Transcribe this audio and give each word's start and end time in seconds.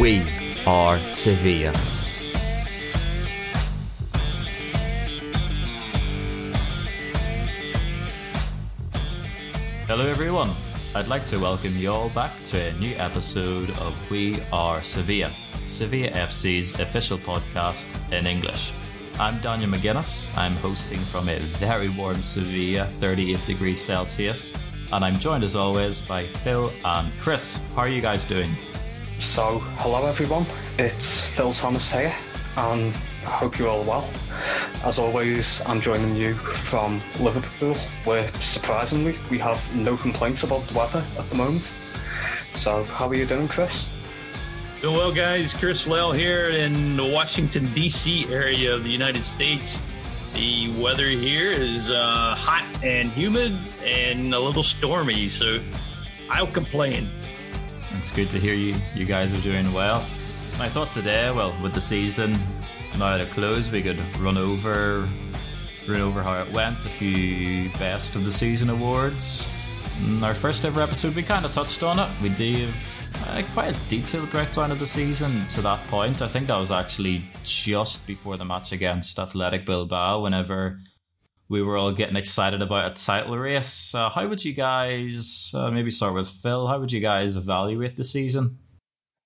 We 0.00 0.22
are 0.66 0.98
Sevilla. 1.10 1.72
Hello, 9.86 10.06
everyone. 10.06 10.50
I'd 10.94 11.08
like 11.08 11.24
to 11.26 11.38
welcome 11.38 11.74
you 11.78 11.90
all 11.90 12.10
back 12.10 12.32
to 12.44 12.60
a 12.60 12.72
new 12.74 12.94
episode 12.96 13.70
of 13.78 13.94
We 14.10 14.38
Are 14.52 14.82
Sevilla, 14.82 15.32
Sevilla 15.64 16.10
FC's 16.10 16.78
official 16.78 17.16
podcast 17.16 17.86
in 18.12 18.26
English. 18.26 18.74
I'm 19.18 19.40
Daniel 19.40 19.70
McGuinness. 19.70 20.36
I'm 20.36 20.56
hosting 20.56 21.00
from 21.06 21.30
a 21.30 21.38
very 21.56 21.88
warm 21.88 22.22
Sevilla, 22.22 22.86
38 23.00 23.42
degrees 23.42 23.80
Celsius, 23.80 24.52
and 24.92 25.02
I'm 25.02 25.18
joined 25.18 25.42
as 25.42 25.56
always 25.56 26.02
by 26.02 26.26
Phil 26.26 26.70
and 26.84 27.10
Chris. 27.18 27.64
How 27.74 27.82
are 27.82 27.88
you 27.88 28.02
guys 28.02 28.24
doing? 28.24 28.54
So, 29.18 29.60
hello 29.78 30.06
everyone, 30.06 30.44
it's 30.78 31.26
Phil 31.34 31.52
Thomas 31.54 31.90
here, 31.90 32.14
and 32.58 32.94
I 33.24 33.30
hope 33.30 33.58
you're 33.58 33.68
all 33.68 33.82
well. 33.82 34.10
As 34.84 34.98
always, 34.98 35.62
I'm 35.66 35.80
joining 35.80 36.14
you 36.14 36.34
from 36.34 37.00
Liverpool, 37.18 37.74
where 38.04 38.30
surprisingly 38.34 39.18
we 39.30 39.38
have 39.38 39.74
no 39.74 39.96
complaints 39.96 40.44
about 40.44 40.66
the 40.66 40.78
weather 40.78 41.02
at 41.18 41.28
the 41.30 41.36
moment. 41.36 41.72
So, 42.52 42.84
how 42.84 43.08
are 43.08 43.14
you 43.14 43.24
doing, 43.24 43.48
Chris? 43.48 43.88
Doing 44.82 44.96
well, 44.96 45.12
guys. 45.12 45.54
Chris 45.54 45.86
Lell 45.86 46.12
here 46.12 46.50
in 46.50 46.96
the 46.96 47.06
Washington, 47.06 47.72
D.C. 47.72 48.30
area 48.30 48.74
of 48.74 48.84
the 48.84 48.90
United 48.90 49.22
States. 49.22 49.82
The 50.34 50.70
weather 50.78 51.08
here 51.08 51.52
is 51.52 51.90
uh, 51.90 52.34
hot 52.34 52.66
and 52.84 53.08
humid 53.08 53.56
and 53.82 54.34
a 54.34 54.38
little 54.38 54.62
stormy, 54.62 55.30
so 55.30 55.62
I'll 56.28 56.46
complain. 56.46 57.08
It's 57.98 58.12
good 58.12 58.28
to 58.30 58.38
hear 58.38 58.54
you. 58.54 58.74
You 58.94 59.04
guys 59.04 59.36
are 59.36 59.42
doing 59.42 59.72
well. 59.72 59.98
I 60.58 60.68
thought 60.68 60.92
today, 60.92 61.30
well, 61.30 61.56
with 61.62 61.72
the 61.72 61.80
season 61.80 62.38
now 62.98 63.14
at 63.14 63.20
a 63.20 63.26
close, 63.26 63.70
we 63.70 63.82
could 63.82 63.98
run 64.18 64.36
over, 64.36 65.08
run 65.88 66.00
over 66.00 66.22
how 66.22 66.42
it 66.42 66.52
went. 66.52 66.84
A 66.84 66.88
few 66.88 67.70
best 67.78 68.14
of 68.14 68.24
the 68.24 68.32
season 68.32 68.70
awards. 68.70 69.50
In 70.04 70.22
our 70.22 70.34
first 70.34 70.64
ever 70.64 70.80
episode, 70.80 71.14
we 71.14 71.22
kind 71.22 71.44
of 71.44 71.52
touched 71.52 71.82
on 71.82 71.98
it. 71.98 72.08
We 72.22 72.28
gave 72.28 72.74
uh, 73.26 73.42
quite 73.54 73.74
a 73.74 73.88
detailed 73.88 74.30
breakdown 74.30 74.70
of 74.70 74.78
the 74.78 74.86
season 74.86 75.46
to 75.48 75.62
that 75.62 75.82
point. 75.88 76.22
I 76.22 76.28
think 76.28 76.46
that 76.48 76.56
was 76.58 76.70
actually 76.70 77.22
just 77.44 78.06
before 78.06 78.36
the 78.36 78.44
match 78.44 78.72
against 78.72 79.18
Athletic 79.18 79.64
Bilbao. 79.64 80.22
Whenever 80.22 80.78
we 81.48 81.62
were 81.62 81.76
all 81.76 81.92
getting 81.92 82.16
excited 82.16 82.60
about 82.62 82.90
a 82.90 82.94
title 82.94 83.36
race. 83.38 83.94
Uh, 83.94 84.10
how 84.10 84.26
would 84.26 84.44
you 84.44 84.52
guys, 84.52 85.52
uh, 85.54 85.70
maybe 85.70 85.90
start 85.90 86.14
with 86.14 86.28
Phil, 86.28 86.66
how 86.66 86.80
would 86.80 86.92
you 86.92 87.00
guys 87.00 87.36
evaluate 87.36 87.96
the 87.96 88.04
season? 88.04 88.58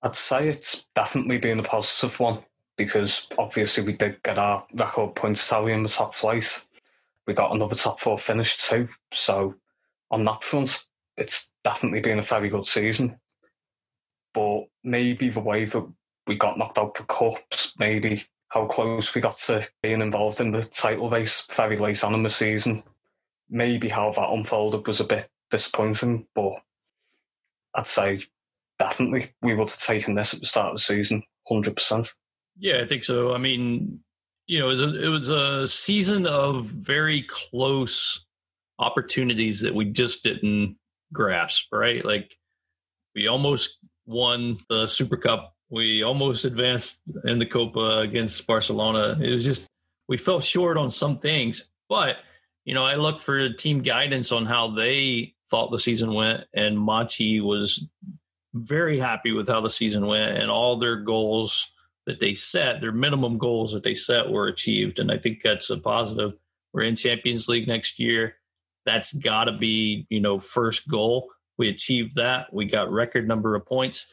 I'd 0.03 0.15
say 0.15 0.47
it's 0.49 0.87
definitely 0.95 1.37
been 1.37 1.59
a 1.59 1.63
positive 1.63 2.19
one 2.19 2.39
because 2.77 3.27
obviously 3.37 3.83
we 3.83 3.93
did 3.93 4.21
get 4.23 4.39
our 4.39 4.65
record 4.73 5.15
points 5.15 5.47
tally 5.47 5.73
in 5.73 5.83
the 5.83 5.89
top 5.89 6.15
flight. 6.15 6.65
We 7.27 7.33
got 7.33 7.53
another 7.53 7.75
top 7.75 7.99
four 7.99 8.17
finish 8.17 8.57
too. 8.57 8.87
So 9.11 9.55
on 10.09 10.25
that 10.25 10.43
front, 10.43 10.85
it's 11.17 11.51
definitely 11.63 11.99
been 11.99 12.19
a 12.19 12.23
very 12.23 12.49
good 12.49 12.65
season. 12.65 13.19
But 14.33 14.65
maybe 14.83 15.29
the 15.29 15.39
way 15.39 15.65
that 15.65 15.87
we 16.25 16.35
got 16.35 16.57
knocked 16.57 16.77
out 16.77 16.97
for 16.97 17.03
cups, 17.03 17.73
maybe 17.77 18.23
how 18.51 18.65
close 18.65 19.15
we 19.15 19.21
got 19.21 19.37
to 19.37 19.65
being 19.81 20.01
involved 20.01 20.41
in 20.41 20.51
the 20.51 20.65
title 20.65 21.09
race 21.09 21.45
very 21.55 21.77
late 21.77 22.03
on 22.03 22.13
in 22.13 22.23
the 22.23 22.29
season. 22.29 22.83
Maybe 23.49 23.87
how 23.87 24.11
that 24.11 24.29
unfolded 24.29 24.85
was 24.85 24.99
a 24.99 25.05
bit 25.05 25.29
disappointing, 25.49 26.27
but 26.35 26.53
I'd 27.75 27.87
say 27.87 28.17
definitely 28.77 29.31
we 29.41 29.55
would 29.55 29.69
have 29.69 29.79
taken 29.79 30.15
this 30.15 30.33
at 30.33 30.41
the 30.41 30.45
start 30.45 30.71
of 30.71 30.75
the 30.75 30.81
season, 30.81 31.23
hundred 31.47 31.75
percent. 31.75 32.13
Yeah, 32.57 32.81
I 32.81 32.87
think 32.87 33.05
so. 33.05 33.33
I 33.33 33.37
mean, 33.37 34.01
you 34.47 34.59
know, 34.59 34.65
it 34.65 34.69
was, 34.69 34.81
a, 34.81 35.03
it 35.05 35.07
was 35.07 35.29
a 35.29 35.67
season 35.67 36.27
of 36.27 36.65
very 36.65 37.23
close 37.23 38.25
opportunities 38.79 39.61
that 39.61 39.73
we 39.73 39.85
just 39.85 40.23
didn't 40.23 40.75
grasp. 41.13 41.67
Right, 41.71 42.03
like 42.03 42.35
we 43.15 43.27
almost 43.27 43.77
won 44.05 44.57
the 44.67 44.87
Super 44.87 45.15
Cup 45.15 45.50
we 45.71 46.03
almost 46.03 46.43
advanced 46.43 47.01
in 47.23 47.39
the 47.39 47.45
Copa 47.45 47.99
against 47.99 48.45
Barcelona. 48.45 49.17
It 49.19 49.31
was 49.31 49.45
just 49.45 49.67
we 50.07 50.17
fell 50.17 50.41
short 50.41 50.77
on 50.77 50.91
some 50.91 51.17
things, 51.17 51.67
but 51.89 52.17
you 52.65 52.75
know, 52.75 52.83
I 52.83 52.95
looked 52.95 53.23
for 53.23 53.49
team 53.53 53.81
guidance 53.81 54.31
on 54.31 54.45
how 54.45 54.69
they 54.69 55.33
thought 55.49 55.71
the 55.71 55.79
season 55.79 56.13
went, 56.13 56.43
and 56.53 56.77
Monchi 56.77 57.41
was 57.41 57.87
very 58.53 58.99
happy 58.99 59.31
with 59.31 59.47
how 59.47 59.61
the 59.61 59.69
season 59.69 60.05
went, 60.05 60.37
and 60.37 60.51
all 60.51 60.77
their 60.77 60.97
goals 60.97 61.71
that 62.05 62.19
they 62.19 62.33
set, 62.33 62.81
their 62.81 62.91
minimum 62.91 63.37
goals 63.37 63.71
that 63.71 63.83
they 63.83 63.95
set, 63.95 64.29
were 64.29 64.47
achieved, 64.47 64.99
and 64.99 65.09
I 65.09 65.17
think 65.17 65.39
that's 65.41 65.69
a 65.69 65.77
positive. 65.77 66.33
We're 66.73 66.83
in 66.83 66.95
Champions 66.97 67.47
League 67.47 67.67
next 67.67 67.97
year. 67.97 68.35
That's 68.85 69.13
got 69.13 69.45
to 69.45 69.53
be 69.53 70.05
you 70.09 70.19
know 70.19 70.37
first 70.37 70.89
goal. 70.89 71.29
We 71.57 71.69
achieved 71.69 72.17
that. 72.17 72.53
We 72.53 72.65
got 72.65 72.91
record 72.91 73.25
number 73.25 73.55
of 73.55 73.65
points 73.65 74.07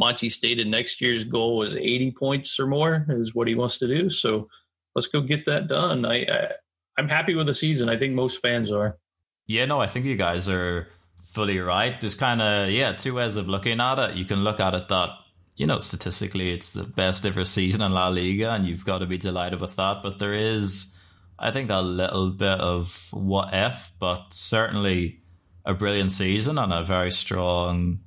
Monchi 0.00 0.30
stated 0.30 0.66
next 0.66 1.00
year's 1.00 1.24
goal 1.24 1.62
is 1.62 1.76
80 1.76 2.12
points 2.18 2.58
or 2.58 2.66
more 2.66 3.06
is 3.08 3.34
what 3.34 3.48
he 3.48 3.54
wants 3.54 3.78
to 3.78 3.86
do. 3.86 4.10
So 4.10 4.48
let's 4.94 5.08
go 5.08 5.20
get 5.20 5.44
that 5.44 5.68
done. 5.68 6.04
I, 6.04 6.22
I 6.22 6.48
I'm 6.96 7.08
happy 7.08 7.34
with 7.34 7.46
the 7.46 7.54
season. 7.54 7.88
I 7.88 7.98
think 7.98 8.14
most 8.14 8.40
fans 8.40 8.70
are. 8.70 8.98
Yeah, 9.46 9.66
no, 9.66 9.80
I 9.80 9.86
think 9.86 10.06
you 10.06 10.16
guys 10.16 10.48
are 10.48 10.88
fully 11.32 11.58
right. 11.58 12.00
There's 12.00 12.14
kind 12.14 12.40
of 12.40 12.70
yeah 12.70 12.92
two 12.92 13.14
ways 13.14 13.36
of 13.36 13.48
looking 13.48 13.80
at 13.80 13.98
it. 13.98 14.16
You 14.16 14.24
can 14.24 14.44
look 14.44 14.60
at 14.60 14.74
it 14.74 14.88
that 14.88 15.10
you 15.56 15.66
know 15.66 15.78
statistically 15.78 16.52
it's 16.52 16.72
the 16.72 16.84
best 16.84 17.26
ever 17.26 17.44
season 17.44 17.82
in 17.82 17.92
La 17.92 18.08
Liga, 18.08 18.50
and 18.50 18.66
you've 18.66 18.84
got 18.84 18.98
to 18.98 19.06
be 19.06 19.18
delighted 19.18 19.60
with 19.60 19.76
that. 19.76 19.98
But 20.02 20.18
there 20.18 20.34
is, 20.34 20.96
I 21.38 21.50
think, 21.50 21.70
a 21.70 21.80
little 21.80 22.30
bit 22.30 22.60
of 22.60 23.08
what 23.10 23.50
if, 23.52 23.92
but 23.98 24.32
certainly 24.32 25.20
a 25.64 25.74
brilliant 25.74 26.12
season 26.12 26.58
and 26.58 26.72
a 26.72 26.84
very 26.84 27.10
strong 27.10 28.00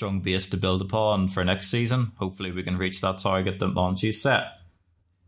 strong 0.00 0.20
base 0.20 0.46
to 0.46 0.56
build 0.56 0.80
upon 0.80 1.28
for 1.28 1.44
next 1.44 1.70
season. 1.70 2.12
Hopefully, 2.16 2.50
we 2.50 2.62
can 2.62 2.78
reach 2.78 3.02
that 3.02 3.18
target 3.18 3.58
that 3.58 3.74
Monchi 3.74 4.10
set. 4.10 4.44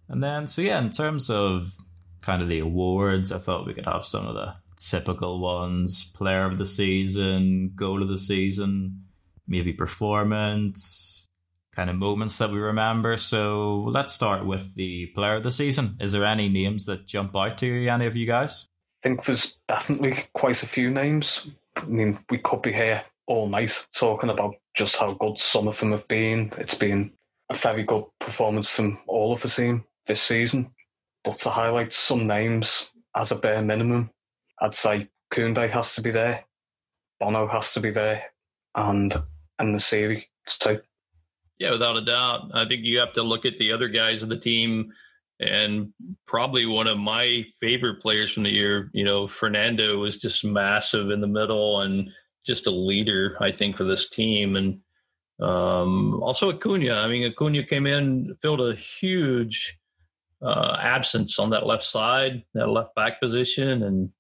And 0.09 0.25
then, 0.25 0.47
so 0.47 0.63
yeah, 0.63 0.79
in 0.79 0.89
terms 0.89 1.29
of 1.29 1.75
kind 2.23 2.41
of 2.41 2.49
the 2.49 2.61
awards, 2.61 3.31
I 3.33 3.39
thought 3.39 3.67
we 3.67 3.75
could 3.75 3.85
have 3.85 4.07
some 4.07 4.27
of 4.27 4.35
the 4.35 4.55
typical 4.79 5.41
ones 5.41 6.11
player 6.13 6.47
of 6.47 6.57
the 6.57 6.65
season, 6.65 7.73
goal 7.77 8.01
of 8.03 8.09
the 8.09 8.17
season, 8.17 9.05
maybe 9.47 9.75
performance, 9.75 11.29
kind 11.77 11.91
of 11.91 11.97
moments 11.97 12.39
that 12.39 12.51
we 12.51 12.59
remember. 12.59 13.19
So 13.19 13.91
let's 13.93 14.15
start 14.15 14.47
with 14.47 14.75
the 14.75 15.09
player 15.15 15.35
of 15.35 15.43
the 15.43 15.53
season. 15.53 15.99
Is 16.01 16.13
there 16.13 16.25
any 16.25 16.49
names 16.49 16.87
that 16.87 17.07
jump 17.07 17.37
out 17.37 17.59
to 17.59 17.67
you, 17.67 17.91
any 17.91 18.07
of 18.07 18.17
you 18.17 18.27
guys? 18.27 18.69
I 19.03 19.09
think 19.09 19.23
there's 19.27 19.59
definitely 19.69 20.15
quite 20.33 20.63
a 20.63 20.67
few 20.67 20.89
names. 20.89 21.51
I 21.77 21.85
mean, 21.85 22.19
we 22.31 22.39
could 22.39 22.63
be 22.63 22.73
here 22.73 23.05
all 23.27 23.49
night 23.49 23.87
talking 23.95 24.31
about 24.31 24.55
just 24.75 24.99
how 24.99 25.15
good 25.15 25.39
some 25.39 25.69
of 25.69 25.79
them 25.79 25.93
have 25.93 26.07
been. 26.09 26.51
It's 26.59 26.75
been 26.75 27.13
a 27.51 27.55
very 27.55 27.83
good 27.85 28.05
performance 28.19 28.71
from 28.71 28.99
all 29.07 29.33
of 29.33 29.43
the 29.43 29.49
team 29.49 29.85
this 30.07 30.23
season. 30.23 30.71
But 31.25 31.39
to 31.39 31.51
highlight 31.51 31.93
some 31.93 32.27
names 32.27 32.93
as 33.15 33.31
a 33.31 33.37
bare 33.37 33.63
minimum, 33.63 34.11
I'd 34.61 34.75
say 34.75 35.09
Koundé 35.33 35.71
has 35.71 35.95
to 35.95 36.03
be 36.03 36.11
there, 36.11 36.45
Bono 37.21 37.47
has 37.47 37.73
to 37.75 37.81
be 37.81 37.91
there, 37.91 38.25
and 38.75 39.15
En-Nesyri 39.61 40.25
too. 40.47 40.81
Yeah, 41.59 41.71
without 41.71 41.97
a 41.97 42.01
doubt. 42.01 42.51
I 42.55 42.65
think 42.65 42.85
you 42.85 42.99
have 42.99 43.13
to 43.13 43.23
look 43.23 43.45
at 43.45 43.59
the 43.59 43.73
other 43.73 43.89
guys 43.89 44.23
of 44.23 44.29
the 44.29 44.37
team 44.37 44.93
and 45.39 45.93
probably 46.27 46.67
one 46.67 46.87
of 46.87 46.99
my 46.99 47.45
favorite 47.61 48.01
players 48.01 48.33
from 48.33 48.45
the 48.45 48.51
year, 48.51 48.91
you 48.93 49.05
know, 49.05 49.27
Fernando 49.27 49.99
was 49.99 50.17
just 50.17 50.45
massive 50.45 51.11
in 51.11 51.21
the 51.21 51.27
middle 51.27 51.81
and 51.81 52.11
just 52.45 52.67
a 52.67 52.71
leader, 52.71 53.37
I 53.41 53.53
think, 53.53 53.77
for 53.77 53.85
this 53.85 54.09
team. 54.09 54.57
And 54.57 54.81
um, 55.41 56.23
also 56.23 56.51
Acuna. 56.51 56.95
I 56.95 57.09
mean, 57.09 57.25
Acuna 57.31 57.65
came 57.65 57.87
in, 57.87 58.35
filled 58.41 58.61
a 58.61 58.75
huge 58.75 59.79
uh, 60.43 60.77
absence 60.81 61.39
on 61.39 61.51
that 61.51 61.67
left 61.67 61.85
side, 61.85 62.43
that 62.55 62.69
left 62.69 62.95
back 62.95 63.21
position. 63.21 63.83
And 63.83 64.11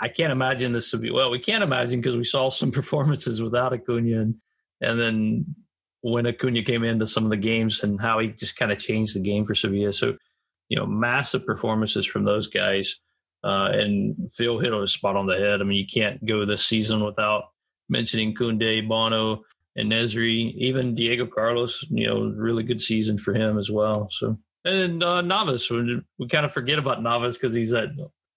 I 0.00 0.08
can't 0.08 0.32
imagine 0.32 0.72
this 0.72 0.90
to 0.90 0.98
be, 0.98 1.10
well, 1.10 1.30
we 1.30 1.38
can't 1.38 1.64
imagine 1.64 2.00
because 2.00 2.16
we 2.16 2.24
saw 2.24 2.50
some 2.50 2.70
performances 2.72 3.42
without 3.42 3.72
Acuna. 3.72 4.20
And, 4.20 4.34
and 4.80 4.98
then 4.98 5.54
when 6.00 6.26
Acuna 6.26 6.62
came 6.62 6.84
into 6.84 7.06
some 7.06 7.24
of 7.24 7.30
the 7.30 7.36
games 7.36 7.82
and 7.82 8.00
how 8.00 8.18
he 8.18 8.28
just 8.28 8.56
kind 8.56 8.72
of 8.72 8.78
changed 8.78 9.16
the 9.16 9.20
game 9.20 9.44
for 9.44 9.54
Sevilla. 9.54 9.92
So, 9.92 10.16
you 10.68 10.78
know, 10.78 10.86
massive 10.86 11.46
performances 11.46 12.04
from 12.04 12.24
those 12.24 12.46
guys. 12.46 13.00
Uh, 13.44 13.68
and 13.72 14.32
Phil 14.32 14.58
hit 14.58 14.72
on 14.72 14.82
a 14.82 14.86
spot 14.86 15.16
on 15.16 15.26
the 15.26 15.36
head. 15.36 15.60
I 15.60 15.64
mean, 15.64 15.76
you 15.76 15.86
can't 15.86 16.24
go 16.24 16.46
this 16.46 16.66
season 16.66 17.04
without 17.04 17.44
mentioning 17.88 18.34
Koundé, 18.34 18.86
Bono, 18.88 19.42
and 19.76 19.92
Nesyri. 19.92 20.54
Even 20.54 20.94
Diego 20.94 21.26
Carlos, 21.26 21.84
you 21.90 22.06
know, 22.06 22.32
really 22.34 22.62
good 22.62 22.80
season 22.80 23.18
for 23.18 23.34
him 23.34 23.58
as 23.58 23.70
well. 23.70 24.08
So, 24.10 24.38
and 24.64 25.02
uh, 25.04 25.20
Navas, 25.20 25.70
we, 25.70 26.00
we 26.18 26.28
kind 26.28 26.46
of 26.46 26.52
forget 26.52 26.78
about 26.78 27.02
Navas 27.02 27.36
because 27.36 27.54
he's 27.54 27.70
that 27.70 27.88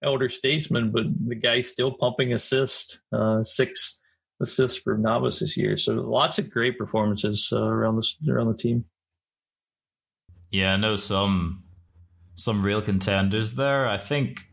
elder 0.02 0.28
statesman, 0.28 0.90
but 0.90 1.04
the 1.26 1.34
guy's 1.34 1.68
still 1.68 1.92
pumping 1.92 2.32
assists, 2.32 3.00
uh, 3.12 3.42
six 3.42 4.00
assists 4.40 4.76
for 4.76 4.96
Navas 4.96 5.40
this 5.40 5.56
year. 5.56 5.76
So 5.76 5.94
lots 5.94 6.38
of 6.38 6.50
great 6.50 6.78
performances 6.78 7.48
uh, 7.52 7.62
around 7.62 7.96
the 7.96 8.32
around 8.32 8.48
the 8.48 8.58
team. 8.58 8.84
Yeah, 10.50 10.74
I 10.74 10.76
know 10.76 10.96
some 10.96 11.64
some 12.34 12.62
real 12.62 12.82
contenders 12.82 13.54
there. 13.54 13.88
I 13.88 13.96
think 13.96 14.47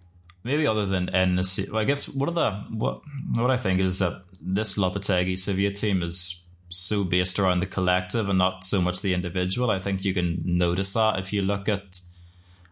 maybe 0.46 0.66
other 0.66 0.86
than 0.86 1.10
well, 1.12 1.82
I 1.82 1.84
guess 1.84 2.08
one 2.08 2.30
of 2.30 2.36
the 2.36 2.52
what 2.70 3.02
what 3.34 3.52
I 3.52 3.58
think 3.58 3.80
is 3.80 4.00
that 4.00 4.24
this 4.40 4.78
Lopetegui 4.78 5.38
Sevilla 5.38 5.72
team 5.72 6.02
is 6.04 6.46
so 6.70 7.04
based 7.04 7.40
around 7.40 7.60
the 7.60 7.66
collective 7.66 8.30
and 8.30 8.38
not 8.38 8.64
so 8.64 8.80
much 8.80 9.02
the 9.02 9.14
individual. 9.14 9.70
I 9.70 9.80
think 9.80 10.06
you 10.06 10.14
can 10.14 10.42
notice 10.46 10.94
that 10.94 11.20
if 11.20 11.34
you 11.34 11.42
look 11.42 11.68
at 11.68 12.00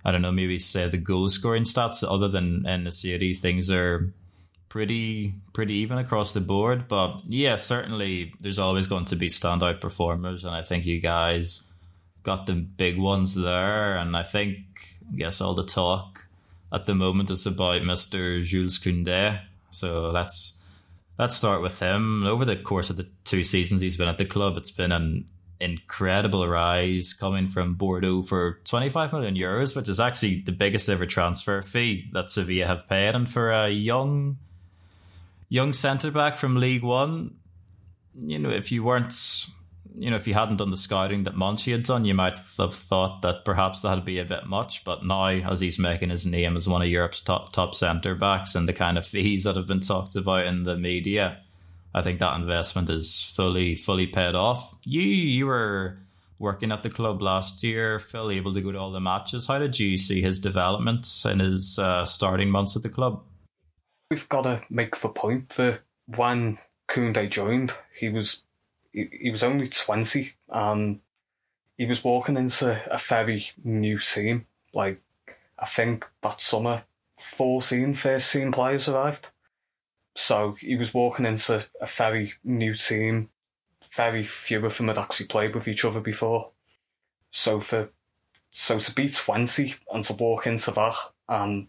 I 0.06 0.12
don't 0.12 0.22
know, 0.22 0.32
maybe 0.32 0.60
say 0.60 0.88
the 0.88 0.98
goal 0.98 1.30
scoring 1.30 1.64
stats 1.64 2.04
other 2.08 2.28
than 2.28 2.92
city, 2.92 3.34
things 3.34 3.72
are 3.72 4.14
pretty 4.70 5.34
pretty 5.54 5.76
even 5.76 5.98
across 5.98 6.34
the 6.34 6.42
board. 6.42 6.88
But 6.88 7.22
yeah, 7.28 7.56
certainly 7.56 8.34
there's 8.40 8.60
always 8.60 8.88
going 8.88 9.06
to 9.06 9.16
be 9.16 9.28
standout 9.28 9.82
performers, 9.82 10.46
and 10.46 10.54
I 10.54 10.62
think 10.62 10.86
you 10.86 11.00
guys 11.00 11.64
got 12.22 12.46
the 12.46 12.54
big 12.54 13.00
ones 13.00 13.34
there. 13.34 13.98
And 13.98 14.16
I 14.16 14.24
think 14.24 14.60
I 15.12 15.16
guess 15.16 15.42
all 15.42 15.56
the 15.56 15.66
talk 15.66 16.26
at 16.74 16.86
the 16.86 16.96
moment 16.96 17.30
is 17.30 17.46
about 17.46 17.84
Mister 17.84 18.42
Jules 18.42 18.80
Koundé. 18.80 19.40
So 19.72 20.10
let's 20.10 20.62
let's 21.20 21.36
start 21.36 21.62
with 21.62 21.80
him. 21.80 22.26
Over 22.26 22.46
the 22.46 22.56
course 22.56 22.90
of 22.90 22.98
the 22.98 23.08
two 23.24 23.44
seasons 23.44 23.82
he's 23.82 23.98
been 23.98 24.08
at 24.08 24.18
the 24.18 24.26
club, 24.26 24.58
it's 24.58 24.72
been 24.72 24.92
an 24.92 25.26
incredible 25.60 26.48
rise 26.48 27.14
coming 27.14 27.48
from 27.48 27.76
Bordeaux 27.76 28.24
for 28.24 28.60
25 28.66 29.14
million 29.14 29.36
euros, 29.36 29.76
which 29.76 29.88
is 29.88 30.00
actually 30.00 30.42
the 30.42 30.52
biggest 30.52 30.90
ever 30.90 31.06
transfer 31.06 31.62
fee 31.62 32.10
that 32.12 32.30
Sevilla 32.30 32.66
have 32.66 32.90
paid. 32.90 33.16
And 33.16 33.30
for 33.30 33.52
a 33.52 33.70
young 33.70 34.38
young 35.50 35.72
centre 35.72 36.12
back 36.12 36.38
from 36.40 36.56
League 36.56 36.84
One, 36.84 37.36
you 38.20 38.40
know, 38.40 38.50
if 38.50 38.72
you 38.72 38.84
weren't, 38.84 39.14
you 39.96 40.10
know, 40.10 40.16
if 40.16 40.28
you 40.28 40.34
hadn't 40.34 40.58
done 40.58 40.72
the 40.72 40.78
scouting 40.78 41.24
that 41.24 41.36
Monchi 41.36 41.72
had 41.72 41.84
done, 41.84 42.06
you 42.06 42.14
might 42.14 42.38
have 42.58 42.74
thought 42.74 43.22
that 43.22 43.46
perhaps 43.46 43.82
that'd 43.82 44.06
be 44.06 44.20
a 44.20 44.26
bit 44.26 44.46
much. 44.46 44.84
But 44.84 45.06
now, 45.06 45.28
as 45.28 45.60
he's 45.60 45.80
making 45.80 46.10
his 46.10 46.26
name 46.26 46.56
as 46.56 46.68
one 46.68 46.82
of 46.82 46.88
Europe's 46.88 47.22
top 47.22 47.54
top 47.54 47.76
centre 47.76 48.16
backs 48.16 48.56
and 48.56 48.68
the 48.68 48.74
kind 48.74 48.98
of 48.98 49.08
fees 49.08 49.44
that 49.44 49.56
have 49.56 49.68
been 49.68 49.80
talked 49.80 50.16
about 50.16 50.48
in 50.48 50.64
the 50.64 50.76
media, 50.76 51.42
I 51.94 52.02
think 52.02 52.20
that 52.20 52.36
investment 52.36 52.90
is 52.90 53.24
fully 53.24 53.76
fully 53.76 54.08
paid 54.08 54.36
off. 54.36 54.76
You 54.84 55.02
you 55.02 55.46
were 55.46 56.00
working 56.40 56.72
at 56.72 56.84
the 56.84 56.90
club 56.90 57.22
last 57.22 57.64
year, 57.64 58.00
Phil, 58.00 58.32
able 58.32 58.54
to 58.54 58.62
go 58.62 58.72
to 58.72 58.78
all 58.78 58.92
the 58.92 59.00
matches. 59.00 59.48
How 59.48 59.60
did 59.60 59.80
you 59.80 59.98
see 59.98 60.22
his 60.22 60.40
development 60.40 61.08
in 61.26 61.40
his 61.40 61.80
uh, 61.80 62.06
starting 62.06 62.50
months 62.50 62.76
at 62.76 62.84
the 62.84 62.90
club? 62.90 63.24
we've 64.14 64.30
got 64.30 64.44
to 64.44 64.62
make 64.70 64.96
the 64.98 65.10
point 65.10 65.50
that 65.50 65.82
when 66.06 66.60
Koundé 66.88 67.28
joined, 67.28 67.74
he 68.00 68.10
was 68.10 68.44
he, 68.94 69.10
he 69.12 69.32
was 69.32 69.44
only 69.44 69.68
twenty 69.68 70.34
and 70.50 71.00
he 71.78 71.86
was 71.86 72.04
walking 72.04 72.38
into 72.38 72.82
a 72.92 72.98
very 72.98 73.46
new 73.64 74.00
team. 74.00 74.46
Like 74.74 75.02
I 75.60 75.66
think 75.66 76.06
that 76.22 76.40
summer, 76.40 76.84
14 77.18 77.94
first 77.94 78.32
team 78.32 78.52
players 78.52 78.88
arrived. 78.88 79.30
So 80.16 80.54
he 80.60 80.76
was 80.76 80.94
walking 80.94 81.26
into 81.26 81.66
a 81.82 81.86
very 81.86 82.34
new 82.44 82.74
team. 82.76 83.30
Very 83.96 84.24
few 84.24 84.66
of 84.66 84.78
them 84.78 84.88
had 84.88 84.98
actually 84.98 85.26
played 85.26 85.54
with 85.54 85.68
each 85.68 85.84
other 85.84 86.00
before. 86.00 86.52
So 87.32 87.60
for 87.60 87.90
so 88.52 88.78
to 88.78 88.94
be 88.94 89.10
twenty 89.10 89.76
and 89.92 90.04
to 90.04 90.14
walk 90.14 90.46
into 90.46 90.72
that 90.72 90.94
and 91.28 91.68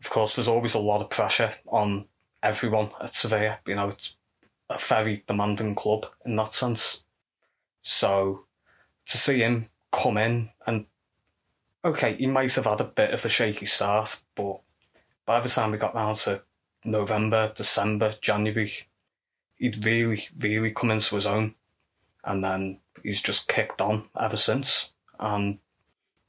of 0.00 0.10
course, 0.10 0.36
there's 0.36 0.48
always 0.48 0.74
a 0.74 0.78
lot 0.78 1.00
of 1.00 1.10
pressure 1.10 1.54
on 1.66 2.06
everyone 2.42 2.90
at 3.00 3.14
Sevilla. 3.14 3.58
You 3.66 3.74
know, 3.74 3.88
it's 3.88 4.16
a 4.70 4.78
very 4.78 5.22
demanding 5.26 5.74
club 5.74 6.06
in 6.24 6.34
that 6.36 6.52
sense. 6.52 7.04
So 7.82 8.44
to 9.06 9.16
see 9.16 9.38
him 9.40 9.68
come 9.92 10.18
in 10.18 10.50
and 10.66 10.86
okay, 11.84 12.16
he 12.16 12.26
might 12.26 12.54
have 12.54 12.66
had 12.66 12.80
a 12.80 12.84
bit 12.84 13.12
of 13.12 13.24
a 13.24 13.28
shaky 13.28 13.66
start, 13.66 14.20
but 14.34 14.60
by 15.24 15.40
the 15.40 15.48
time 15.48 15.72
we 15.72 15.78
got 15.78 15.94
round 15.94 16.16
to 16.16 16.42
November, 16.84 17.52
December, 17.54 18.14
January, 18.20 18.72
he'd 19.56 19.84
really, 19.84 20.20
really 20.38 20.70
come 20.70 20.90
into 20.90 21.14
his 21.14 21.26
own. 21.26 21.54
And 22.24 22.44
then 22.44 22.80
he's 23.02 23.22
just 23.22 23.48
kicked 23.48 23.80
on 23.80 24.08
ever 24.20 24.36
since. 24.36 24.92
And, 25.18 25.58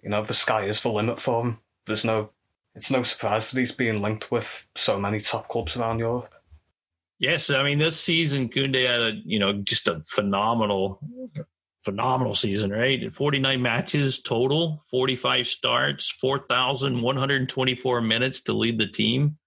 you 0.02 0.10
know, 0.10 0.24
the 0.24 0.34
sky 0.34 0.66
is 0.66 0.82
the 0.82 0.90
limit 0.90 1.20
for 1.20 1.44
him. 1.44 1.60
There's 1.86 2.06
no 2.06 2.30
it's 2.76 2.92
no 2.92 3.04
surprise 3.04 3.52
that 3.52 3.60
he's 3.60 3.72
being 3.72 4.02
linked 4.02 4.32
with 4.32 4.70
so 4.76 5.00
many 5.00 5.20
top 5.20 5.48
clubs 5.50 5.76
around 5.76 6.00
Europe. 6.00 6.34
Yes, 7.20 7.50
I 7.50 7.64
mean 7.64 7.80
this 7.80 8.00
season 8.00 8.48
Koundé 8.48 8.88
had 8.88 9.02
a 9.02 9.12
you 9.26 9.40
know 9.40 9.54
just 9.64 9.88
a 9.90 10.02
phenomenal, 10.10 11.02
phenomenal 11.84 12.34
season, 12.34 12.72
right? 12.72 13.14
Forty 13.14 13.40
nine 13.40 13.62
matches 13.62 14.22
total, 14.22 14.84
forty 14.90 15.18
five 15.18 15.46
starts, 15.46 16.10
four 16.10 16.40
thousand 16.40 17.02
one 17.02 17.18
hundred 17.18 17.50
twenty 17.50 17.76
four 17.76 18.00
minutes 18.00 18.42
to 18.44 18.54
lead 18.54 18.78
the 18.78 18.88
team, 18.88 19.38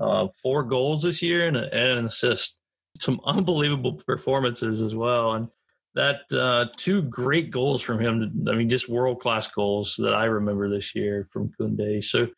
uh, 0.00 0.26
four 0.42 0.64
goals 0.64 1.02
this 1.02 1.22
year 1.22 1.46
and, 1.46 1.56
a, 1.56 1.72
and 1.72 1.98
an 1.98 2.06
assist. 2.06 2.58
Some 3.00 3.20
unbelievable 3.24 3.94
performances 3.94 4.80
as 4.82 4.94
well, 4.94 5.32
and 5.32 5.48
that 5.94 6.20
uh, 6.32 6.66
two 6.76 7.02
great 7.02 7.50
goals 7.50 7.82
from 7.82 8.00
him. 8.00 8.46
I 8.48 8.54
mean, 8.54 8.68
just 8.68 8.88
world 8.88 9.20
class 9.20 9.46
goals 9.46 9.94
that 9.98 10.14
I 10.14 10.24
remember 10.24 10.68
this 10.68 10.94
year 10.94 11.28
from 11.32 11.52
Koundé. 11.58 12.02
So 12.02 12.28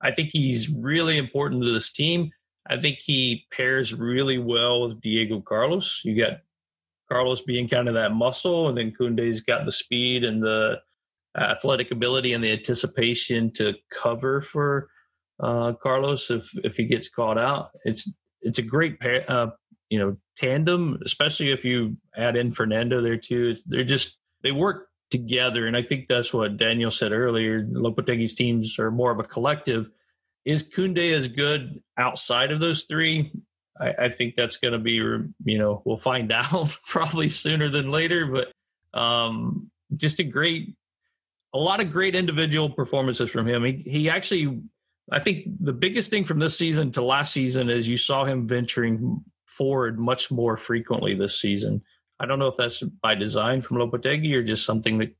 I 0.00 0.10
think 0.10 0.30
he's 0.32 0.70
really 0.70 1.18
important 1.18 1.62
to 1.64 1.72
this 1.72 1.92
team. 1.92 2.30
I 2.68 2.80
think 2.80 2.98
he 3.00 3.46
pairs 3.52 3.92
really 3.92 4.38
well 4.38 4.82
with 4.82 5.00
Diego 5.00 5.40
Carlos. 5.40 6.00
You 6.04 6.16
got 6.16 6.40
Carlos 7.10 7.42
being 7.42 7.68
kind 7.68 7.88
of 7.88 7.94
that 7.94 8.12
muscle, 8.12 8.68
and 8.68 8.78
then 8.78 8.92
Koundé's 8.98 9.40
got 9.40 9.64
the 9.64 9.72
speed 9.72 10.24
and 10.24 10.42
the 10.42 10.76
athletic 11.36 11.90
ability 11.90 12.32
and 12.32 12.44
the 12.44 12.52
anticipation 12.52 13.50
to 13.52 13.74
cover 13.90 14.40
for 14.40 14.88
uh, 15.40 15.72
Carlos 15.82 16.30
if 16.30 16.50
if 16.62 16.76
he 16.76 16.84
gets 16.84 17.08
caught 17.08 17.38
out. 17.38 17.70
It's 17.84 18.10
it's 18.42 18.58
a 18.58 18.62
great 18.62 19.00
pair, 19.00 19.24
uh, 19.28 19.50
you 19.90 19.98
know 19.98 20.16
tandem, 20.36 20.98
especially 21.04 21.50
if 21.50 21.64
you 21.64 21.96
add 22.16 22.36
in 22.36 22.52
Fernando 22.52 23.00
there 23.02 23.16
too. 23.16 23.56
They're 23.66 23.84
just 23.84 24.16
they 24.42 24.52
work 24.52 24.88
together. 25.12 25.66
And 25.66 25.76
I 25.76 25.82
think 25.82 26.08
that's 26.08 26.32
what 26.32 26.56
Daniel 26.56 26.90
said 26.90 27.12
earlier. 27.12 27.64
Lopetegui's 27.64 28.34
teams 28.34 28.78
are 28.78 28.90
more 28.90 29.12
of 29.12 29.20
a 29.20 29.24
collective. 29.24 29.90
Is 30.44 30.68
Koundé 30.68 31.16
as 31.16 31.28
good 31.28 31.82
outside 31.96 32.52
of 32.52 32.60
those 32.60 32.82
three? 32.82 33.30
I, 33.78 34.06
I 34.06 34.08
think 34.08 34.34
that's 34.36 34.56
going 34.56 34.72
to 34.72 34.78
be, 34.78 34.92
you 34.92 35.58
know, 35.58 35.82
we'll 35.84 35.96
find 35.96 36.32
out 36.32 36.76
probably 36.86 37.28
sooner 37.28 37.68
than 37.68 37.90
later. 37.90 38.26
But 38.26 38.98
um, 38.98 39.70
just 39.94 40.18
a 40.20 40.24
great, 40.24 40.74
a 41.54 41.58
lot 41.58 41.80
of 41.80 41.92
great 41.92 42.14
individual 42.14 42.70
performances 42.70 43.30
from 43.30 43.46
him. 43.46 43.64
He, 43.64 43.82
he 43.86 44.10
actually, 44.10 44.62
I 45.10 45.18
think 45.18 45.46
the 45.60 45.72
biggest 45.72 46.10
thing 46.10 46.24
from 46.24 46.38
this 46.38 46.56
season 46.56 46.92
to 46.92 47.02
last 47.02 47.32
season 47.32 47.68
is 47.68 47.88
you 47.88 47.96
saw 47.96 48.24
him 48.24 48.48
venturing 48.48 49.24
forward 49.46 49.98
much 49.98 50.30
more 50.30 50.56
frequently 50.56 51.14
this 51.14 51.40
season. 51.40 51.82
I 52.18 52.26
don't 52.26 52.38
know 52.38 52.46
if 52.46 52.56
that's 52.56 52.80
by 52.80 53.14
design 53.14 53.60
from 53.60 53.78
Lopetegui 53.78 54.32
or 54.34 54.42
just 54.42 54.64
something 54.64 54.98
that 54.98 55.14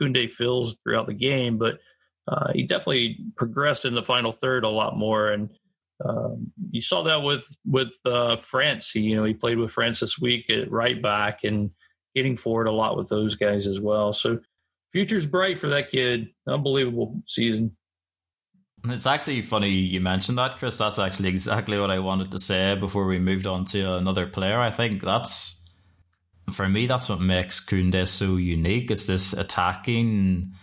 Koundé 0.00 0.30
feels 0.30 0.76
throughout 0.82 1.06
the 1.06 1.14
game, 1.14 1.58
but 1.58 1.78
uh, 2.28 2.52
he 2.52 2.64
definitely 2.64 3.18
progressed 3.36 3.84
in 3.84 3.94
the 3.94 4.02
final 4.02 4.32
third 4.32 4.64
a 4.64 4.68
lot 4.68 4.96
more. 4.96 5.28
And 5.28 5.50
um, 6.04 6.52
you 6.70 6.80
saw 6.80 7.02
that 7.04 7.22
with 7.22 7.44
with 7.66 7.92
uh, 8.04 8.36
France. 8.36 8.90
He, 8.90 9.00
you 9.00 9.16
know, 9.16 9.24
he 9.24 9.34
played 9.34 9.58
with 9.58 9.72
France 9.72 10.00
this 10.00 10.18
week 10.18 10.48
at 10.50 10.70
right 10.70 11.00
back 11.00 11.44
and 11.44 11.70
getting 12.14 12.36
forward 12.36 12.66
a 12.66 12.72
lot 12.72 12.96
with 12.96 13.08
those 13.08 13.36
guys 13.36 13.66
as 13.66 13.80
well. 13.80 14.12
So 14.12 14.40
future's 14.92 15.26
bright 15.26 15.58
for 15.58 15.68
that 15.68 15.90
kid. 15.90 16.32
Unbelievable 16.46 17.22
season. 17.26 17.76
It's 18.86 19.06
actually 19.06 19.42
funny 19.42 19.68
you 19.68 20.00
mentioned 20.00 20.38
that, 20.38 20.56
Chris. 20.56 20.78
That's 20.78 20.98
actually 20.98 21.28
exactly 21.28 21.78
what 21.78 21.90
I 21.90 21.98
wanted 21.98 22.30
to 22.30 22.38
say 22.38 22.74
before 22.76 23.04
we 23.04 23.18
moved 23.18 23.46
on 23.46 23.66
to 23.66 23.94
another 23.94 24.26
player. 24.26 24.58
I 24.58 24.70
think 24.70 25.02
that's 25.02 25.60
for 26.50 26.68
me, 26.68 26.86
that's 26.86 27.08
what 27.08 27.20
makes 27.20 27.64
Koundé 27.64 28.08
so 28.08 28.36
unique. 28.36 28.90
It's 28.90 29.06
this 29.06 29.32
attacking 29.32 30.54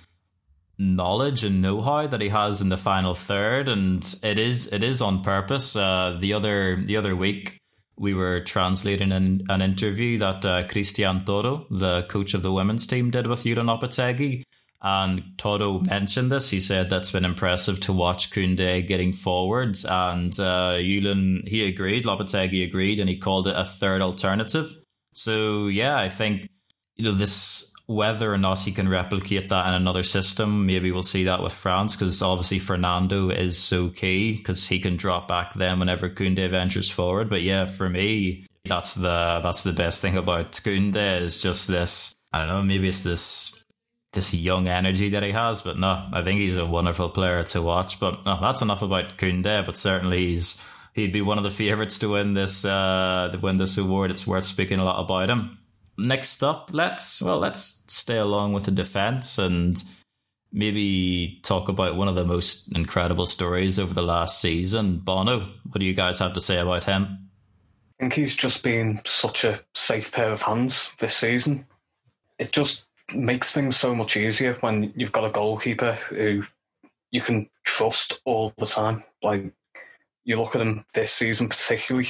knowledge 0.79 1.43
and 1.43 1.61
know-how 1.61 2.07
that 2.07 2.21
he 2.21 2.29
has 2.29 2.61
in 2.61 2.69
the 2.69 2.77
final 2.77 3.15
third, 3.15 3.69
and 3.69 4.15
it 4.23 4.37
is 4.37 4.71
it 4.71 4.83
is 4.83 5.01
on 5.01 5.23
purpose. 5.23 5.75
Uh, 5.75 6.17
the 6.19 6.33
other 6.33 6.75
the 6.75 6.97
other 6.97 7.15
week, 7.15 7.57
we 7.97 8.13
were 8.13 8.41
translating 8.41 9.11
an, 9.11 9.43
an 9.49 9.61
interview 9.61 10.17
that 10.19 10.45
uh, 10.45 10.63
Cristian 10.67 11.25
Toro, 11.25 11.65
the 11.71 12.03
coach 12.03 12.33
of 12.33 12.43
the 12.43 12.53
women's 12.53 12.85
team, 12.85 13.11
did 13.11 13.27
with 13.27 13.43
Julen 13.43 13.65
Lopetegui. 13.65 14.43
And 14.79 15.23
Toro 15.37 15.79
mentioned 15.79 16.31
this. 16.31 16.51
He 16.51 16.59
said 16.59 16.89
that's 16.89 17.09
been 17.09 17.25
impressive 17.25 17.79
to 17.81 17.93
watch 17.93 18.29
Koundé 18.29 18.87
getting 18.87 19.11
forwards. 19.11 19.83
And 19.85 20.31
uh, 20.39 20.77
Julen, 20.77 21.47
he 21.47 21.65
agreed, 21.67 22.05
Lopetegui 22.05 22.63
agreed, 22.63 22.99
and 22.99 23.09
he 23.09 23.17
called 23.17 23.47
it 23.47 23.55
a 23.57 23.65
third 23.65 24.03
alternative. 24.03 24.71
So 25.13 25.67
yeah, 25.67 25.97
I 25.97 26.09
think 26.09 26.47
you 26.95 27.05
know 27.05 27.11
this 27.13 27.73
whether 27.87 28.31
or 28.31 28.37
not 28.37 28.59
he 28.59 28.71
can 28.71 28.87
replicate 28.87 29.49
that 29.49 29.67
in 29.67 29.73
another 29.73 30.03
system, 30.03 30.65
maybe 30.65 30.91
we'll 30.91 31.03
see 31.03 31.23
that 31.23 31.41
with 31.41 31.53
France 31.53 31.95
because 31.95 32.21
obviously 32.21 32.59
Fernando 32.59 33.29
is 33.29 33.57
so 33.57 33.89
key 33.89 34.37
because 34.37 34.67
he 34.67 34.79
can 34.79 34.97
drop 34.97 35.27
back 35.27 35.53
then 35.55 35.79
whenever 35.79 36.09
Koundé 36.09 36.49
ventures 36.51 36.89
forward. 36.89 37.29
But 37.29 37.41
yeah, 37.41 37.65
for 37.65 37.89
me, 37.89 38.45
That's 38.67 38.95
the 38.95 39.39
that's 39.41 39.63
the 39.63 39.73
best 39.73 40.01
thing 40.01 40.17
about 40.17 40.51
Koundé 40.51 41.21
is 41.21 41.41
just 41.41 41.67
this. 41.67 42.13
I 42.33 42.39
don't 42.39 42.49
know. 42.49 42.61
Maybe 42.63 42.89
it's 42.89 43.03
this 43.03 43.63
this 44.13 44.33
young 44.33 44.67
energy 44.67 45.09
that 45.09 45.23
he 45.23 45.31
has. 45.31 45.61
But 45.61 45.79
no, 45.79 46.03
I 46.11 46.21
think 46.23 46.39
he's 46.41 46.57
a 46.57 46.65
wonderful 46.65 47.09
player 47.09 47.43
to 47.43 47.61
watch. 47.61 47.99
But 47.99 48.25
no, 48.25 48.37
that's 48.41 48.61
enough 48.61 48.81
about 48.81 49.17
Koundé. 49.17 49.65
But 49.65 49.77
certainly 49.77 50.27
he's 50.27 50.63
he'd 50.93 51.13
be 51.13 51.21
one 51.21 51.37
of 51.37 51.43
the 51.43 51.51
favorites 51.51 51.99
to 51.99 52.09
win 52.09 52.33
this 52.33 52.65
uh, 52.65 53.35
win 53.41 53.57
this 53.57 53.77
award. 53.77 54.11
It's 54.11 54.27
worth 54.27 54.45
speaking 54.45 54.79
a 54.79 54.83
lot 54.83 55.03
about 55.03 55.29
him. 55.29 55.57
Next 55.97 56.43
up, 56.43 56.69
let's 56.73 57.21
well 57.21 57.37
let's 57.37 57.83
stay 57.87 58.17
along 58.17 58.53
with 58.53 58.65
the 58.65 58.71
defense 58.71 59.37
and 59.37 59.83
maybe 60.51 61.39
talk 61.43 61.69
about 61.69 61.95
one 61.95 62.07
of 62.07 62.15
the 62.15 62.25
most 62.25 62.71
incredible 62.75 63.25
stories 63.25 63.79
over 63.79 63.93
the 63.93 64.03
last 64.03 64.39
season. 64.39 64.99
Bono, 64.99 65.39
what 65.63 65.79
do 65.79 65.85
you 65.85 65.93
guys 65.93 66.19
have 66.19 66.33
to 66.33 66.41
say 66.41 66.57
about 66.57 66.83
him? 66.83 67.29
I 67.99 68.03
think 68.03 68.13
he's 68.13 68.35
just 68.35 68.63
been 68.63 68.99
such 69.05 69.43
a 69.43 69.59
safe 69.73 70.11
pair 70.11 70.31
of 70.31 70.41
hands 70.41 70.93
this 70.99 71.15
season. 71.15 71.65
It 72.37 72.51
just 72.51 72.85
makes 73.13 73.51
things 73.51 73.75
so 73.75 73.95
much 73.95 74.17
easier 74.17 74.53
when 74.55 74.93
you've 74.95 75.11
got 75.11 75.25
a 75.25 75.31
goalkeeper 75.31 75.93
who 75.93 76.43
you 77.09 77.21
can 77.21 77.49
trust 77.63 78.21
all 78.23 78.53
the 78.57 78.67
time. 78.67 79.03
Like 79.23 79.51
you 80.25 80.39
look 80.39 80.55
at 80.55 80.61
him 80.61 80.85
this 80.93 81.11
season 81.11 81.49
particularly, 81.49 82.07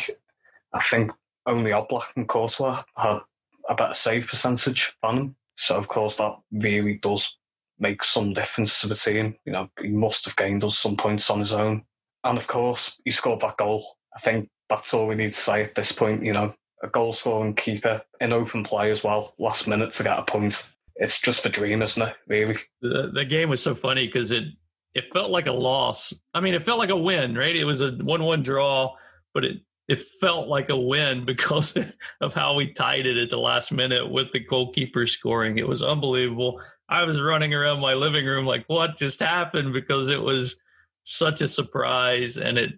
I 0.74 0.80
think 0.80 1.12
only 1.46 1.72
Oblak 1.72 2.16
and 2.18 2.28
Courtois 2.28 2.84
had 2.98 3.20
a 3.68 3.76
better 3.76 3.94
save 3.94 4.28
percentage 4.28 4.96
than 5.04 5.18
him. 5.18 5.36
So 5.56 5.78
of 5.78 5.88
course 5.88 6.16
that 6.16 6.34
really 6.52 6.96
does 6.96 7.38
make 7.80 8.04
some 8.04 8.34
difference 8.34 8.82
to 8.82 8.88
the 8.88 8.96
team. 8.96 9.36
You 9.46 9.54
know, 9.54 9.70
he 9.82 9.90
must 9.90 10.26
have 10.26 10.36
gained 10.36 10.64
us 10.64 10.78
some 10.78 10.98
points 10.98 11.30
on 11.30 11.40
his 11.40 11.54
own. 11.54 11.84
And 12.24 12.38
of 12.38 12.48
course, 12.48 13.00
he 13.06 13.12
scored 13.12 13.42
that 13.42 13.58
goal. 13.58 13.86
I 14.16 14.20
think 14.20 14.50
that's 14.70 14.94
all 14.94 15.08
we 15.08 15.16
need 15.16 15.30
to 15.30 15.34
say 15.34 15.62
at 15.62 15.76
this 15.76 15.92
point. 15.92 16.24
You 16.24 16.34
know, 16.34 16.54
a 16.84 16.88
goal 16.88 17.14
scoring 17.14 17.54
keeper 17.54 18.02
in 18.20 18.34
open 18.34 18.64
play 18.64 18.92
as 18.92 19.04
well, 19.04 19.36
last 19.38 19.68
minute 19.68 19.92
to 19.92 20.04
get 20.04 20.18
a 20.20 20.24
point 20.24 20.68
it's 21.00 21.22
just 21.22 21.46
a 21.46 21.50
dream, 21.50 21.82
isn't 21.82 22.02
it? 22.02 22.16
Really. 22.28 22.56
The, 22.82 23.12
the 23.14 23.26
game 23.26 23.50
was 23.50 23.62
so 23.62 23.76
funny 23.76 24.08
because 24.08 24.32
it 24.32 24.46
it 24.94 25.14
felt 25.14 25.30
like 25.30 25.48
a 25.48 25.52
loss. 25.52 26.14
I 26.34 26.40
mean, 26.40 26.54
it 26.54 26.64
felt 26.64 26.80
like 26.80 26.90
a 26.90 26.96
win, 26.96 27.36
right? 27.36 27.56
It 27.56 27.66
was 27.66 27.82
a 27.82 27.92
one-one 27.92 28.42
draw, 28.42 28.96
but 29.34 29.46
it 29.46 29.58
it 29.88 30.00
felt 30.00 30.48
like 30.48 30.70
a 30.70 30.78
win 30.78 31.26
because 31.26 31.78
of 32.22 32.34
how 32.34 32.56
we 32.56 32.74
tied 32.74 33.06
it 33.06 33.18
at 33.18 33.30
the 33.30 33.38
last 33.38 33.72
minute 33.72 34.10
with 34.10 34.32
the 34.32 34.40
goalkeeper 34.40 35.08
scoring. 35.08 35.58
It 35.58 35.68
was 35.68 35.84
unbelievable. 35.84 36.62
I 36.90 37.04
was 37.04 37.22
running 37.22 37.54
around 37.54 37.82
my 37.82 37.94
living 37.94 38.26
room 38.26 38.46
like, 38.46 38.66
what 38.68 38.98
just 38.98 39.20
happened? 39.20 39.74
Because 39.74 40.10
it 40.10 40.22
was 40.22 40.58
such 41.04 41.42
a 41.42 41.48
surprise. 41.48 42.38
And 42.38 42.58
it, 42.58 42.74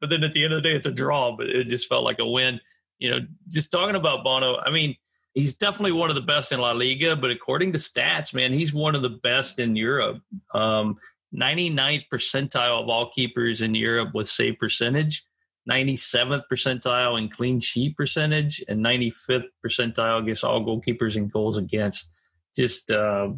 but 0.00 0.10
then 0.10 0.22
at 0.22 0.32
the 0.32 0.44
end 0.44 0.52
of 0.52 0.62
the 0.62 0.68
day, 0.68 0.76
it's 0.76 0.86
a 0.86 0.92
draw, 0.92 1.36
but 1.36 1.48
it 1.48 1.68
just 1.68 1.88
felt 1.88 2.04
like 2.04 2.20
a 2.20 2.26
win. 2.26 2.60
You 2.98 3.10
know, 3.10 3.18
just 3.48 3.70
talking 3.70 3.96
about 3.96 4.24
Bono, 4.24 4.58
I 4.58 4.70
mean, 4.70 4.96
he's 5.34 5.54
definitely 5.54 5.92
one 5.92 6.10
of 6.10 6.16
the 6.16 6.22
best 6.22 6.52
in 6.52 6.60
La 6.60 6.72
Liga, 6.72 7.16
but 7.16 7.30
according 7.30 7.72
to 7.72 7.78
stats, 7.78 8.34
man, 8.34 8.52
he's 8.52 8.72
one 8.72 8.94
of 8.94 9.02
the 9.02 9.10
best 9.10 9.58
in 9.58 9.76
Europe. 9.76 10.20
Um, 10.54 10.96
99th 11.34 12.04
percentile 12.12 12.82
of 12.82 12.88
all 12.88 13.10
keepers 13.10 13.62
in 13.62 13.74
Europe 13.74 14.10
with 14.14 14.28
save 14.28 14.58
percentage, 14.58 15.24
97th 15.68 16.44
percentile 16.50 17.18
in 17.18 17.28
clean 17.28 17.60
sheet 17.60 17.96
percentage, 17.96 18.64
and 18.68 18.84
95th 18.84 19.44
percentile 19.64 20.22
against 20.22 20.44
all 20.44 20.64
goalkeepers 20.64 21.16
and 21.16 21.30
goals 21.30 21.58
against. 21.58 22.10
Just 22.56 22.90
uh, 22.90 23.28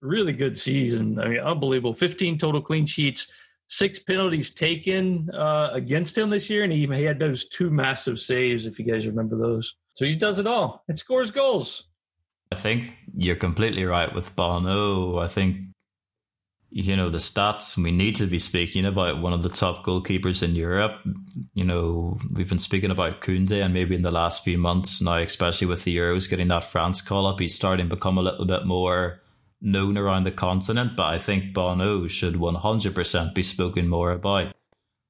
really 0.00 0.32
good 0.32 0.58
season. 0.58 1.18
I 1.18 1.28
mean, 1.28 1.40
unbelievable. 1.40 1.92
15 1.92 2.38
total 2.38 2.60
clean 2.60 2.86
sheets, 2.86 3.32
six 3.68 3.98
penalties 3.98 4.50
taken 4.52 5.30
uh, 5.30 5.70
against 5.72 6.16
him 6.18 6.30
this 6.30 6.50
year, 6.50 6.64
and 6.64 6.72
he, 6.72 6.86
he 6.86 7.04
had 7.04 7.18
those 7.18 7.48
two 7.48 7.70
massive 7.70 8.18
saves, 8.18 8.66
if 8.66 8.78
you 8.78 8.84
guys 8.84 9.06
remember 9.06 9.36
those. 9.36 9.74
So 9.94 10.04
he 10.04 10.14
does 10.14 10.38
it 10.38 10.46
all 10.46 10.84
and 10.88 10.98
scores 10.98 11.30
goals. 11.30 11.88
I 12.50 12.54
think 12.54 12.92
you're 13.14 13.36
completely 13.36 13.84
right 13.84 14.12
with 14.12 14.34
Bono. 14.34 15.18
I 15.18 15.28
think 15.28 15.58
you 16.70 16.96
know 16.96 17.08
the 17.08 17.18
stats. 17.18 17.76
We 17.76 17.90
need 17.90 18.16
to 18.16 18.26
be 18.26 18.38
speaking 18.38 18.84
about 18.84 19.20
one 19.20 19.32
of 19.32 19.42
the 19.42 19.48
top 19.48 19.84
goalkeepers 19.84 20.42
in 20.42 20.54
Europe. 20.54 21.00
You 21.54 21.64
know, 21.64 22.18
we've 22.34 22.48
been 22.48 22.58
speaking 22.58 22.90
about 22.90 23.20
Koundé, 23.20 23.64
and 23.64 23.72
maybe 23.72 23.94
in 23.94 24.02
the 24.02 24.10
last 24.10 24.44
few 24.44 24.58
months 24.58 25.00
now, 25.00 25.16
especially 25.16 25.66
with 25.66 25.84
the 25.84 25.96
Euros 25.96 26.28
getting 26.28 26.48
that 26.48 26.64
France 26.64 27.00
call 27.00 27.26
up, 27.26 27.40
he's 27.40 27.54
starting 27.54 27.88
to 27.88 27.96
become 27.96 28.18
a 28.18 28.22
little 28.22 28.44
bit 28.44 28.66
more 28.66 29.20
known 29.60 29.96
around 29.98 30.24
the 30.24 30.30
continent. 30.30 30.96
But 30.96 31.06
I 31.06 31.18
think 31.18 31.54
Bono 31.54 32.06
should 32.06 32.34
100% 32.34 33.34
be 33.34 33.42
spoken 33.42 33.88
more 33.88 34.12
about 34.12 34.54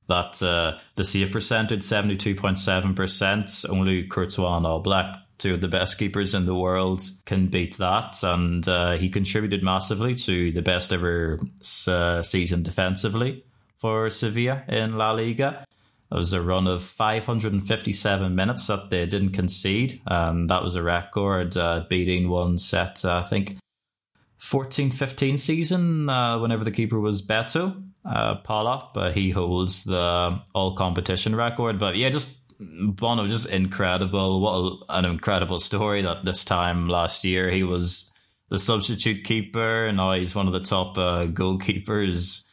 that 0.08 0.42
uh, 0.42 0.78
the 0.96 1.04
save 1.04 1.30
percentage, 1.32 1.82
72.7%, 1.82 3.70
only 3.70 4.06
Courtois 4.06 4.56
and 4.56 4.66
Oblak, 4.66 5.20
two 5.38 5.54
of 5.54 5.60
the 5.60 5.68
best 5.68 5.98
keepers 5.98 6.34
in 6.34 6.46
the 6.46 6.54
world, 6.54 7.02
can 7.24 7.46
beat 7.46 7.78
that. 7.78 8.22
And 8.22 8.68
uh, 8.68 8.96
he 8.96 9.08
contributed 9.08 9.62
massively 9.62 10.14
to 10.16 10.52
the 10.52 10.62
best 10.62 10.92
ever 10.92 11.40
uh, 11.86 12.22
season 12.22 12.62
defensively 12.62 13.44
for 13.76 14.10
Sevilla 14.10 14.64
in 14.68 14.98
La 14.98 15.12
Liga. 15.12 15.64
It 16.10 16.14
was 16.14 16.32
a 16.32 16.40
run 16.40 16.66
of 16.66 16.82
557 16.82 18.34
minutes 18.34 18.66
that 18.66 18.90
they 18.90 19.06
didn't 19.06 19.32
concede. 19.32 20.00
and 20.06 20.48
that 20.48 20.62
was 20.62 20.74
a 20.74 20.82
record, 20.82 21.56
uh, 21.56 21.84
beating 21.88 22.28
one 22.28 22.58
set, 22.58 23.04
I 23.04 23.22
think, 23.22 23.58
14 24.38 24.90
15 24.90 25.36
season, 25.36 26.08
uh, 26.08 26.38
whenever 26.38 26.64
the 26.64 26.70
keeper 26.70 26.98
was 26.98 27.20
Beto 27.20 27.82
uh, 28.04 28.40
Palop, 28.42 29.12
he 29.12 29.30
holds 29.30 29.84
the 29.84 30.40
all 30.54 30.74
competition 30.74 31.36
record. 31.36 31.78
But 31.78 31.96
yeah, 31.96 32.08
just 32.08 32.38
Bono, 32.60 33.26
just 33.26 33.48
incredible. 33.50 34.40
What 34.40 34.86
an 34.88 35.04
incredible 35.04 35.60
story 35.60 36.02
that 36.02 36.24
this 36.24 36.44
time 36.44 36.88
last 36.88 37.24
year 37.24 37.50
he 37.50 37.62
was 37.62 38.12
the 38.48 38.58
substitute 38.58 39.24
keeper, 39.24 39.86
and 39.86 39.98
now 39.98 40.12
he's 40.12 40.34
one 40.34 40.46
of 40.46 40.52
the 40.52 40.60
top 40.60 40.98
uh, 40.98 41.26
goalkeepers 41.26 42.44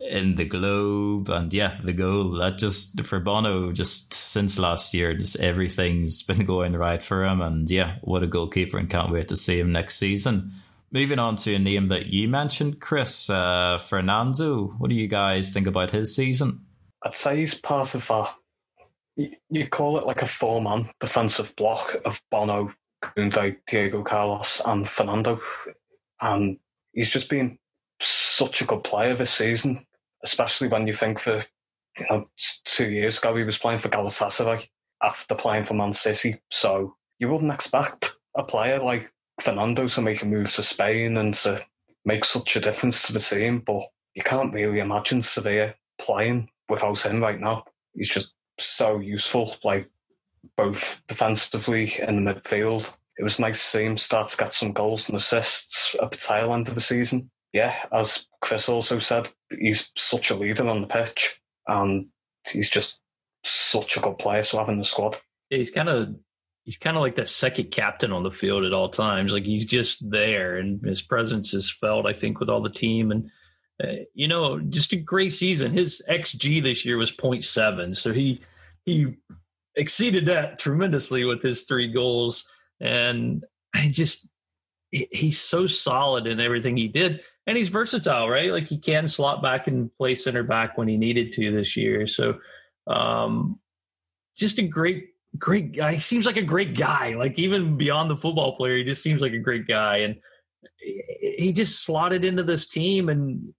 in 0.00 0.34
the 0.34 0.44
globe. 0.44 1.30
And 1.30 1.52
yeah, 1.52 1.78
the 1.82 1.92
goal 1.92 2.32
that 2.38 2.58
just 2.58 3.04
for 3.04 3.20
Bono, 3.20 3.72
just 3.72 4.12
since 4.12 4.58
last 4.58 4.92
year, 4.92 5.14
just 5.14 5.36
everything's 5.36 6.22
been 6.22 6.44
going 6.44 6.76
right 6.76 7.02
for 7.02 7.24
him. 7.24 7.40
And 7.40 7.70
yeah, 7.70 7.96
what 8.02 8.22
a 8.22 8.26
goalkeeper, 8.26 8.78
and 8.78 8.90
can't 8.90 9.12
wait 9.12 9.28
to 9.28 9.36
see 9.36 9.58
him 9.58 9.72
next 9.72 9.96
season. 9.96 10.52
Moving 10.92 11.18
on 11.18 11.36
to 11.36 11.54
a 11.54 11.58
name 11.58 11.88
that 11.88 12.06
you 12.06 12.28
mentioned, 12.28 12.80
Chris 12.80 13.28
uh, 13.28 13.78
Fernando. 13.78 14.66
What 14.78 14.90
do 14.90 14.94
you 14.94 15.08
guys 15.08 15.52
think 15.52 15.66
about 15.66 15.90
his 15.90 16.14
season? 16.14 16.66
I'd 17.02 17.14
say 17.14 17.38
he's 17.38 17.54
part 17.54 17.94
of 17.94 18.10
a. 18.10 18.26
You 19.16 19.68
call 19.68 19.98
it 19.98 20.06
like 20.06 20.22
a 20.22 20.26
four-man 20.26 20.88
defensive 21.00 21.54
block 21.56 21.96
of 22.04 22.20
Bono, 22.30 22.72
Koundé, 23.02 23.56
Diego 23.66 24.02
Carlos, 24.02 24.60
and 24.66 24.88
Fernando, 24.88 25.40
and 26.20 26.58
he's 26.92 27.10
just 27.10 27.28
been 27.28 27.58
such 28.00 28.60
a 28.60 28.64
good 28.64 28.82
player 28.82 29.14
this 29.14 29.30
season. 29.30 29.78
Especially 30.24 30.68
when 30.68 30.86
you 30.86 30.94
think 30.94 31.18
for 31.18 31.44
you 31.98 32.06
know 32.10 32.28
two 32.64 32.90
years 32.90 33.18
ago 33.18 33.36
he 33.36 33.44
was 33.44 33.58
playing 33.58 33.78
for 33.78 33.90
Galatasaray 33.90 34.66
after 35.02 35.34
playing 35.34 35.64
for 35.64 35.74
Man 35.74 35.92
City, 35.92 36.40
so 36.50 36.96
you 37.18 37.28
wouldn't 37.28 37.52
expect 37.52 38.16
a 38.36 38.42
player 38.42 38.80
like 38.82 39.12
Fernando 39.40 39.86
to 39.86 40.00
make 40.00 40.22
a 40.22 40.26
move 40.26 40.52
to 40.54 40.62
Spain 40.62 41.16
and 41.18 41.34
to 41.34 41.64
make 42.04 42.24
such 42.24 42.56
a 42.56 42.60
difference 42.60 43.06
to 43.06 43.12
the 43.12 43.18
team, 43.18 43.60
but 43.60 43.82
you 44.14 44.22
can't 44.22 44.54
really 44.54 44.78
imagine 44.78 45.22
Sevilla 45.22 45.74
playing 45.98 46.48
without 46.68 47.04
him 47.04 47.20
right 47.20 47.40
now. 47.40 47.64
He's 47.94 48.10
just 48.10 48.34
so 48.58 48.98
useful, 48.98 49.56
like 49.64 49.90
both 50.56 51.02
defensively 51.06 51.92
in 52.06 52.24
the 52.24 52.34
midfield. 52.34 52.94
It 53.18 53.22
was 53.22 53.38
nice 53.38 53.58
to 53.58 53.78
see 53.78 53.84
him 53.84 53.96
start 53.96 54.28
to 54.28 54.36
get 54.36 54.52
some 54.52 54.72
goals 54.72 55.08
and 55.08 55.16
assists 55.16 55.94
at 56.02 56.10
the 56.10 56.16
tail 56.16 56.52
end 56.52 56.68
of 56.68 56.74
the 56.74 56.80
season. 56.80 57.30
Yeah, 57.52 57.74
as 57.92 58.26
Chris 58.40 58.68
also 58.68 58.98
said, 58.98 59.28
he's 59.56 59.92
such 59.96 60.30
a 60.30 60.34
leader 60.34 60.68
on 60.68 60.80
the 60.80 60.88
pitch 60.88 61.40
and 61.68 62.06
he's 62.46 62.68
just 62.68 63.00
such 63.44 63.96
a 63.96 64.00
good 64.00 64.18
player 64.18 64.42
to 64.42 64.58
have 64.58 64.68
in 64.68 64.78
the 64.78 64.84
squad. 64.84 65.16
He's 65.50 65.70
kind 65.70 65.88
of 65.88 66.14
he's 66.64 66.76
kind 66.76 66.96
of 66.96 67.02
like 67.02 67.14
that 67.16 67.28
second 67.28 67.70
captain 67.70 68.12
on 68.12 68.22
the 68.22 68.30
field 68.30 68.64
at 68.64 68.72
all 68.72 68.88
times. 68.88 69.32
Like 69.32 69.44
he's 69.44 69.66
just 69.66 70.10
there, 70.10 70.56
and 70.56 70.84
his 70.84 71.02
presence 71.02 71.54
is 71.54 71.70
felt. 71.70 72.06
I 72.06 72.12
think 72.12 72.40
with 72.40 72.48
all 72.48 72.62
the 72.62 72.70
team, 72.70 73.10
and 73.10 73.30
you 74.14 74.28
know, 74.28 74.60
just 74.60 74.92
a 74.92 74.96
great 74.96 75.32
season. 75.32 75.72
His 75.72 76.02
xG 76.08 76.62
this 76.62 76.84
year 76.84 76.96
was 76.96 77.12
0.7, 77.12 77.96
so 77.96 78.12
he 78.12 78.40
he 78.84 79.16
exceeded 79.76 80.26
that 80.26 80.58
tremendously 80.58 81.24
with 81.24 81.42
his 81.42 81.64
three 81.64 81.92
goals, 81.92 82.48
and 82.80 83.44
I 83.74 83.88
just 83.90 84.28
he's 84.90 85.40
so 85.40 85.66
solid 85.66 86.26
in 86.26 86.38
everything 86.38 86.76
he 86.76 86.88
did, 86.88 87.24
and 87.46 87.56
he's 87.56 87.68
versatile, 87.68 88.28
right? 88.28 88.52
Like 88.52 88.68
he 88.68 88.78
can 88.78 89.08
slot 89.08 89.42
back 89.42 89.66
and 89.66 89.90
play 89.96 90.14
center 90.14 90.44
back 90.44 90.78
when 90.78 90.86
he 90.86 90.96
needed 90.96 91.32
to 91.32 91.52
this 91.52 91.76
year. 91.76 92.06
So, 92.06 92.38
um, 92.86 93.58
just 94.36 94.58
a 94.58 94.62
great 94.62 95.08
great 95.38 95.72
guy. 95.72 95.94
He 95.94 96.00
seems 96.00 96.26
like 96.26 96.36
a 96.36 96.42
great 96.42 96.76
guy. 96.76 97.14
Like 97.14 97.38
even 97.38 97.76
beyond 97.76 98.10
the 98.10 98.16
football 98.16 98.56
player, 98.56 98.76
he 98.76 98.84
just 98.84 99.02
seems 99.02 99.20
like 99.20 99.32
a 99.32 99.38
great 99.38 99.66
guy. 99.66 99.98
And 99.98 100.16
he 100.78 101.52
just 101.52 101.84
slotted 101.84 102.24
into 102.24 102.42
this 102.42 102.66
team 102.66 103.08
and 103.08 103.52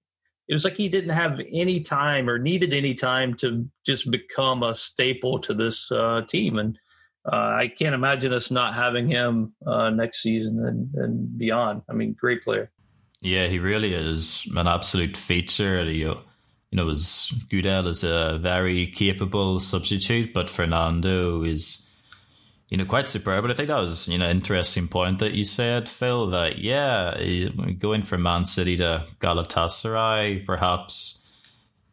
it 0.48 0.54
was 0.54 0.64
like 0.64 0.76
he 0.76 0.90
didn't 0.90 1.12
have 1.12 1.42
any 1.52 1.80
time 1.80 2.30
or 2.30 2.38
needed 2.38 2.74
any 2.74 2.94
time 2.94 3.34
to 3.36 3.68
just 3.86 4.12
become 4.12 4.64
a 4.64 4.76
staple 4.76 5.40
to 5.40 5.54
this 5.54 5.92
uh, 5.92 6.22
team. 6.28 6.60
And 6.60 6.78
uh, 7.32 7.36
I 7.36 7.72
can't 7.76 7.96
imagine 7.96 8.32
us 8.32 8.52
not 8.52 8.76
having 8.76 9.10
him 9.10 9.54
uh, 9.66 9.90
next 9.90 10.22
season 10.22 10.64
and, 10.66 10.94
and 10.96 11.38
beyond. 11.38 11.82
I 11.90 11.94
mean, 11.94 12.14
great 12.14 12.44
player. 12.44 12.72
Yeah, 13.22 13.48
he 13.48 13.58
really 13.58 13.94
is 13.94 14.48
an 14.56 14.68
absolute 14.68 15.18
feature. 15.18 15.84
You 15.84 16.06
know, 16.06 16.22
you 16.70 16.78
know, 16.78 16.90
as 16.90 17.32
Gudelj 17.50 17.88
is 17.88 18.04
a 18.04 18.38
very 18.40 18.86
capable 18.88 19.60
substitute, 19.60 20.34
but 20.34 20.50
Fernando 20.50 21.42
is, 21.42 21.85
you 22.70 22.78
know, 22.78 22.86
quite 22.86 23.10
superb. 23.10 23.44
But 23.44 23.52
I 23.52 23.54
think 23.54 23.68
that 23.68 23.80
was, 23.80 24.08
you 24.08 24.18
know, 24.18 24.30
interesting 24.30 24.88
point 24.88 25.20
that 25.20 25.34
you 25.34 25.46
said, 25.46 25.88
Phil, 25.88 26.28
that, 26.32 26.58
yeah, 26.60 27.16
going 27.78 28.04
from 28.04 28.24
Man 28.24 28.46
City 28.46 28.78
to 28.78 29.06
Galatasaray, 29.20 30.46
perhaps 30.46 31.26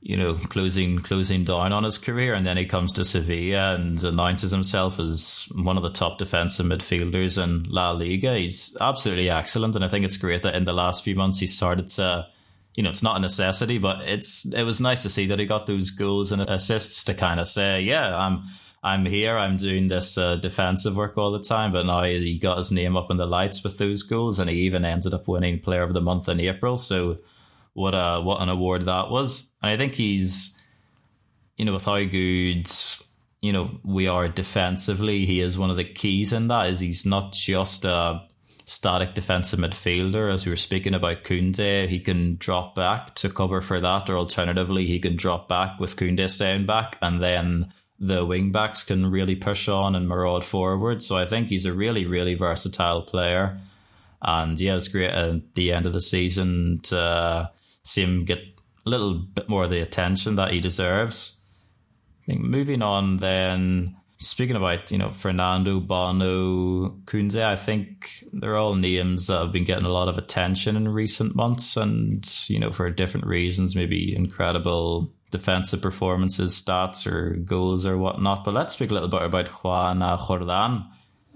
you 0.04 0.16
know, 0.16 0.34
closing 0.34 0.98
closing 0.98 1.44
down 1.44 1.72
on 1.72 1.84
his 1.84 1.96
career, 1.96 2.34
and 2.34 2.44
then 2.44 2.56
he 2.56 2.66
comes 2.66 2.92
to 2.92 3.04
Sevilla 3.04 3.76
and 3.76 4.02
announces 4.02 4.50
himself 4.50 4.98
as 4.98 5.48
one 5.54 5.76
of 5.76 5.84
the 5.84 5.90
top 5.90 6.18
defensive 6.18 6.66
midfielders 6.66 7.42
in 7.42 7.62
La 7.70 7.92
Liga. 7.92 8.36
He's 8.36 8.76
absolutely 8.80 9.30
excellent, 9.30 9.76
and 9.76 9.84
I 9.84 9.88
think 9.88 10.04
it's 10.04 10.16
great 10.16 10.42
that 10.42 10.56
in 10.56 10.64
the 10.64 10.72
last 10.72 11.04
few 11.04 11.14
months 11.14 11.38
he 11.38 11.46
started 11.46 11.86
to, 11.88 12.26
you 12.74 12.82
know, 12.82 12.90
it's 12.90 13.04
not 13.04 13.16
a 13.16 13.20
necessity, 13.20 13.78
but 13.78 14.00
it's 14.02 14.44
it 14.52 14.64
was 14.64 14.80
nice 14.80 15.02
to 15.04 15.08
see 15.08 15.26
that 15.28 15.38
he 15.38 15.46
got 15.46 15.66
those 15.66 15.90
goals 15.90 16.32
and 16.32 16.42
assists 16.42 17.04
to 17.04 17.14
kind 17.14 17.38
of 17.38 17.46
say, 17.48 17.80
yeah, 17.80 18.14
I'm. 18.16 18.42
I'm 18.84 19.06
here. 19.06 19.38
I'm 19.38 19.56
doing 19.56 19.86
this 19.88 20.18
uh, 20.18 20.36
defensive 20.36 20.96
work 20.96 21.16
all 21.16 21.30
the 21.30 21.38
time, 21.38 21.72
but 21.72 21.86
now 21.86 22.02
he 22.02 22.38
got 22.38 22.58
his 22.58 22.72
name 22.72 22.96
up 22.96 23.10
in 23.10 23.16
the 23.16 23.26
lights 23.26 23.62
with 23.62 23.78
those 23.78 24.02
goals, 24.02 24.40
and 24.40 24.50
he 24.50 24.62
even 24.62 24.84
ended 24.84 25.14
up 25.14 25.28
winning 25.28 25.60
Player 25.60 25.82
of 25.82 25.94
the 25.94 26.00
Month 26.00 26.28
in 26.28 26.40
April. 26.40 26.76
So 26.76 27.16
what 27.74 27.94
a 27.94 28.20
what 28.20 28.42
an 28.42 28.48
award 28.48 28.82
that 28.82 29.10
was. 29.10 29.52
And 29.62 29.70
I 29.70 29.76
think 29.76 29.94
he's, 29.94 30.60
you 31.56 31.64
know, 31.64 31.74
with 31.74 31.84
how 31.84 32.02
good 32.02 32.68
you 33.40 33.52
know 33.52 33.78
we 33.84 34.08
are 34.08 34.28
defensively, 34.28 35.26
he 35.26 35.40
is 35.40 35.58
one 35.58 35.70
of 35.70 35.76
the 35.76 35.84
keys 35.84 36.32
in 36.32 36.48
that. 36.48 36.68
Is 36.68 36.80
he's 36.80 37.06
not 37.06 37.32
just 37.32 37.84
a 37.84 38.22
static 38.64 39.14
defensive 39.14 39.60
midfielder, 39.60 40.32
as 40.32 40.44
we 40.44 40.50
were 40.50 40.56
speaking 40.56 40.94
about 40.94 41.22
Koundé. 41.22 41.88
He 41.88 42.00
can 42.00 42.36
drop 42.36 42.74
back 42.74 43.14
to 43.16 43.30
cover 43.30 43.60
for 43.60 43.80
that, 43.80 44.10
or 44.10 44.16
alternatively, 44.16 44.88
he 44.88 44.98
can 44.98 45.16
drop 45.16 45.48
back 45.48 45.78
with 45.78 45.96
Koundé 45.96 46.28
staying 46.28 46.66
back, 46.66 46.98
and 47.00 47.22
then 47.22 47.72
the 48.02 48.26
wing 48.26 48.50
backs 48.50 48.82
can 48.82 49.12
really 49.12 49.36
push 49.36 49.68
on 49.68 49.94
and 49.94 50.08
maraud 50.08 50.44
forward. 50.44 51.00
So 51.00 51.16
I 51.16 51.24
think 51.24 51.48
he's 51.48 51.64
a 51.64 51.72
really, 51.72 52.04
really 52.04 52.34
versatile 52.34 53.02
player. 53.02 53.60
And 54.20 54.58
yeah, 54.60 54.74
it's 54.74 54.88
great 54.88 55.10
at 55.10 55.54
the 55.54 55.72
end 55.72 55.86
of 55.86 55.92
the 55.92 56.00
season 56.00 56.80
to 56.84 57.50
see 57.84 58.02
him 58.02 58.24
get 58.24 58.40
a 58.84 58.90
little 58.90 59.14
bit 59.14 59.48
more 59.48 59.64
of 59.64 59.70
the 59.70 59.80
attention 59.80 60.34
that 60.34 60.52
he 60.52 60.58
deserves. 60.58 61.40
I 62.24 62.26
think 62.26 62.40
moving 62.40 62.82
on 62.82 63.18
then, 63.18 63.94
speaking 64.18 64.56
about, 64.56 64.90
you 64.90 64.98
know, 64.98 65.12
Fernando, 65.12 65.78
Bono, 65.78 66.90
Koundé, 67.04 67.44
I 67.44 67.54
think 67.54 68.24
they're 68.32 68.56
all 68.56 68.74
names 68.74 69.28
that 69.28 69.38
have 69.38 69.52
been 69.52 69.64
getting 69.64 69.86
a 69.86 69.92
lot 69.92 70.08
of 70.08 70.18
attention 70.18 70.76
in 70.76 70.88
recent 70.88 71.36
months 71.36 71.76
and, 71.76 72.28
you 72.48 72.58
know, 72.58 72.72
for 72.72 72.90
different 72.90 73.26
reasons, 73.26 73.76
maybe 73.76 74.14
incredible 74.14 75.12
defensive 75.32 75.82
performances, 75.82 76.62
stats 76.62 77.10
or 77.10 77.30
goals 77.30 77.84
or 77.84 77.98
whatnot. 77.98 78.44
But 78.44 78.54
let's 78.54 78.74
speak 78.74 78.90
a 78.90 78.94
little 78.94 79.08
bit 79.08 79.22
about 79.22 79.48
Juan 79.48 79.98
Jordan. 80.26 80.84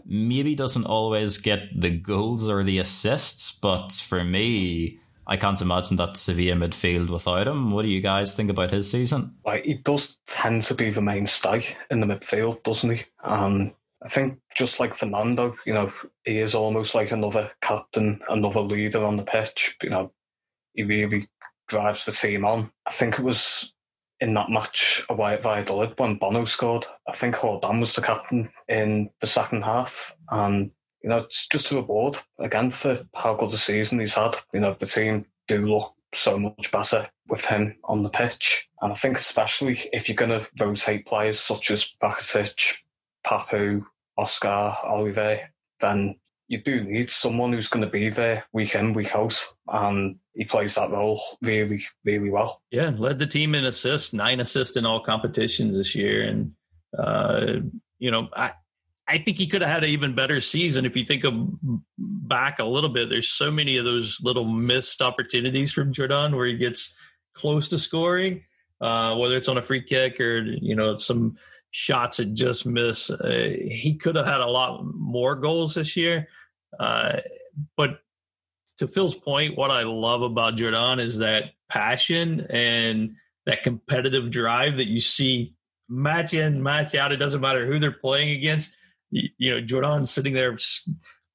Maybe 0.04 0.54
doesn't 0.54 0.84
always 0.84 1.38
get 1.38 1.62
the 1.74 1.90
goals 1.90 2.48
or 2.48 2.62
the 2.62 2.78
assists, 2.78 3.50
but 3.58 3.90
for 3.90 4.22
me, 4.22 5.00
I 5.26 5.36
can't 5.36 5.60
imagine 5.60 5.96
that 5.96 6.16
Sevilla 6.16 6.54
midfield 6.54 7.10
without 7.10 7.48
him. 7.48 7.72
What 7.72 7.82
do 7.82 7.88
you 7.88 8.00
guys 8.00 8.36
think 8.36 8.48
about 8.48 8.70
his 8.70 8.88
season? 8.88 9.34
Like 9.44 9.64
he 9.64 9.74
does 9.74 10.20
tend 10.26 10.62
to 10.62 10.74
be 10.74 10.90
the 10.90 11.02
mainstay 11.02 11.66
in 11.90 11.98
the 11.98 12.06
midfield, 12.06 12.62
doesn't 12.62 12.90
he? 12.90 13.02
Um, 13.24 13.74
I 14.04 14.08
think 14.08 14.38
just 14.54 14.78
like 14.78 14.94
Fernando, 14.94 15.56
you 15.66 15.74
know, 15.74 15.92
he 16.24 16.38
is 16.38 16.54
almost 16.54 16.94
like 16.94 17.10
another 17.10 17.50
captain, 17.60 18.20
another 18.28 18.60
leader 18.60 19.04
on 19.04 19.16
the 19.16 19.24
pitch. 19.24 19.76
You 19.82 19.90
know, 19.90 20.12
he 20.74 20.84
really 20.84 21.24
drives 21.66 22.04
the 22.04 22.12
team 22.12 22.44
on. 22.44 22.70
I 22.86 22.92
think 22.92 23.18
it 23.18 23.24
was 23.24 23.72
in 24.20 24.34
that 24.34 24.50
match 24.50 25.04
away 25.08 25.34
at 25.34 25.42
Valladolid 25.42 25.94
when 25.98 26.16
Bono 26.16 26.44
scored. 26.44 26.86
I 27.08 27.12
think 27.12 27.40
Jordan 27.40 27.80
was 27.80 27.94
the 27.94 28.02
captain 28.02 28.48
in 28.68 29.10
the 29.20 29.26
second 29.26 29.62
half, 29.64 30.16
and 30.30 30.70
you 31.02 31.10
know, 31.10 31.18
it's 31.18 31.46
just 31.46 31.70
a 31.70 31.76
reward 31.76 32.18
again 32.40 32.70
for 32.70 33.06
how 33.14 33.34
good 33.34 33.52
a 33.52 33.56
season 33.56 34.00
he's 34.00 34.14
had. 34.14 34.36
You 34.52 34.60
know, 34.60 34.74
the 34.74 34.86
team 34.86 35.26
do 35.46 35.66
look 35.66 35.94
so 36.14 36.38
much 36.38 36.72
better 36.72 37.08
with 37.28 37.44
him 37.44 37.76
on 37.84 38.02
the 38.02 38.08
pitch. 38.08 38.68
And 38.80 38.92
I 38.92 38.94
think 38.94 39.16
especially 39.16 39.78
if 39.92 40.08
you're 40.08 40.16
going 40.16 40.38
to 40.40 40.48
rotate 40.58 41.06
players 41.06 41.38
such 41.38 41.70
as 41.70 41.96
Rakitic, 42.02 42.78
Papu, 43.26 43.84
Oscar, 44.16 44.72
Oliver, 44.82 45.40
then 45.80 46.16
you 46.48 46.62
do 46.62 46.84
need 46.84 47.10
someone 47.10 47.52
who's 47.52 47.68
going 47.68 47.84
to 47.84 47.90
be 47.90 48.08
there 48.10 48.44
week 48.52 48.74
in, 48.74 48.92
week 48.92 49.14
out. 49.14 49.44
And 49.68 50.16
he 50.34 50.44
plays 50.44 50.76
that 50.76 50.90
role 50.90 51.20
really, 51.42 51.80
really 52.04 52.30
well. 52.30 52.62
Yeah, 52.70 52.92
led 52.96 53.18
the 53.18 53.26
team 53.26 53.54
in 53.54 53.64
assists, 53.64 54.12
nine 54.12 54.40
assists 54.40 54.76
in 54.76 54.86
all 54.86 55.02
competitions 55.02 55.76
this 55.76 55.94
year. 55.94 56.22
And, 56.22 56.52
uh, 56.96 57.60
you 57.98 58.10
know, 58.10 58.28
I, 58.34 58.52
I 59.08 59.18
think 59.18 59.38
he 59.38 59.46
could 59.46 59.62
have 59.62 59.70
had 59.70 59.84
an 59.84 59.90
even 59.90 60.14
better 60.14 60.40
season 60.40 60.84
if 60.84 60.96
you 60.96 61.04
think 61.04 61.24
of 61.24 61.34
back 61.98 62.58
a 62.58 62.64
little 62.64 62.90
bit. 62.90 63.08
There's 63.08 63.28
so 63.28 63.50
many 63.50 63.76
of 63.76 63.84
those 63.84 64.18
little 64.20 64.44
missed 64.44 65.00
opportunities 65.00 65.72
from 65.72 65.92
Jordan 65.92 66.34
where 66.34 66.46
he 66.46 66.56
gets 66.56 66.94
close 67.34 67.68
to 67.68 67.78
scoring, 67.78 68.44
uh, 68.80 69.14
whether 69.16 69.36
it's 69.36 69.48
on 69.48 69.58
a 69.58 69.62
free 69.62 69.82
kick 69.82 70.20
or 70.20 70.40
you 70.40 70.74
know 70.74 70.96
some 70.96 71.36
shots 71.76 72.16
that 72.16 72.32
just 72.32 72.64
miss. 72.64 73.10
Uh, 73.10 73.52
he 73.60 73.98
could 74.00 74.16
have 74.16 74.24
had 74.24 74.40
a 74.40 74.46
lot 74.46 74.82
more 74.82 75.36
goals 75.36 75.74
this 75.74 75.94
year, 75.94 76.26
uh, 76.80 77.18
but 77.76 78.00
to 78.78 78.88
Phil's 78.88 79.14
point, 79.14 79.58
what 79.58 79.70
I 79.70 79.82
love 79.82 80.22
about 80.22 80.56
Jordan 80.56 81.00
is 81.00 81.18
that 81.18 81.52
passion 81.68 82.46
and 82.48 83.16
that 83.44 83.62
competitive 83.62 84.30
drive 84.30 84.78
that 84.78 84.88
you 84.88 85.00
see 85.00 85.54
match 85.86 86.32
in, 86.32 86.62
match 86.62 86.94
out. 86.94 87.12
It 87.12 87.16
doesn't 87.16 87.42
matter 87.42 87.66
who 87.66 87.78
they're 87.78 87.92
playing 87.92 88.30
against 88.30 88.74
you 89.10 89.50
know 89.50 89.60
Jordan 89.60 90.06
sitting 90.06 90.32
there 90.32 90.56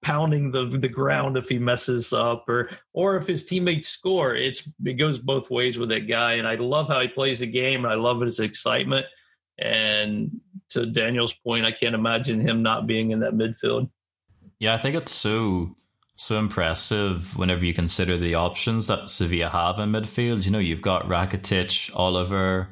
pounding 0.01 0.51
the 0.51 0.65
the 0.65 0.89
ground 0.89 1.37
if 1.37 1.49
he 1.49 1.59
messes 1.59 2.13
up 2.13 2.49
or 2.49 2.71
or 2.93 3.15
if 3.15 3.27
his 3.27 3.45
teammates 3.45 3.89
score. 3.89 4.35
It's 4.35 4.67
it 4.83 4.93
goes 4.93 5.19
both 5.19 5.51
ways 5.51 5.77
with 5.77 5.89
that 5.89 6.07
guy, 6.07 6.33
and 6.33 6.47
I 6.47 6.55
love 6.55 6.87
how 6.87 6.99
he 6.99 7.09
plays 7.09 7.39
the 7.39 7.47
game. 7.47 7.85
And 7.85 7.93
I 7.93 7.95
love 7.95 8.21
his 8.21 8.39
excitement. 8.39 9.05
And 9.57 10.41
to 10.69 10.85
Daniel's 10.85 11.33
point, 11.33 11.65
I 11.65 11.71
can't 11.71 11.95
imagine 11.95 12.39
him 12.39 12.63
not 12.63 12.87
being 12.87 13.11
in 13.11 13.19
that 13.19 13.33
midfield. 13.33 13.89
Yeah, 14.59 14.73
I 14.73 14.77
think 14.77 14.95
it's 14.95 15.11
so 15.11 15.75
so 16.15 16.37
impressive 16.37 17.35
whenever 17.35 17.65
you 17.65 17.73
consider 17.73 18.15
the 18.15 18.35
options 18.35 18.85
that 18.85 19.09
Sevilla 19.09 19.49
have 19.49 19.79
in 19.79 19.91
midfield. 19.91 20.45
You 20.45 20.51
know, 20.51 20.59
you've 20.59 20.81
got 20.81 21.07
Rakitic, 21.07 21.89
Oliver, 21.95 22.69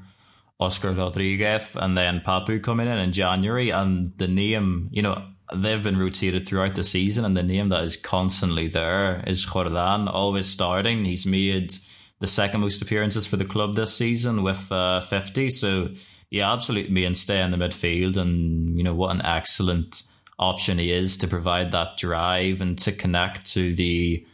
Oscar 0.59 0.91
Rodriguez 0.91 1.75
and 1.75 1.97
then 1.97 2.19
Papu 2.19 2.61
coming 2.61 2.87
in 2.87 2.97
in 2.97 3.11
January. 3.11 3.69
And 3.69 4.13
the 4.17 4.27
name, 4.27 4.89
you 4.91 5.01
know, 5.01 5.23
they've 5.55 5.81
been 5.81 5.97
rotated 5.97 6.45
throughout 6.45 6.75
the 6.75 6.83
season, 6.83 7.25
and 7.25 7.35
the 7.35 7.43
name 7.43 7.69
that 7.69 7.83
is 7.83 7.97
constantly 7.97 8.67
there 8.67 9.23
is 9.25 9.45
Jordan, 9.45 10.07
always 10.07 10.47
starting. 10.47 11.05
He's 11.05 11.25
made 11.25 11.73
the 12.19 12.27
second 12.27 12.59
most 12.61 12.81
appearances 12.81 13.25
for 13.25 13.37
the 13.37 13.45
club 13.45 13.75
this 13.75 13.95
season 13.95 14.43
with 14.43 14.71
uh, 14.71 15.01
50. 15.01 15.49
So, 15.49 15.89
yeah, 16.29 16.51
absolutely 16.51 16.91
mainstay 16.91 17.41
in 17.41 17.51
the 17.51 17.57
midfield. 17.57 18.17
And, 18.17 18.77
you 18.77 18.83
know, 18.83 18.93
what 18.93 19.11
an 19.11 19.21
excellent 19.23 20.03
option 20.37 20.77
he 20.77 20.91
is 20.91 21.17
to 21.17 21.27
provide 21.27 21.71
that 21.71 21.97
drive 21.97 22.61
and 22.61 22.77
to 22.79 22.91
connect 22.91 23.45
to 23.53 23.75
the 23.75 24.25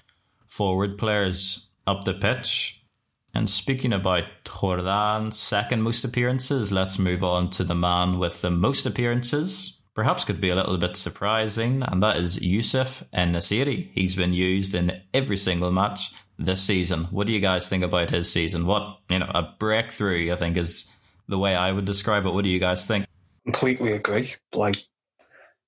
forward 0.47 0.97
players 0.97 1.71
up 1.87 2.03
the 2.03 2.13
pitch. 2.13 2.81
And 3.33 3.49
speaking 3.49 3.91
about 3.91 4.23
Jordan's 4.45 5.37
second 5.37 5.81
most 5.81 6.05
appearances, 6.05 6.71
let's 6.71 6.97
move 6.97 7.23
on 7.23 7.49
to 7.51 7.65
the 7.65 7.75
man 7.75 8.17
with 8.17 8.41
the 8.41 8.51
most 8.51 8.85
appearances. 8.85 9.81
Perhaps 9.93 10.25
could 10.25 10.39
be 10.39 10.49
a 10.49 10.55
little 10.55 10.77
bit 10.77 10.95
surprising, 10.95 11.83
and 11.83 12.01
that 12.03 12.17
is 12.17 12.41
Youssef 12.41 13.03
En-Nesyri. 13.11 13.91
He's 13.93 14.15
been 14.15 14.33
used 14.33 14.75
in 14.75 15.01
every 15.13 15.37
single 15.37 15.71
match 15.71 16.13
this 16.39 16.61
season. 16.61 17.05
What 17.05 17.27
do 17.27 17.33
you 17.33 17.39
guys 17.39 17.67
think 17.67 17.83
about 17.83 18.09
his 18.09 18.31
season? 18.31 18.65
What, 18.65 18.99
you 19.09 19.19
know, 19.19 19.31
a 19.33 19.53
breakthrough, 19.57 20.31
I 20.31 20.35
think, 20.35 20.55
is 20.57 20.94
the 21.27 21.37
way 21.37 21.55
I 21.55 21.71
would 21.71 21.85
describe 21.85 22.25
it. 22.25 22.33
What 22.33 22.43
do 22.43 22.49
you 22.49 22.59
guys 22.59 22.85
think? 22.85 23.05
Completely 23.45 23.93
agree. 23.93 24.33
Like, 24.53 24.77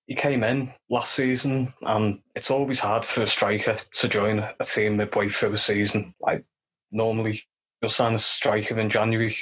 he 0.08 0.16
came 0.16 0.44
in 0.44 0.72
last 0.90 1.14
season, 1.14 1.74
and 1.82 2.22
it's 2.36 2.52
always 2.52 2.80
hard 2.80 3.06
for 3.06 3.24
a 3.24 3.28
striker 3.28 3.78
to 3.94 4.08
join 4.08 4.40
a 4.40 4.64
team 4.64 4.98
midway 4.98 5.28
through 5.28 5.54
a 5.54 5.58
season. 5.58 6.14
Like, 6.20 6.46
normally 6.92 7.42
you'll 7.82 7.90
sign 7.90 8.14
a 8.14 8.20
striker 8.20 8.80
in 8.80 8.90
January, 8.90 9.36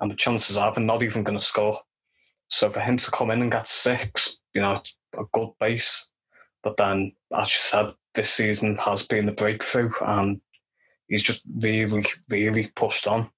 and 0.00 0.10
the 0.10 0.16
chances 0.16 0.56
are 0.56 0.72
they're 0.72 0.82
not 0.82 1.02
even 1.02 1.24
going 1.24 1.38
to 1.38 1.44
score. 1.44 1.78
So 2.48 2.70
for 2.70 2.80
him 2.80 2.96
to 2.96 3.10
come 3.10 3.30
in 3.30 3.42
and 3.42 3.52
get 3.52 3.68
six, 3.68 4.40
you 4.54 4.62
know, 4.62 4.82
a 5.14 5.24
good 5.32 5.50
base. 5.60 6.10
But 6.62 6.78
then, 6.78 7.12
as 7.36 7.48
you 7.48 7.58
said, 7.58 7.94
this 8.14 8.30
season 8.30 8.76
has 8.76 9.06
been 9.06 9.26
the 9.26 9.32
breakthrough, 9.32 9.92
and 10.00 10.40
he's 11.06 11.22
just 11.22 11.42
really, 11.54 12.04
really 12.30 12.66
pushed 12.74 13.06
on. 13.06 13.30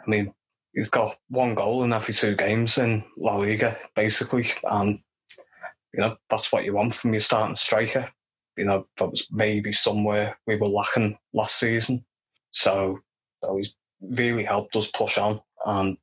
I 0.00 0.08
mean, 0.08 0.32
he's 0.76 0.90
got 0.90 1.16
one 1.28 1.54
goal 1.54 1.82
in 1.82 1.92
every 1.92 2.14
two 2.14 2.36
games 2.36 2.78
in 2.78 3.02
La 3.16 3.36
Liga, 3.36 3.76
basically, 3.96 4.46
and 4.64 5.00
You 5.92 6.02
know, 6.02 6.16
that's 6.28 6.52
what 6.52 6.64
you 6.64 6.74
want 6.74 6.94
from 6.94 7.14
your 7.14 7.20
starting 7.20 7.56
striker. 7.56 8.08
You 8.56 8.66
know, 8.66 8.86
that 8.98 9.10
was 9.10 9.26
maybe 9.30 9.72
somewhere 9.72 10.38
we 10.46 10.56
were 10.56 10.68
lacking 10.68 11.18
last 11.32 11.58
season. 11.58 12.04
So 12.50 12.98
that 13.42 13.52
was 13.52 13.74
really 14.00 14.44
helped 14.44 14.76
us 14.76 14.90
push 14.90 15.16
on. 15.16 15.40
And 15.64 15.96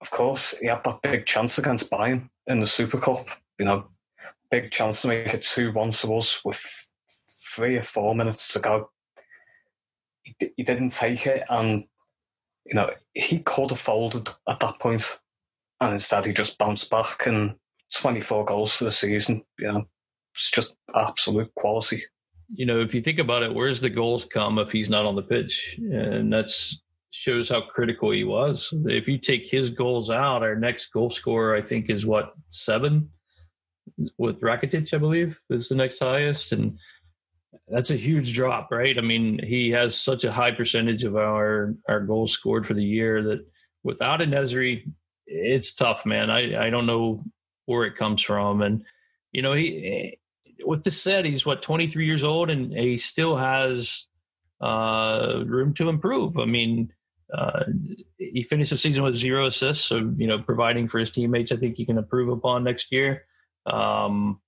of 0.00 0.10
course, 0.10 0.56
he 0.58 0.68
had 0.68 0.84
that 0.84 1.02
big 1.02 1.26
chance 1.26 1.58
against 1.58 1.90
Bayern 1.90 2.30
in 2.46 2.60
the 2.60 2.66
Super 2.66 2.98
Cup. 2.98 3.26
You 3.58 3.66
know, 3.66 3.88
big 4.50 4.70
chance 4.70 5.02
to 5.02 5.08
make 5.08 5.34
it 5.34 5.42
2 5.42 5.72
1 5.72 5.90
to 5.90 6.16
us 6.16 6.44
with 6.44 6.92
three 7.54 7.76
or 7.76 7.82
four 7.82 8.14
minutes 8.14 8.52
to 8.52 8.60
go. 8.60 8.90
He, 10.22 10.34
he 10.56 10.62
didn't 10.62 10.90
take 10.90 11.26
it, 11.26 11.42
and 11.50 11.84
you 12.64 12.74
know, 12.74 12.90
he 13.14 13.38
could 13.40 13.70
have 13.70 13.78
folded 13.78 14.28
at 14.48 14.60
that 14.60 14.78
point, 14.78 15.20
and 15.80 15.94
instead 15.94 16.26
he 16.26 16.32
just 16.32 16.58
bounced 16.58 16.90
back 16.90 17.26
and 17.26 17.54
24 17.94 18.44
goals 18.44 18.74
for 18.74 18.84
the 18.84 18.90
season. 18.90 19.42
You 19.58 19.72
know, 19.72 19.84
it's 20.34 20.50
just 20.50 20.76
absolute 20.94 21.54
quality. 21.54 22.02
You 22.54 22.66
know, 22.66 22.80
if 22.80 22.94
you 22.94 23.00
think 23.00 23.18
about 23.18 23.42
it, 23.42 23.54
where's 23.54 23.80
the 23.80 23.90
goals 23.90 24.24
come 24.24 24.58
if 24.58 24.70
he's 24.70 24.90
not 24.90 25.06
on 25.06 25.16
the 25.16 25.22
pitch? 25.22 25.78
And 25.78 26.32
that's 26.32 26.82
shows 27.12 27.50
how 27.50 27.60
critical 27.60 28.10
he 28.10 28.24
was. 28.24 28.72
If 28.86 29.06
you 29.06 29.18
take 29.18 29.48
his 29.48 29.70
goals 29.70 30.10
out, 30.10 30.42
our 30.42 30.56
next 30.56 30.86
goal 30.86 31.10
scorer, 31.10 31.54
I 31.54 31.62
think, 31.62 31.90
is 31.90 32.06
what 32.06 32.32
seven 32.50 33.10
with 34.18 34.40
Rakitic, 34.40 34.92
I 34.94 34.98
believe, 34.98 35.40
is 35.50 35.68
the 35.68 35.74
next 35.74 35.98
highest, 35.98 36.52
and 36.52 36.78
that's 37.68 37.90
a 37.90 37.96
huge 37.96 38.34
drop, 38.34 38.70
right? 38.70 38.96
I 38.96 39.00
mean, 39.00 39.40
he 39.42 39.70
has 39.70 39.94
such 39.94 40.24
a 40.24 40.32
high 40.32 40.52
percentage 40.52 41.04
of 41.04 41.16
our 41.16 41.74
our 41.88 42.00
goals 42.00 42.32
scored 42.32 42.66
for 42.66 42.74
the 42.74 42.84
year 42.84 43.22
that 43.22 43.46
without 43.82 44.20
a 44.20 44.24
En-Nesyri, 44.24 44.90
it's 45.26 45.74
tough, 45.74 46.04
man. 46.06 46.30
I 46.30 46.66
I 46.66 46.70
don't 46.70 46.86
know 46.86 47.20
where 47.66 47.84
it 47.84 47.96
comes 47.96 48.22
from, 48.22 48.62
and 48.62 48.84
you 49.32 49.42
know 49.42 49.52
he. 49.52 50.18
With 50.64 50.84
this 50.84 51.02
said, 51.02 51.24
he's 51.24 51.44
what 51.44 51.60
23 51.60 52.06
years 52.06 52.22
old, 52.22 52.48
and 52.48 52.72
he 52.72 52.96
still 52.96 53.36
has 53.36 54.06
uh, 54.60 55.42
room 55.44 55.74
to 55.74 55.88
improve. 55.88 56.38
I 56.38 56.44
mean, 56.44 56.92
uh, 57.34 57.64
he 58.16 58.44
finished 58.44 58.70
the 58.70 58.76
season 58.76 59.02
with 59.02 59.16
zero 59.16 59.46
assists, 59.46 59.84
so 59.84 60.12
you 60.16 60.28
know, 60.28 60.38
providing 60.38 60.86
for 60.86 61.00
his 61.00 61.10
teammates, 61.10 61.50
I 61.50 61.56
think 61.56 61.74
he 61.74 61.84
can 61.84 61.98
improve 61.98 62.28
upon 62.28 62.62
next 62.62 62.92
year. 62.92 63.24
Um, 63.66 64.40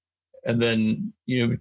and 0.45 0.63
then 0.63 1.13
you 1.27 1.47
know, 1.47 1.57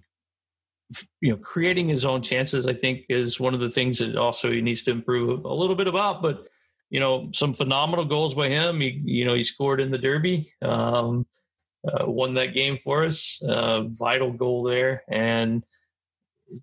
you 1.20 1.30
know, 1.30 1.36
creating 1.36 1.88
his 1.88 2.04
own 2.04 2.22
chances, 2.22 2.66
I 2.66 2.74
think, 2.74 3.04
is 3.08 3.40
one 3.40 3.54
of 3.54 3.60
the 3.60 3.70
things 3.70 3.98
that 3.98 4.16
also 4.16 4.50
he 4.50 4.60
needs 4.60 4.82
to 4.82 4.90
improve 4.90 5.44
a 5.44 5.54
little 5.54 5.76
bit 5.76 5.88
about. 5.88 6.22
But 6.22 6.46
you 6.90 7.00
know, 7.00 7.30
some 7.32 7.54
phenomenal 7.54 8.04
goals 8.04 8.34
by 8.34 8.48
him. 8.48 8.80
He, 8.80 9.02
you 9.04 9.24
know, 9.24 9.34
he 9.34 9.42
scored 9.42 9.80
in 9.80 9.90
the 9.90 9.98
derby, 9.98 10.52
um, 10.62 11.26
uh, 11.86 12.06
won 12.06 12.34
that 12.34 12.54
game 12.54 12.76
for 12.76 13.04
us. 13.04 13.42
Uh, 13.42 13.82
vital 13.84 14.32
goal 14.32 14.62
there, 14.64 15.02
and 15.08 15.64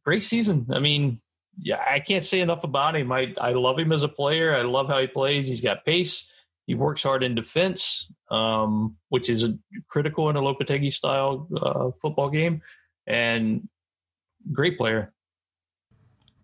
great 0.05 0.23
season. 0.23 0.67
I 0.71 0.79
mean, 0.79 1.19
yeah, 1.57 1.84
I 1.86 1.99
can't 1.99 2.23
say 2.23 2.39
enough 2.39 2.63
about 2.63 2.95
him. 2.95 3.12
I, 3.12 3.34
I 3.39 3.51
love 3.53 3.77
him 3.77 3.91
as 3.91 4.03
a 4.03 4.07
player. 4.07 4.55
I 4.55 4.62
love 4.62 4.88
how 4.88 4.99
he 4.99 5.07
plays. 5.07 5.47
He's 5.47 5.62
got 5.62 5.86
pace. 5.86 6.29
He 6.65 6.75
works 6.75 7.03
hard 7.03 7.23
in 7.23 7.36
defense, 7.36 8.10
um, 8.29 8.95
which 9.10 9.29
is 9.29 9.49
critical 9.89 10.29
in 10.29 10.38
a 10.38 10.41
Lopetegui 10.41 10.93
style 10.93 11.47
uh, 11.55 11.91
football 12.01 12.29
game, 12.29 12.62
and 13.05 13.67
great 14.51 14.77
player. 14.77 15.13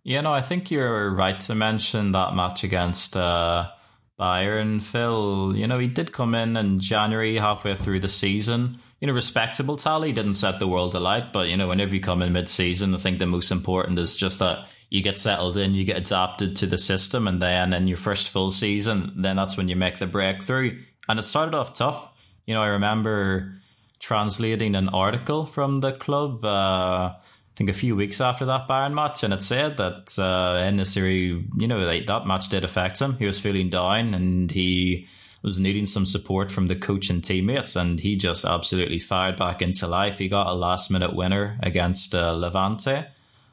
Yeah, 0.03 0.21
no, 0.21 0.33
I 0.33 0.41
think 0.41 0.71
you're 0.71 1.13
right 1.13 1.39
to 1.41 1.55
mention 1.55 2.13
that 2.13 2.33
match 2.33 2.63
against 2.63 3.17
uh, 3.17 3.69
Bayern. 4.17 4.81
Phil, 4.81 5.53
you 5.55 5.67
know, 5.67 5.79
he 5.79 5.87
did 5.87 6.13
come 6.13 6.33
in 6.33 6.55
in 6.55 6.79
January, 6.79 7.35
halfway 7.35 7.75
through 7.75 7.99
the 7.99 8.07
season. 8.07 8.79
You 9.01 9.07
know, 9.07 9.13
respectable 9.13 9.75
tally 9.75 10.11
didn't 10.11 10.35
set 10.35 10.59
the 10.59 10.67
world 10.67 10.95
alight, 10.95 11.33
but 11.33 11.49
you 11.49 11.57
know, 11.57 11.67
whenever 11.67 11.93
you 11.93 12.01
come 12.01 12.21
in 12.21 12.33
mid-season, 12.33 12.95
I 12.95 12.97
think 12.97 13.19
the 13.19 13.25
most 13.25 13.51
important 13.51 13.99
is 13.99 14.15
just 14.15 14.39
that 14.39 14.67
you 14.89 15.03
get 15.03 15.17
settled 15.17 15.57
in, 15.57 15.75
you 15.75 15.83
get 15.83 15.97
adapted 15.97 16.55
to 16.55 16.65
the 16.65 16.77
system, 16.77 17.27
and 17.27 17.41
then 17.41 17.73
in 17.73 17.87
your 17.87 17.97
first 17.97 18.29
full 18.29 18.49
season, 18.49 19.11
then 19.17 19.35
that's 19.35 19.57
when 19.57 19.67
you 19.67 19.75
make 19.75 19.97
the 19.97 20.07
breakthrough. 20.07 20.81
And 21.09 21.19
it 21.19 21.23
started 21.23 21.53
off 21.53 21.73
tough. 21.73 22.11
You 22.45 22.53
know, 22.53 22.61
I 22.61 22.67
remember 22.67 23.55
translating 23.99 24.75
an 24.75 24.89
article 24.89 25.45
from 25.45 25.81
the 25.81 25.91
club. 25.91 26.45
Uh, 26.45 27.15
think 27.57 27.69
a 27.69 27.73
few 27.73 27.95
weeks 27.95 28.21
after 28.21 28.45
that 28.45 28.67
Bayern 28.67 28.93
match, 28.93 29.23
and 29.23 29.33
it 29.33 29.41
said 29.41 29.77
that 29.77 30.17
uh, 30.17 30.59
En-Nesyri, 30.61 31.45
you 31.59 31.67
know, 31.67 31.79
like, 31.79 32.05
that 32.05 32.27
match 32.27 32.49
did 32.49 32.63
affect 32.63 33.01
him. 33.01 33.17
He 33.17 33.25
was 33.25 33.39
feeling 33.39 33.69
down, 33.69 34.13
and 34.13 34.51
he 34.51 35.07
was 35.43 35.59
needing 35.59 35.85
some 35.85 36.05
support 36.05 36.51
from 36.51 36.67
the 36.67 36.75
coach 36.75 37.09
and 37.09 37.23
teammates, 37.23 37.75
and 37.75 37.99
he 37.99 38.15
just 38.15 38.45
absolutely 38.45 38.99
fired 38.99 39.37
back 39.37 39.61
into 39.61 39.87
life. 39.87 40.19
He 40.19 40.29
got 40.29 40.47
a 40.47 40.53
last 40.53 40.91
minute 40.91 41.15
winner 41.15 41.59
against 41.61 42.15
uh, 42.15 42.31
Levante 42.33 43.07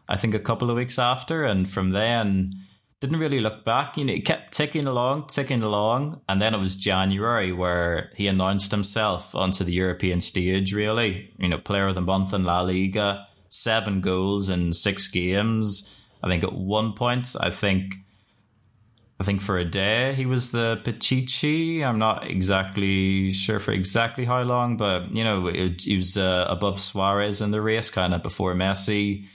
I 0.08 0.16
think 0.16 0.34
a 0.34 0.40
couple 0.40 0.70
of 0.70 0.76
weeks 0.76 0.98
after, 0.98 1.44
and 1.44 1.68
from 1.68 1.90
then 1.90 2.54
didn't 3.00 3.18
really 3.18 3.40
look 3.40 3.64
back. 3.64 3.96
You 3.96 4.04
know, 4.04 4.12
he 4.12 4.20
kept 4.20 4.52
ticking 4.52 4.86
along, 4.86 5.26
ticking 5.28 5.62
along, 5.62 6.20
and 6.28 6.40
then 6.40 6.54
it 6.54 6.60
was 6.60 6.76
January 6.76 7.52
where 7.52 8.10
he 8.14 8.26
announced 8.26 8.70
himself 8.70 9.34
onto 9.34 9.64
the 9.64 9.72
European 9.72 10.20
stage. 10.20 10.74
Really, 10.74 11.32
you 11.38 11.48
know, 11.48 11.58
player 11.58 11.86
of 11.86 11.94
the 11.94 12.00
month 12.00 12.34
in 12.34 12.44
La 12.44 12.60
Liga, 12.60 13.26
seven 13.48 14.00
goals 14.00 14.48
in 14.48 14.72
six 14.72 15.08
games. 15.08 16.02
I 16.22 16.28
think 16.28 16.44
at 16.44 16.52
one 16.54 16.92
point, 16.92 17.34
I 17.38 17.50
think. 17.50 17.96
I 19.20 19.22
think 19.22 19.42
for 19.42 19.56
a 19.56 19.64
day 19.64 20.12
he 20.14 20.26
was 20.26 20.50
the 20.50 20.80
Pichichi. 20.82 21.84
I'm 21.84 22.00
not 22.00 22.28
exactly 22.28 23.30
sure 23.30 23.60
for 23.60 23.70
exactly 23.70 24.24
how 24.24 24.42
long, 24.42 24.76
but 24.76 25.14
you 25.14 25.22
know 25.22 25.46
he 25.46 25.96
was 25.96 26.16
uh, 26.16 26.46
above 26.48 26.80
Suarez 26.80 27.40
in 27.40 27.52
the 27.52 27.62
race, 27.62 27.90
kind 27.90 28.12
of 28.12 28.24
before 28.24 28.54
Messi 28.54 29.26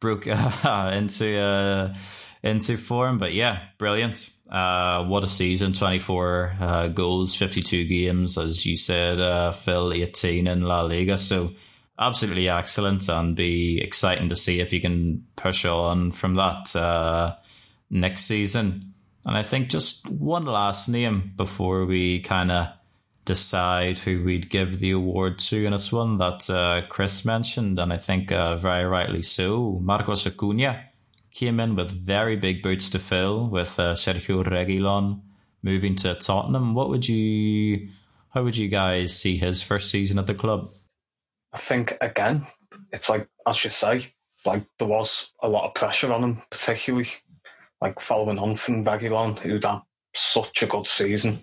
broke 0.00 0.26
uh, 0.64 0.90
into 0.94 1.38
uh, 1.38 1.94
into 2.42 2.76
form. 2.76 3.18
But 3.18 3.34
yeah, 3.34 3.60
brilliant. 3.78 4.30
Uh, 4.50 5.04
what 5.04 5.24
a 5.24 5.28
season! 5.28 5.72
Twenty 5.72 5.98
four 5.98 6.56
uh, 6.60 6.88
goals, 6.88 7.34
fifty 7.34 7.60
two 7.60 7.84
games, 7.84 8.38
as 8.38 8.64
you 8.64 8.76
said, 8.76 9.20
uh, 9.20 9.52
Phil, 9.52 9.92
eighteen 9.92 10.46
in 10.46 10.62
La 10.62 10.82
Liga. 10.82 11.18
So 11.18 11.52
absolutely 11.98 12.48
excellent, 12.48 13.08
and 13.08 13.34
be 13.36 13.80
exciting 13.80 14.28
to 14.28 14.36
see 14.36 14.60
if 14.60 14.70
he 14.70 14.80
can 14.80 15.24
push 15.36 15.64
on 15.64 16.12
from 16.12 16.34
that 16.34 16.74
uh, 16.76 17.36
next 17.90 18.24
season. 18.24 18.92
And 19.24 19.36
I 19.36 19.42
think 19.42 19.70
just 19.70 20.08
one 20.08 20.44
last 20.44 20.88
name 20.88 21.32
before 21.36 21.84
we 21.84 22.20
kind 22.20 22.52
of 22.52 22.68
decide 23.24 23.98
who 23.98 24.22
we'd 24.22 24.48
give 24.50 24.78
the 24.78 24.92
award 24.92 25.38
to, 25.40 25.66
and 25.66 25.74
it's 25.74 25.90
one 25.90 26.18
that 26.18 26.48
uh, 26.48 26.82
Chris 26.88 27.24
mentioned, 27.24 27.78
and 27.78 27.92
I 27.92 27.96
think 27.96 28.30
uh, 28.30 28.56
very 28.56 28.84
rightly 28.86 29.22
so. 29.22 29.80
Marcos 29.82 30.26
Acuna 30.26 30.84
came 31.32 31.58
in 31.58 31.74
with 31.74 31.90
very 31.90 32.36
big 32.36 32.62
boots 32.62 32.88
to 32.90 32.98
fill 32.98 33.48
with 33.48 33.78
uh, 33.80 33.94
Sergio 33.94 34.44
Reguilon 34.44 35.20
moving 35.62 35.96
to 35.96 36.14
Tottenham. 36.14 36.72
What 36.72 36.88
would 36.88 37.08
you, 37.08 37.88
how 38.30 38.44
would 38.44 38.56
you 38.56 38.68
guys 38.68 39.14
see 39.14 39.36
his 39.36 39.60
first 39.60 39.90
season 39.90 40.18
at 40.18 40.28
the 40.28 40.34
club? 40.34 40.70
I 41.56 41.58
think 41.58 41.96
again, 42.00 42.46
it's 42.92 43.08
like 43.08 43.28
as 43.46 43.64
you 43.64 43.70
say, 43.70 44.14
like 44.44 44.64
there 44.78 44.88
was 44.88 45.32
a 45.42 45.48
lot 45.48 45.64
of 45.64 45.74
pressure 45.74 46.12
on 46.12 46.22
him, 46.22 46.42
particularly 46.50 47.08
like 47.80 48.00
following 48.00 48.38
on 48.38 48.54
from 48.54 48.84
Reguilon, 48.84 49.38
who'd 49.38 49.64
had 49.64 49.80
such 50.14 50.62
a 50.62 50.66
good 50.66 50.86
season 50.86 51.42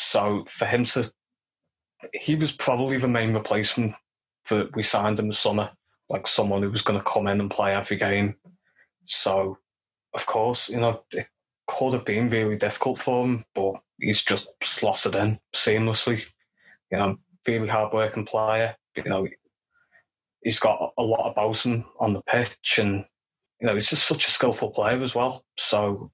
so 0.00 0.44
for 0.46 0.66
him 0.66 0.84
to, 0.84 1.12
he 2.14 2.34
was 2.34 2.52
probably 2.52 2.96
the 2.98 3.08
main 3.08 3.34
replacement 3.34 3.92
for 4.44 4.68
we 4.74 4.82
signed 4.82 5.18
in 5.18 5.28
the 5.28 5.34
summer, 5.34 5.70
like 6.08 6.26
someone 6.26 6.62
who 6.62 6.70
was 6.70 6.82
going 6.82 6.98
to 6.98 7.04
come 7.04 7.26
in 7.26 7.40
and 7.40 7.50
play 7.50 7.74
every 7.74 7.96
game. 7.96 8.36
So, 9.04 9.58
of 10.14 10.26
course, 10.26 10.68
you 10.68 10.80
know, 10.80 11.02
it 11.12 11.26
could 11.66 11.92
have 11.92 12.04
been 12.04 12.28
really 12.28 12.56
difficult 12.56 12.98
for 12.98 13.26
him, 13.26 13.44
but 13.54 13.74
he's 14.00 14.22
just 14.22 14.48
slotted 14.62 15.14
in 15.14 15.38
seamlessly. 15.54 16.26
You 16.90 16.98
know, 16.98 17.16
really 17.46 17.68
hard 17.68 17.92
working 17.92 18.24
player. 18.24 18.76
You 18.96 19.04
know, 19.04 19.28
he's 20.42 20.58
got 20.58 20.92
a 20.98 21.02
lot 21.02 21.30
about 21.30 21.64
him 21.64 21.84
on 21.98 22.12
the 22.12 22.22
pitch, 22.22 22.78
and 22.78 23.04
you 23.60 23.66
know, 23.66 23.74
he's 23.74 23.90
just 23.90 24.06
such 24.06 24.26
a 24.26 24.30
skillful 24.30 24.70
player 24.70 25.02
as 25.02 25.14
well. 25.14 25.44
So 25.56 26.10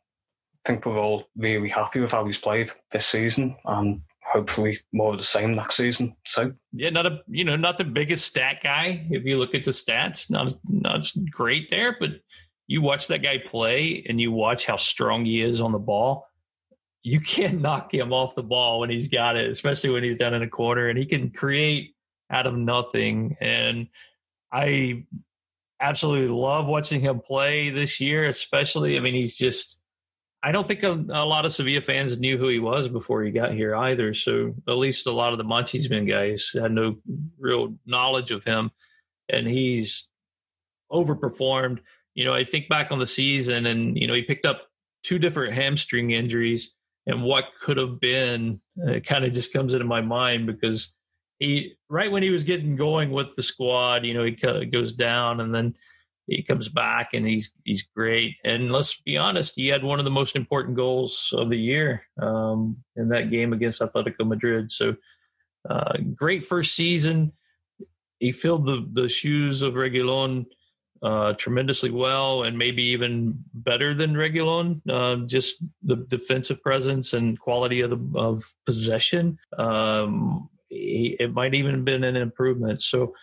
I 0.65 0.69
think 0.69 0.85
we're 0.85 0.99
all 0.99 1.25
really 1.37 1.69
happy 1.69 2.01
with 2.01 2.13
how 2.13 2.25
he's 2.27 2.39
played 2.39 2.71
this 2.93 3.07
season, 3.07 3.57
and 3.65 4.01
hopefully 4.23 4.79
more 4.93 5.13
of 5.13 5.19
the 5.19 5.25
same 5.25 5.55
next 5.55 5.77
season. 5.77 6.15
So 6.27 6.53
yeah, 6.73 6.91
not 6.91 7.07
a 7.07 7.21
you 7.29 7.45
know 7.45 7.57
not 7.57 7.79
the 7.79 7.85
biggest 7.85 8.27
stat 8.27 8.61
guy 8.63 9.07
if 9.11 9.25
you 9.25 9.39
look 9.39 9.55
at 9.55 9.65
the 9.65 9.71
stats, 9.71 10.29
not 10.31 10.53
not 10.69 11.07
great 11.31 11.71
there, 11.71 11.97
but 11.99 12.21
you 12.67 12.83
watch 12.83 13.07
that 13.09 13.23
guy 13.23 13.39
play 13.39 14.05
and 14.09 14.21
you 14.21 14.33
watch 14.33 14.67
how 14.67 14.77
strong 14.77 15.25
he 15.25 15.41
is 15.41 15.61
on 15.61 15.73
the 15.73 15.79
ball. 15.79 16.27
You 17.03 17.21
can't 17.35 17.61
knock 17.61 17.93
him 17.95 18.13
off 18.13 18.35
the 18.35 18.43
ball 18.43 18.81
when 18.81 18.91
he's 18.91 19.09
got 19.09 19.37
it, 19.37 19.49
especially 19.49 19.91
when 19.91 20.05
he's 20.05 20.17
down 20.17 20.35
in 20.35 20.43
a 20.43 20.49
corner 20.49 20.89
and 20.89 20.99
he 20.99 21.07
can 21.07 21.31
create 21.31 21.95
out 22.31 22.47
of 22.47 22.55
nothing. 22.55 23.37
And 23.41 23.89
I 24.53 25.05
absolutely 25.81 26.29
love 26.29 26.69
watching 26.69 27.01
him 27.01 27.21
play 27.21 27.71
this 27.71 28.01
year, 28.01 28.27
especially. 28.27 28.97
I 28.97 29.01
mean, 29.01 29.15
he's 29.15 29.37
just 29.37 29.79
I 30.43 30.53
don't 30.53 30.69
think 30.69 30.85
a, 30.85 30.93
a, 30.93 31.27
lot 31.27 31.45
of 31.45 31.53
Sevilla 31.53 31.81
fans 31.81 32.21
knew 32.21 32.39
who 32.39 32.47
he 32.47 32.61
was 32.61 32.89
before 32.89 33.25
he 33.25 33.33
got 33.33 33.53
here 33.53 33.75
either. 33.75 34.15
So 34.15 34.55
at 34.69 34.77
least 34.77 35.07
a 35.07 35.13
lot 35.13 35.33
of 35.33 35.39
the 35.39 35.45
Montesman 35.45 36.07
guys 36.07 36.53
had 36.55 36.71
no 36.71 36.99
real 37.37 37.75
knowledge 37.85 38.31
of 38.31 38.45
him, 38.45 38.71
and 39.29 39.49
he's 39.49 40.09
overperformed. 40.93 41.81
You 42.15 42.27
know, 42.27 42.33
I 42.33 42.45
think 42.45 42.69
back 42.69 42.93
on 42.93 43.01
the 43.01 43.09
season, 43.09 43.67
and 43.67 43.99
you 43.99 44.07
know, 44.07 44.15
he 44.15 44.23
picked 44.23 44.47
up 44.47 44.69
two 45.03 45.19
different 45.19 45.55
hamstring 45.55 46.13
injuries, 46.13 46.75
and 47.07 47.25
what 47.25 47.47
could 47.61 47.79
have 47.79 47.99
been 47.99 48.61
it 48.77 49.05
kind 49.05 49.25
of 49.25 49.33
just 49.33 49.53
comes 49.53 49.75
into 49.75 49.87
my 49.87 50.01
mind 50.01 50.47
because 50.47 50.95
he 51.39 51.75
right 51.89 52.11
when 52.11 52.23
he 52.23 52.31
was 52.31 52.45
getting 52.45 52.77
going 52.77 53.11
with 53.11 53.35
the 53.37 53.43
squad, 53.43 54.05
you 54.05 54.15
know, 54.15 54.25
he 54.25 54.67
goes 54.67 54.93
down, 54.93 55.41
and 55.41 55.55
then 55.55 55.77
he 56.27 56.43
comes 56.43 56.69
back 56.69 57.15
and 57.15 57.27
he's 57.27 57.53
he's 57.65 57.85
great. 57.95 58.37
And 58.45 58.73
let's 58.73 59.01
be 59.01 59.17
honest, 59.17 59.55
he 59.57 59.69
had 59.69 59.85
one 59.85 59.99
of 59.99 60.05
the 60.05 60.11
most 60.11 60.37
important 60.37 60.77
goals 60.77 61.33
of 61.37 61.51
the 61.51 61.59
year 61.59 62.03
um, 62.21 62.79
in 62.97 63.09
that 63.11 63.31
game 63.31 63.53
against 63.53 63.81
Atletico 63.81 64.27
Madrid. 64.27 64.71
So 64.71 64.97
uh, 65.69 65.95
great 66.15 66.43
first 66.43 66.75
season. 66.75 67.33
He 68.19 68.33
filled 68.33 68.67
the 68.67 68.89
the 68.93 69.09
shoes 69.09 69.63
of 69.63 69.75
Reguilon 69.75 70.47
uh, 71.03 71.35
tremendously 71.35 71.91
well, 71.91 72.43
and 72.43 72.59
maybe 72.59 72.83
even 72.83 73.39
better 73.53 73.95
than 73.95 74.15
Reguilon. 74.15 74.81
Uh, 74.89 75.27
just 75.27 75.63
the 75.83 75.97
defensive 75.97 76.63
presence 76.63 77.13
and 77.13 77.39
quality 77.39 77.83
of 77.83 77.91
the 77.91 78.19
of 78.19 78.43
possession. 78.65 79.39
Um, 79.59 80.49
he, 80.69 81.17
it 81.19 81.33
might 81.33 81.55
even 81.55 81.85
been 81.85 82.05
an 82.05 82.17
improvement. 82.17 82.83
So 82.83 83.15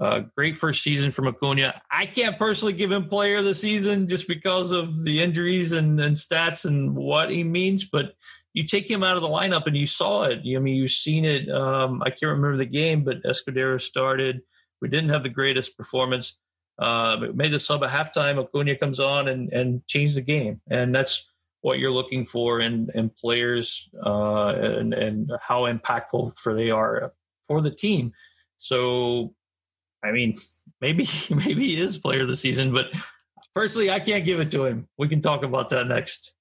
uh, 0.00 0.20
great 0.34 0.56
first 0.56 0.82
season 0.82 1.10
from 1.10 1.28
Acuna. 1.28 1.80
I 1.90 2.06
can't 2.06 2.38
personally 2.38 2.72
give 2.72 2.90
him 2.90 3.08
player 3.08 3.36
of 3.38 3.44
the 3.44 3.54
season 3.54 4.08
just 4.08 4.26
because 4.28 4.72
of 4.72 5.04
the 5.04 5.22
injuries 5.22 5.72
and, 5.72 6.00
and 6.00 6.16
stats 6.16 6.64
and 6.64 6.94
what 6.94 7.30
he 7.30 7.44
means, 7.44 7.84
but 7.84 8.14
you 8.52 8.66
take 8.66 8.90
him 8.90 9.02
out 9.02 9.16
of 9.16 9.22
the 9.22 9.28
lineup 9.28 9.66
and 9.66 9.76
you 9.76 9.86
saw 9.86 10.24
it. 10.24 10.38
I 10.38 10.58
mean, 10.58 10.76
you've 10.76 10.90
seen 10.90 11.24
it. 11.24 11.48
Um, 11.50 12.02
I 12.02 12.10
can't 12.10 12.22
remember 12.30 12.56
the 12.56 12.64
game, 12.64 13.04
but 13.04 13.22
Escudero 13.22 13.80
started. 13.80 14.40
We 14.80 14.88
didn't 14.88 15.10
have 15.10 15.22
the 15.22 15.28
greatest 15.28 15.76
performance. 15.76 16.36
Uh, 16.78 17.16
made 17.34 17.52
the 17.52 17.60
sub 17.60 17.84
at 17.84 17.90
halftime. 17.90 18.42
Acuna 18.42 18.76
comes 18.76 19.00
on 19.00 19.28
and, 19.28 19.52
and 19.52 19.86
changed 19.86 20.16
the 20.16 20.22
game. 20.22 20.62
And 20.70 20.94
that's 20.94 21.30
what 21.62 21.78
you're 21.78 21.90
looking 21.90 22.24
for 22.24 22.60
in, 22.60 22.88
in 22.94 23.10
players 23.10 23.88
uh, 24.04 24.54
and, 24.54 24.94
and 24.94 25.30
how 25.40 25.62
impactful 25.62 26.36
for 26.36 26.54
they 26.54 26.70
are 26.70 27.12
for 27.46 27.60
the 27.60 27.70
team. 27.70 28.12
So 28.58 29.34
I 30.02 30.12
mean, 30.12 30.36
maybe 30.80 31.08
maybe 31.30 31.66
he 31.66 31.80
is 31.80 31.98
player 31.98 32.22
of 32.22 32.28
the 32.28 32.36
season, 32.36 32.72
but 32.72 32.86
personally, 33.54 33.90
I 33.90 34.00
can't 34.00 34.24
give 34.24 34.40
it 34.40 34.50
to 34.52 34.64
him. 34.64 34.88
We 34.98 35.08
can 35.08 35.20
talk 35.20 35.42
about 35.42 35.68
that 35.70 35.86
next. 35.86 36.32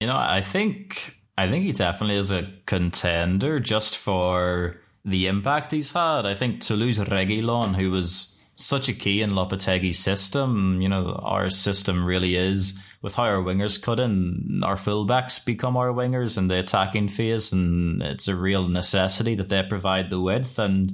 You 0.00 0.08
know, 0.08 0.16
I 0.16 0.40
think 0.40 1.16
I 1.38 1.48
think 1.48 1.64
he 1.64 1.72
definitely 1.72 2.16
is 2.16 2.30
a 2.30 2.52
contender 2.66 3.60
just 3.60 3.96
for 3.96 4.80
the 5.04 5.26
impact 5.26 5.72
he's 5.72 5.92
had. 5.92 6.26
I 6.26 6.34
think 6.34 6.60
to 6.62 6.74
lose 6.74 6.98
Reguilon, 6.98 7.76
who 7.76 7.90
was 7.90 8.31
such 8.54 8.88
a 8.88 8.92
key 8.92 9.22
in 9.22 9.30
Lopetegui's 9.30 9.98
system, 9.98 10.80
you 10.80 10.88
know, 10.88 11.20
our 11.22 11.50
system 11.50 12.04
really 12.04 12.36
is 12.36 12.78
with 13.00 13.14
how 13.14 13.24
our 13.24 13.42
wingers 13.42 13.82
cut 13.82 13.98
in, 13.98 14.62
our 14.62 14.76
fullbacks 14.76 15.44
become 15.44 15.76
our 15.76 15.88
wingers 15.88 16.38
in 16.38 16.48
the 16.48 16.58
attacking 16.58 17.08
phase, 17.08 17.52
and 17.52 18.02
it's 18.02 18.28
a 18.28 18.36
real 18.36 18.68
necessity 18.68 19.34
that 19.34 19.48
they 19.48 19.62
provide 19.62 20.10
the 20.10 20.20
width 20.20 20.58
and 20.58 20.92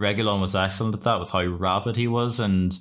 Reguilon 0.00 0.40
was 0.40 0.54
excellent 0.54 0.94
at 0.94 1.02
that 1.02 1.20
with 1.20 1.30
how 1.30 1.44
rapid 1.44 1.96
he 1.96 2.06
was. 2.06 2.38
And 2.38 2.78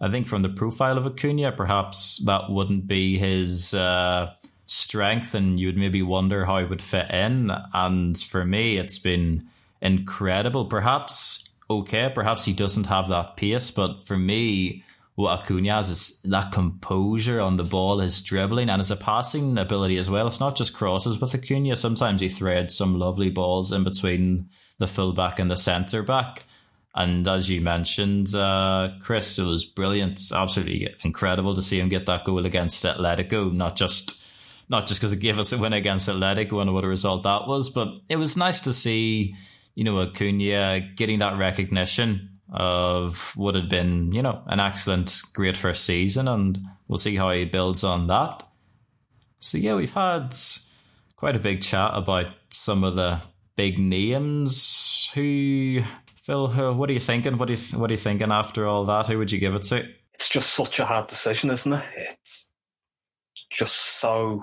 I 0.00 0.10
think 0.10 0.26
from 0.26 0.42
the 0.42 0.48
profile 0.48 0.98
of 0.98 1.06
Acuna, 1.06 1.52
perhaps 1.52 2.22
that 2.24 2.50
wouldn't 2.50 2.86
be 2.86 3.18
his 3.18 3.74
uh, 3.74 4.32
strength, 4.66 5.34
and 5.34 5.60
you 5.60 5.68
would 5.68 5.76
maybe 5.76 6.02
wonder 6.02 6.44
how 6.46 6.58
he 6.58 6.64
would 6.64 6.82
fit 6.82 7.10
in. 7.10 7.50
And 7.72 8.16
for 8.18 8.44
me, 8.44 8.78
it's 8.78 8.98
been 8.98 9.48
incredible. 9.80 10.64
Perhaps, 10.64 11.43
okay, 11.68 12.10
perhaps 12.14 12.44
he 12.44 12.52
doesn't 12.52 12.86
have 12.86 13.08
that 13.08 13.36
pace, 13.36 13.70
but 13.70 14.06
for 14.06 14.16
me, 14.16 14.84
what 15.16 15.40
Acuna 15.40 15.74
has 15.74 15.88
is 15.88 16.22
that 16.22 16.52
composure 16.52 17.40
on 17.40 17.56
the 17.56 17.64
ball, 17.64 18.00
his 18.00 18.20
dribbling, 18.20 18.68
and 18.68 18.80
his 18.80 18.92
passing 18.96 19.56
ability 19.58 19.96
as 19.96 20.10
well. 20.10 20.26
It's 20.26 20.40
not 20.40 20.56
just 20.56 20.74
crosses 20.74 21.20
with 21.20 21.34
Acuna. 21.34 21.76
Sometimes 21.76 22.20
he 22.20 22.28
threads 22.28 22.76
some 22.76 22.98
lovely 22.98 23.30
balls 23.30 23.72
in 23.72 23.84
between 23.84 24.48
the 24.78 24.88
fullback 24.88 25.38
and 25.38 25.50
the 25.50 25.56
centre 25.56 26.02
back. 26.02 26.42
And 26.96 27.26
as 27.26 27.50
you 27.50 27.60
mentioned, 27.60 28.34
uh, 28.34 28.90
Chris, 29.00 29.38
it 29.38 29.44
was 29.44 29.64
brilliant, 29.64 30.20
absolutely 30.32 30.94
incredible 31.02 31.54
to 31.54 31.62
see 31.62 31.80
him 31.80 31.88
get 31.88 32.06
that 32.06 32.24
goal 32.24 32.44
against 32.44 32.84
Atletico. 32.84 33.52
Not 33.52 33.76
just 33.76 34.20
not 34.68 34.86
just 34.86 35.00
because 35.00 35.12
it 35.12 35.20
gave 35.20 35.38
us 35.38 35.52
a 35.52 35.58
win 35.58 35.72
against 35.72 36.08
Atletico 36.08 36.60
and 36.62 36.72
what 36.72 36.84
a 36.84 36.88
result 36.88 37.24
that 37.24 37.46
was, 37.46 37.68
but 37.68 38.00
it 38.08 38.16
was 38.16 38.36
nice 38.36 38.62
to 38.62 38.72
see, 38.72 39.36
you 39.74 39.84
know, 39.84 40.00
Acuna 40.00 40.80
getting 40.96 41.18
that 41.18 41.38
recognition 41.38 42.38
of 42.52 43.32
what 43.34 43.54
had 43.54 43.68
been, 43.68 44.12
you 44.12 44.22
know, 44.22 44.42
an 44.46 44.60
excellent, 44.60 45.20
great 45.32 45.56
first 45.56 45.84
season, 45.84 46.28
and 46.28 46.58
we'll 46.88 46.98
see 46.98 47.16
how 47.16 47.30
he 47.30 47.44
builds 47.44 47.82
on 47.82 48.06
that. 48.06 48.42
So 49.38 49.58
yeah, 49.58 49.74
we've 49.74 49.92
had 49.92 50.34
quite 51.16 51.36
a 51.36 51.40
big 51.40 51.62
chat 51.62 51.90
about 51.94 52.28
some 52.50 52.84
of 52.84 52.96
the 52.96 53.20
big 53.56 53.78
names 53.78 55.10
who 55.14 55.82
Phil, 56.24 56.48
Who, 56.48 56.72
what 56.72 56.88
are 56.88 56.94
you 56.94 57.00
thinking? 57.00 57.36
What 57.36 57.50
are 57.50 57.52
you 57.52 57.78
what 57.78 57.90
are 57.90 57.92
you 57.92 57.98
thinking 57.98 58.32
after 58.32 58.66
all 58.66 58.86
that? 58.86 59.08
Who 59.08 59.18
would 59.18 59.30
you 59.30 59.38
give 59.38 59.54
it 59.54 59.64
to? 59.64 59.86
It's 60.14 60.30
just 60.30 60.54
such 60.54 60.80
a 60.80 60.86
hard 60.86 61.06
decision, 61.06 61.50
isn't 61.50 61.74
it? 61.74 61.84
It's 61.96 62.48
just 63.50 64.00
so, 64.00 64.42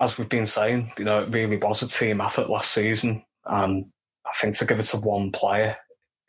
as 0.00 0.18
we've 0.18 0.28
been 0.28 0.46
saying, 0.46 0.90
you 0.98 1.04
know, 1.04 1.20
it 1.20 1.32
really 1.32 1.58
was 1.58 1.82
a 1.82 1.88
team 1.88 2.20
effort 2.20 2.50
last 2.50 2.72
season, 2.72 3.24
and 3.44 3.86
I 4.26 4.32
think 4.34 4.56
to 4.56 4.66
give 4.66 4.78
it 4.78 4.82
to 4.82 4.98
one 4.98 5.30
player 5.30 5.76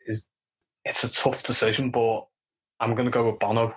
is 0.06 0.26
it's 0.84 1.04
a 1.04 1.12
tough 1.12 1.42
decision. 1.42 1.90
But 1.90 2.26
I'm 2.80 2.94
going 2.94 3.06
to 3.06 3.10
go 3.10 3.30
with 3.30 3.40
Bono, 3.40 3.74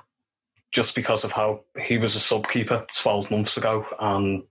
just 0.72 0.96
because 0.96 1.24
of 1.24 1.32
how 1.32 1.62
he 1.82 1.98
was 1.98 2.16
a 2.16 2.20
sub 2.20 2.48
keeper 2.48 2.86
12 2.98 3.32
months 3.32 3.58
ago, 3.58 3.86
and 4.00 4.44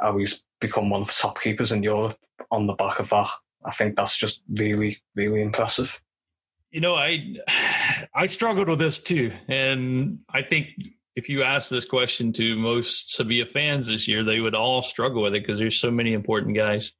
how 0.00 0.16
he's 0.16 0.42
become 0.60 0.90
one 0.90 1.02
of 1.02 1.06
the 1.06 1.16
top 1.18 1.40
keepers 1.40 1.72
in 1.72 1.82
Europe 1.82 2.18
on 2.50 2.66
the 2.66 2.72
back 2.74 2.98
of 2.98 3.10
that. 3.10 3.28
I 3.64 3.70
think 3.70 3.96
that's 3.96 4.16
just 4.16 4.42
really, 4.48 4.96
really 5.14 5.42
impressive. 5.42 6.00
You 6.70 6.80
know, 6.80 6.94
I 6.94 7.36
I 8.14 8.26
struggled 8.26 8.68
with 8.68 8.78
this 8.78 9.02
too, 9.02 9.32
and 9.48 10.20
I 10.32 10.42
think 10.42 10.68
if 11.16 11.28
you 11.28 11.42
ask 11.42 11.68
this 11.68 11.84
question 11.84 12.32
to 12.34 12.56
most 12.56 13.14
Sevilla 13.14 13.44
fans 13.44 13.88
this 13.88 14.06
year, 14.06 14.22
they 14.22 14.40
would 14.40 14.54
all 14.54 14.82
struggle 14.82 15.22
with 15.22 15.34
it 15.34 15.42
because 15.42 15.58
there's 15.58 15.76
so 15.76 15.90
many 15.90 16.12
important 16.12 16.56
guys. 16.56 16.92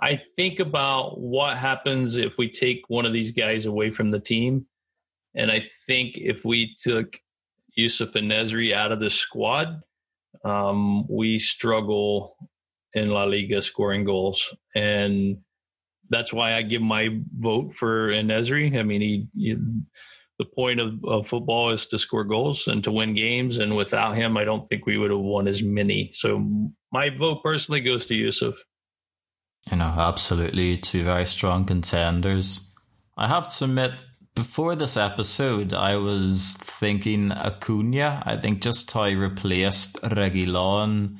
I 0.00 0.16
think 0.16 0.60
about 0.60 1.20
what 1.20 1.56
happens 1.58 2.16
if 2.16 2.38
we 2.38 2.50
take 2.50 2.82
one 2.88 3.04
of 3.04 3.12
these 3.12 3.32
guys 3.32 3.66
away 3.66 3.90
from 3.90 4.08
the 4.08 4.20
team, 4.20 4.66
and 5.34 5.50
I 5.50 5.60
think 5.86 6.16
if 6.16 6.44
we 6.44 6.74
took 6.80 7.18
Yusuf 7.74 8.16
En-Nesyri 8.16 8.72
out 8.74 8.92
of 8.92 9.00
the 9.00 9.10
squad, 9.10 9.80
um, 10.44 11.06
we 11.08 11.38
struggle 11.38 12.36
in 12.94 13.10
La 13.10 13.24
Liga 13.24 13.60
scoring 13.60 14.04
goals, 14.04 14.54
and 14.74 15.38
that's 16.08 16.32
why 16.32 16.54
I 16.54 16.62
give 16.62 16.82
my 16.82 17.20
vote 17.38 17.72
for 17.72 18.10
En-Nesyri. 18.10 18.78
I 18.78 18.82
mean, 18.82 19.00
he, 19.00 19.28
he 19.36 19.56
the 20.38 20.46
point 20.46 20.80
of, 20.80 21.04
of, 21.04 21.26
football 21.26 21.70
is 21.70 21.84
to 21.84 21.98
score 21.98 22.24
goals 22.24 22.66
and 22.66 22.82
to 22.84 22.90
win 22.90 23.12
games, 23.12 23.58
and 23.58 23.76
without 23.76 24.16
him, 24.16 24.38
I 24.38 24.44
don't 24.44 24.66
think 24.66 24.86
we 24.86 24.96
would 24.96 25.10
have 25.10 25.20
won 25.20 25.46
as 25.46 25.62
many. 25.62 26.10
So 26.14 26.48
my 26.90 27.10
vote 27.10 27.42
personally 27.44 27.82
goes 27.82 28.06
to 28.06 28.14
Yusuf. 28.14 28.56
You 29.70 29.78
know, 29.78 29.84
absolutely 29.84 30.76
two 30.76 31.04
very 31.04 31.26
strong 31.26 31.64
contenders. 31.64 32.70
I 33.16 33.28
have 33.28 33.48
to 33.56 33.64
admit, 33.64 34.02
before 34.34 34.76
this 34.76 34.96
episode, 34.96 35.74
I 35.74 35.96
was 35.96 36.56
thinking 36.60 37.32
Acuna. 37.32 38.22
I 38.24 38.36
think 38.36 38.62
just 38.62 38.90
how 38.92 39.06
he 39.06 39.14
replaced 39.14 40.00
Reguilon 40.02 41.18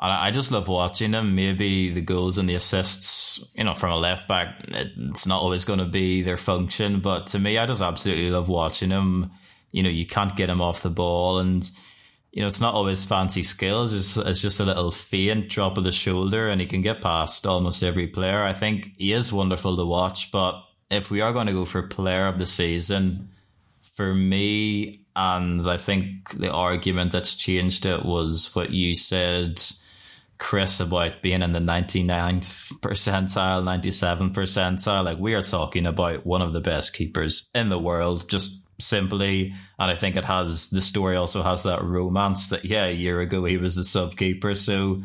I 0.00 0.30
just 0.30 0.52
love 0.52 0.68
watching 0.68 1.12
him. 1.12 1.34
Maybe 1.34 1.92
the 1.92 2.00
goals 2.00 2.38
and 2.38 2.48
the 2.48 2.54
assists, 2.54 3.50
you 3.54 3.64
know, 3.64 3.74
from 3.74 3.90
a 3.90 3.96
left 3.96 4.28
back, 4.28 4.64
it's 4.68 5.26
not 5.26 5.42
always 5.42 5.64
going 5.64 5.80
to 5.80 5.86
be 5.86 6.22
their 6.22 6.36
function. 6.36 7.00
But 7.00 7.26
to 7.28 7.40
me, 7.40 7.58
I 7.58 7.66
just 7.66 7.82
absolutely 7.82 8.30
love 8.30 8.48
watching 8.48 8.90
him. 8.90 9.32
You 9.72 9.82
know, 9.82 9.88
you 9.90 10.06
can't 10.06 10.36
get 10.36 10.50
him 10.50 10.60
off 10.60 10.82
the 10.82 10.90
ball, 10.90 11.40
and 11.40 11.68
you 12.38 12.42
know, 12.42 12.46
it's 12.46 12.60
not 12.60 12.74
always 12.74 13.02
fancy 13.02 13.42
skills. 13.42 13.92
It's, 13.92 14.16
it's 14.16 14.40
just 14.40 14.60
a 14.60 14.64
little 14.64 14.92
feint 14.92 15.48
drop 15.48 15.76
of 15.76 15.82
the 15.82 15.90
shoulder, 15.90 16.48
and 16.48 16.60
he 16.60 16.68
can 16.68 16.82
get 16.82 17.02
past 17.02 17.44
almost 17.44 17.82
every 17.82 18.06
player. 18.06 18.44
I 18.44 18.52
think 18.52 18.92
he 18.96 19.12
is 19.12 19.32
wonderful 19.32 19.76
to 19.76 19.84
watch. 19.84 20.30
But 20.30 20.62
if 20.88 21.10
we 21.10 21.20
are 21.20 21.32
going 21.32 21.48
to 21.48 21.52
go 21.52 21.64
for 21.64 21.82
player 21.82 22.28
of 22.28 22.38
the 22.38 22.46
season, 22.46 23.30
for 23.96 24.14
me, 24.14 25.04
and 25.16 25.60
I 25.68 25.78
think 25.78 26.30
the 26.38 26.52
argument 26.52 27.10
that's 27.10 27.34
changed 27.34 27.86
it 27.86 28.04
was 28.04 28.54
what 28.54 28.70
you 28.70 28.94
said 28.94 29.60
Chris 30.38 30.78
about 30.78 31.20
being 31.22 31.42
in 31.42 31.54
the 31.54 31.58
99th 31.58 32.78
percentile, 32.78 33.64
97th 33.64 34.32
percentile. 34.32 35.04
Like 35.04 35.18
we 35.18 35.34
are 35.34 35.42
talking 35.42 35.86
about 35.86 36.24
one 36.24 36.42
of 36.42 36.52
the 36.52 36.60
best 36.60 36.94
keepers 36.94 37.50
in 37.52 37.68
the 37.68 37.80
world, 37.80 38.28
just 38.28 38.62
simply. 38.80 39.54
And 39.78 39.90
I 39.90 39.94
think 39.94 40.16
it 40.16 40.24
has 40.24 40.70
the 40.70 40.80
story 40.80 41.16
also 41.16 41.42
has 41.42 41.62
that 41.64 41.82
romance 41.82 42.48
that 42.48 42.64
yeah, 42.64 42.86
a 42.86 42.92
year 42.92 43.20
ago 43.20 43.44
he 43.44 43.56
was 43.56 43.76
the 43.76 43.84
sub 43.84 44.16
keeper. 44.16 44.54
So 44.54 45.02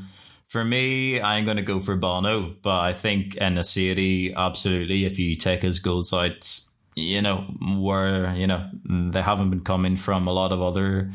for 0.47 0.63
me, 0.63 1.19
I'm 1.19 1.45
going 1.45 1.57
to 1.57 1.63
go 1.63 1.79
for 1.79 1.95
Bono, 1.95 2.55
but 2.61 2.79
I 2.79 2.93
think 2.93 3.37
En-Nesyri 3.41 4.35
absolutely. 4.35 5.05
If 5.05 5.17
you 5.17 5.35
take 5.35 5.63
his 5.63 5.79
goals 5.79 6.13
out, 6.13 6.47
you 6.95 7.21
know 7.21 7.37
where 7.77 8.35
you 8.35 8.45
know 8.45 8.69
they 8.85 9.21
haven't 9.21 9.49
been 9.49 9.63
coming 9.63 9.95
from 9.95 10.27
a 10.27 10.33
lot 10.33 10.51
of 10.51 10.61
other 10.61 11.11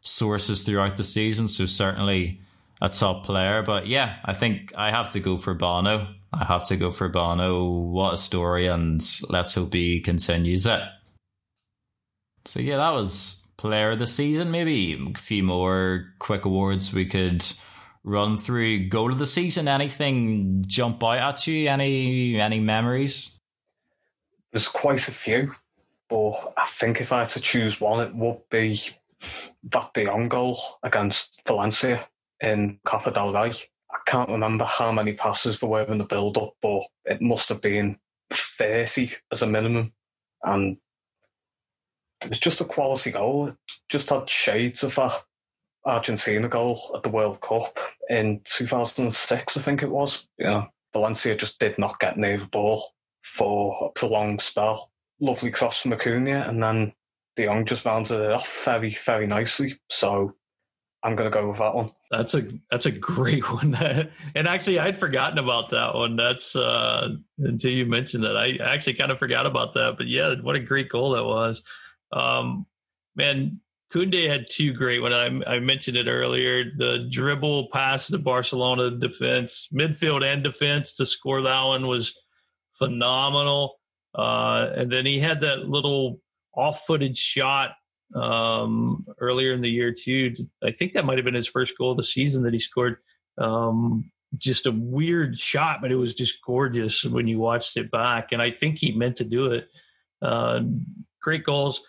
sources 0.00 0.62
throughout 0.62 0.96
the 0.96 1.04
season. 1.04 1.48
So 1.48 1.66
certainly 1.66 2.40
a 2.80 2.88
top 2.88 3.24
player. 3.24 3.62
But 3.62 3.86
yeah, 3.86 4.18
I 4.24 4.34
think 4.34 4.72
I 4.76 4.90
have 4.90 5.12
to 5.12 5.20
go 5.20 5.36
for 5.36 5.54
Bono. 5.54 6.08
I 6.32 6.44
have 6.44 6.64
to 6.68 6.76
go 6.76 6.90
for 6.90 7.08
Bono. 7.08 7.64
What 7.64 8.14
a 8.14 8.16
story, 8.16 8.66
and 8.66 9.00
let's 9.28 9.54
hope 9.54 9.72
he 9.72 10.00
continues 10.00 10.66
it. 10.66 10.82
So 12.46 12.60
yeah, 12.60 12.76
that 12.76 12.94
was 12.94 13.48
player 13.56 13.90
of 13.90 13.98
the 13.98 14.06
season. 14.06 14.50
Maybe 14.50 14.94
a 14.94 15.18
few 15.18 15.42
more 15.42 16.14
quick 16.18 16.44
awards 16.44 16.92
we 16.92 17.06
could 17.06 17.44
run 18.04 18.36
through. 18.36 18.88
Goal 18.88 19.12
of 19.12 19.18
the 19.18 19.26
season. 19.26 19.68
Anything 19.68 20.64
jump 20.66 21.02
out 21.02 21.18
at 21.18 21.46
you? 21.46 21.68
Any 21.68 22.40
any 22.40 22.60
memories? 22.60 23.38
There's 24.52 24.68
quite 24.68 25.08
a 25.08 25.12
few, 25.12 25.54
but 26.08 26.32
I 26.56 26.66
think 26.66 27.00
if 27.00 27.12
I 27.12 27.20
had 27.20 27.28
to 27.28 27.40
choose 27.40 27.80
one, 27.80 28.06
it 28.06 28.14
would 28.14 28.48
be 28.48 28.80
that 29.64 29.92
De 29.92 30.04
Jong 30.04 30.28
goal 30.28 30.58
against 30.82 31.42
Valencia 31.46 32.08
in 32.40 32.78
Copa 32.84 33.10
del 33.10 33.32
Rey. 33.32 33.52
I 33.90 33.98
can't 34.06 34.30
remember 34.30 34.64
how 34.64 34.92
many 34.92 35.12
passes 35.12 35.60
there 35.60 35.68
were 35.68 35.82
in 35.82 35.98
the 35.98 36.04
build 36.04 36.38
up, 36.38 36.54
but 36.62 36.82
it 37.04 37.20
must 37.20 37.48
have 37.48 37.60
been 37.60 37.98
30 38.30 39.10
as 39.32 39.42
a 39.42 39.46
minimum. 39.46 39.92
And 40.42 40.78
it 42.22 42.30
was 42.30 42.40
just 42.40 42.60
a 42.60 42.64
quality 42.64 43.10
goal. 43.10 43.48
It 43.48 43.56
just 43.88 44.10
had 44.10 44.28
shades 44.28 44.82
of 44.82 44.94
that 44.96 45.12
Argentina 45.84 46.48
goal 46.48 46.78
at 46.94 47.02
the 47.02 47.10
World 47.10 47.40
Cup 47.40 47.78
in 48.10 48.40
2006, 48.44 49.56
I 49.56 49.60
think 49.60 49.82
it 49.82 49.90
was. 49.90 50.28
You 50.38 50.46
know, 50.46 50.66
Valencia 50.92 51.36
just 51.36 51.60
did 51.60 51.78
not 51.78 52.00
get 52.00 52.16
near 52.16 52.38
the 52.38 52.48
ball 52.48 52.82
for 53.22 53.76
a 53.82 53.90
prolonged 53.90 54.40
spell. 54.40 54.90
Lovely 55.20 55.50
cross 55.50 55.82
from 55.82 55.92
Acuna, 55.92 56.44
and 56.48 56.62
then 56.62 56.92
De 57.36 57.46
Jong 57.46 57.64
just 57.64 57.84
rounded 57.84 58.20
it 58.20 58.32
off 58.32 58.64
very, 58.64 58.90
very 58.90 59.26
nicely. 59.26 59.74
So 59.88 60.34
I'm 61.02 61.14
going 61.14 61.30
to 61.30 61.34
go 61.34 61.48
with 61.48 61.58
that 61.58 61.74
one. 61.74 61.90
That's 62.10 62.34
a 62.34 62.48
that's 62.70 62.86
a 62.86 62.90
great 62.90 63.50
one. 63.52 63.74
and 64.34 64.48
actually, 64.48 64.78
I'd 64.78 64.98
forgotten 64.98 65.38
about 65.38 65.68
that 65.70 65.94
one. 65.94 66.16
That's 66.16 66.56
uh, 66.56 67.10
until 67.38 67.70
you 67.70 67.86
mentioned 67.86 68.24
that. 68.24 68.36
I 68.36 68.56
actually 68.62 68.94
kind 68.94 69.12
of 69.12 69.18
forgot 69.18 69.46
about 69.46 69.72
that. 69.74 69.94
But 69.96 70.06
yeah, 70.06 70.34
what 70.42 70.56
a 70.56 70.60
great 70.60 70.88
goal 70.88 71.12
that 71.12 71.24
was. 71.24 71.62
Um, 72.12 72.66
man, 73.14 73.60
Koundé 73.92 74.28
had 74.28 74.46
two 74.50 74.72
great 74.72 75.00
ones. 75.00 75.14
I, 75.14 75.54
I 75.54 75.60
mentioned 75.60 75.96
it 75.96 76.08
earlier. 76.08 76.64
The 76.76 77.08
dribble 77.10 77.68
pass 77.72 78.08
to 78.08 78.18
Barcelona 78.18 78.90
defense, 78.90 79.68
midfield 79.72 80.24
and 80.24 80.42
defense 80.42 80.94
to 80.96 81.06
score 81.06 81.42
that 81.42 81.62
one 81.62 81.86
was 81.86 82.18
phenomenal. 82.78 83.78
Uh, 84.14 84.70
and 84.74 84.90
then 84.90 85.06
he 85.06 85.20
had 85.20 85.40
that 85.42 85.68
little 85.68 86.20
off-footed 86.54 87.16
shot 87.16 87.72
um, 88.14 89.04
earlier 89.20 89.52
in 89.52 89.60
the 89.60 89.70
year 89.70 89.92
too. 89.92 90.32
I 90.62 90.72
think 90.72 90.92
that 90.92 91.04
might 91.04 91.18
have 91.18 91.24
been 91.24 91.34
his 91.34 91.48
first 91.48 91.76
goal 91.76 91.92
of 91.92 91.96
the 91.96 92.02
season 92.02 92.42
that 92.44 92.52
he 92.52 92.58
scored. 92.58 92.96
Um, 93.38 94.10
just 94.36 94.66
a 94.66 94.72
weird 94.72 95.38
shot, 95.38 95.80
but 95.80 95.92
it 95.92 95.96
was 95.96 96.14
just 96.14 96.42
gorgeous 96.44 97.04
when 97.04 97.26
you 97.28 97.38
watched 97.38 97.76
it 97.76 97.90
back. 97.90 98.32
And 98.32 98.42
I 98.42 98.50
think 98.50 98.78
he 98.78 98.92
meant 98.92 99.16
to 99.16 99.24
do 99.24 99.52
it. 99.52 99.68
Uh, 100.20 100.60
great 101.22 101.44
goals. 101.44 101.82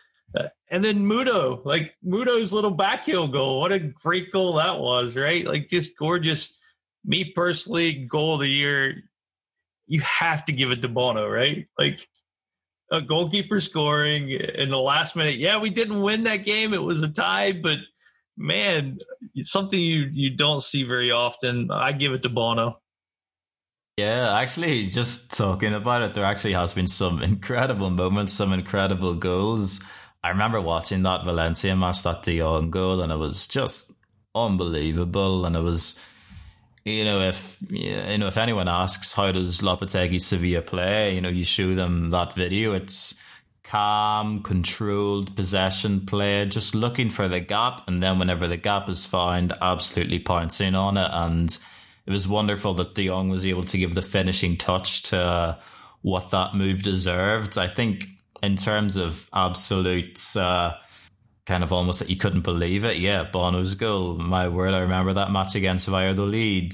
And 0.70 0.84
then 0.84 1.06
Mudo, 1.06 1.63
like 1.66 1.96
Mudo's 2.06 2.52
little 2.52 2.76
backheel 2.76 3.32
goal. 3.32 3.62
What 3.62 3.72
a 3.72 3.80
great 3.80 4.32
goal 4.32 4.54
that 4.54 4.80
was, 4.80 5.16
right? 5.16 5.46
Like 5.46 5.68
just 5.68 5.98
gorgeous. 5.98 6.58
Me 7.06 7.32
personally, 7.34 8.06
goal 8.06 8.36
of 8.36 8.42
the 8.42 8.50
year. 8.50 9.04
You 9.88 10.02
have 10.02 10.44
to 10.46 10.52
give 10.52 10.72
it 10.72 10.82
to 10.82 10.90
Bono, 10.90 11.30
right? 11.30 11.68
Like 11.80 12.06
a 12.92 13.02
goalkeeper 13.02 13.62
scoring 13.62 14.32
in 14.32 14.70
the 14.70 14.80
last 14.80 15.16
minute. 15.16 15.38
Yeah, 15.38 15.60
we 15.62 15.70
didn't 15.70 16.02
win 16.02 16.24
that 16.24 16.44
game. 16.44 16.74
It 16.74 16.84
was 16.84 17.02
a 17.02 17.08
tie, 17.08 17.54
but 17.54 17.78
man, 18.36 19.00
something 19.42 19.80
you 19.80 20.10
you 20.13 20.36
don't 20.36 20.62
see 20.62 20.84
very 20.84 21.12
often. 21.12 21.72
I 21.72 21.94
give 21.94 22.12
it 22.12 22.24
to 22.24 22.30
Bono. 22.30 22.82
Yeah, 23.98 24.38
actually, 24.38 24.88
just 24.88 25.36
talking 25.36 25.74
about 25.74 26.04
it, 26.04 26.13
there 26.13 26.24
actually 26.24 26.54
has 26.54 26.74
been 26.74 26.88
some 26.88 27.24
incredible 27.24 27.90
moments, 27.90 28.34
some 28.34 28.54
incredible 28.54 29.16
goals. 29.16 29.82
I 30.28 30.32
remember 30.32 30.60
watching 30.60 31.04
that 31.04 31.24
Valencia 31.24 31.74
match, 31.74 32.04
that 32.04 32.22
De 32.22 32.40
goal, 32.40 33.02
and 33.02 33.13
it 33.13 33.16
was 33.16 33.48
just 33.48 33.94
unbelievable. 34.36 35.46
And 35.46 35.56
it 35.56 35.62
was 35.62 36.04
you 36.84 37.06
know, 37.06 37.22
if 37.22 37.58
you 37.70 38.18
know 38.18 38.28
if 38.28 38.38
anyone 38.38 38.68
asks 38.68 39.13
how 39.13 39.32
does 39.32 39.62
Lopetegui 39.62 40.20
Sevilla 40.20 40.62
play, 40.62 41.16
you 41.16 41.22
know, 41.22 41.30
you 41.30 41.46
show 41.46 41.76
them 41.76 42.10
that 42.10 42.34
video. 42.34 42.74
It's 42.74 43.22
calm, 43.63 44.44
controlled 44.44 45.34
possession 45.36 46.06
play, 46.06 46.46
just 46.46 46.76
looking 46.76 47.10
for 47.10 47.30
the 47.30 47.40
gap, 47.40 47.88
and 47.88 48.04
then 48.04 48.20
whenever 48.20 48.50
the 48.50 48.58
gap 48.58 48.90
is 48.90 49.06
found, 49.06 49.54
absolutely 49.62 50.20
pouncing 50.20 50.76
on 50.76 50.98
it. 50.98 51.10
And 51.13 51.58
it 52.06 52.12
was 52.12 52.28
wonderful 52.28 52.74
that 52.76 52.96
De 52.96 53.10
was 53.10 53.48
able 53.48 53.63
to 53.63 53.78
give 53.78 53.96
the 53.96 54.02
finishing 54.02 54.58
touch 54.58 55.04
to 55.04 55.58
what 56.02 56.32
that 56.32 56.54
move 56.54 56.84
deserved. 56.84 57.58
I 57.58 57.68
think 57.68 58.08
in 58.41 58.56
terms 58.56 58.95
of 58.95 59.30
absolute. 59.34 60.19
Uh, 60.36 60.76
kind 61.47 61.63
of 61.63 61.71
almost 61.71 62.00
that 62.00 62.10
you 62.10 62.17
couldn't 62.17 62.41
believe 62.41 62.84
it. 62.84 62.97
Yeah, 62.97 63.23
Bono's 63.23 63.73
goal. 63.73 64.17
My 64.17 64.50
word, 64.50 64.73
I 64.73 64.80
remember 64.80 65.13
that 65.13 65.32
match 65.32 65.56
against 65.56 65.88
Valladolid. 65.88 66.73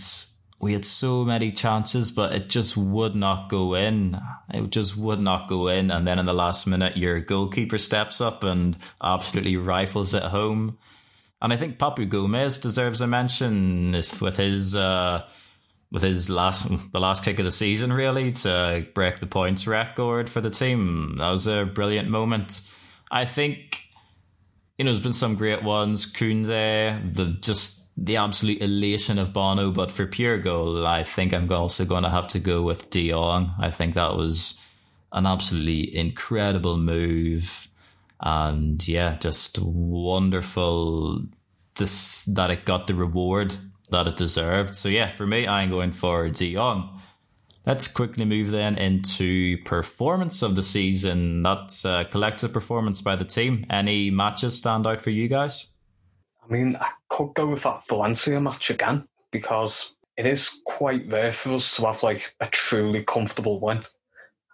We 0.59 0.73
had 0.73 0.83
so 0.83 1.23
many 1.23 1.51
chances, 1.51 2.09
but 2.09 2.33
it 2.33 2.49
just 2.49 2.75
would 2.75 3.15
not 3.15 3.49
go 3.49 3.75
in. 3.75 4.19
It 4.51 4.71
just 4.71 4.97
would 4.97 5.19
not 5.19 5.47
go 5.47 5.67
in. 5.67 5.91
And 5.91 6.07
then 6.07 6.17
in 6.17 6.25
the 6.25 6.33
last 6.33 6.65
minute, 6.65 6.97
your 6.97 7.19
goalkeeper 7.19 7.77
steps 7.77 8.19
up 8.19 8.43
and 8.43 8.75
absolutely 9.01 9.57
rifles 9.57 10.15
it 10.15 10.23
home. 10.23 10.79
And 11.39 11.53
I 11.53 11.57
think 11.57 11.77
Papu 11.77 12.09
Gomez 12.09 12.57
deserves 12.57 13.01
a 13.01 13.07
mention 13.07 13.91
with 13.91 14.37
his 14.37 14.75
uh, 14.75 15.23
with 15.93 16.01
his 16.01 16.29
last 16.29 16.67
the 16.91 16.99
last 16.99 17.23
kick 17.23 17.39
of 17.39 17.45
the 17.45 17.51
season, 17.51 17.93
really 17.93 18.31
to 18.31 18.85
break 18.93 19.19
the 19.19 19.27
points 19.27 19.67
record 19.67 20.29
for 20.29 20.41
the 20.41 20.49
team. 20.49 21.15
That 21.19 21.29
was 21.29 21.47
a 21.47 21.65
brilliant 21.65 22.09
moment. 22.09 22.67
I 23.11 23.25
think 23.25 23.83
you 24.77 24.85
know, 24.85 24.91
there's 24.91 25.03
been 25.03 25.13
some 25.13 25.35
great 25.35 25.63
ones. 25.63 26.11
Koundé, 26.11 27.13
the 27.15 27.37
just 27.41 27.91
the 27.95 28.17
absolute 28.17 28.59
elation 28.59 29.19
of 29.19 29.31
Bono, 29.31 29.69
but 29.69 29.91
for 29.91 30.07
pure 30.07 30.39
goal, 30.39 30.87
I 30.87 31.03
think 31.03 31.31
I'm 31.31 31.51
also 31.51 31.85
going 31.85 32.03
to 32.03 32.09
have 32.09 32.27
to 32.29 32.39
go 32.39 32.63
with 32.63 32.89
De. 32.89 33.13
I 33.13 33.69
think 33.69 33.93
that 33.93 34.15
was 34.15 34.59
an 35.11 35.27
absolutely 35.27 35.95
incredible 35.95 36.77
move, 36.77 37.67
and 38.19 38.85
yeah, 38.87 39.17
just 39.17 39.59
wonderful. 39.59 41.23
Just 41.75 42.33
that 42.35 42.51
it 42.51 42.65
got 42.65 42.87
the 42.87 42.95
reward 42.95 43.55
that 43.89 44.07
it 44.07 44.17
deserved. 44.17 44.75
So 44.75 44.89
yeah, 44.89 45.13
for 45.13 45.27
me, 45.27 45.47
I'm 45.47 45.69
going 45.69 45.91
for 45.91 46.29
De 46.29 46.53
Jong. 46.53 47.01
Let's 47.65 47.87
quickly 47.87 48.25
move 48.25 48.51
then 48.51 48.77
into 48.77 49.57
performance 49.63 50.41
of 50.41 50.55
the 50.55 50.63
season. 50.63 51.43
That's 51.43 51.85
a 51.85 52.05
collective 52.11 52.51
performance 52.51 53.01
by 53.01 53.15
the 53.15 53.23
team. 53.23 53.65
Any 53.69 54.09
matches 54.09 54.57
stand 54.57 54.85
out 54.85 54.99
for 54.99 55.11
you 55.11 55.29
guys? 55.29 55.69
I 56.43 56.51
mean, 56.51 56.75
I 56.75 56.89
could 57.07 57.33
go 57.33 57.47
with 57.47 57.63
that 57.63 57.87
Valencia 57.87 58.41
match 58.41 58.69
again 58.69 59.07
because 59.31 59.95
it 60.17 60.25
is 60.25 60.61
quite 60.65 61.09
rare 61.11 61.31
for 61.31 61.53
us 61.53 61.77
to 61.77 61.85
have 61.85 62.03
like 62.03 62.35
a 62.41 62.47
truly 62.47 63.03
comfortable 63.03 63.61
win. 63.61 63.81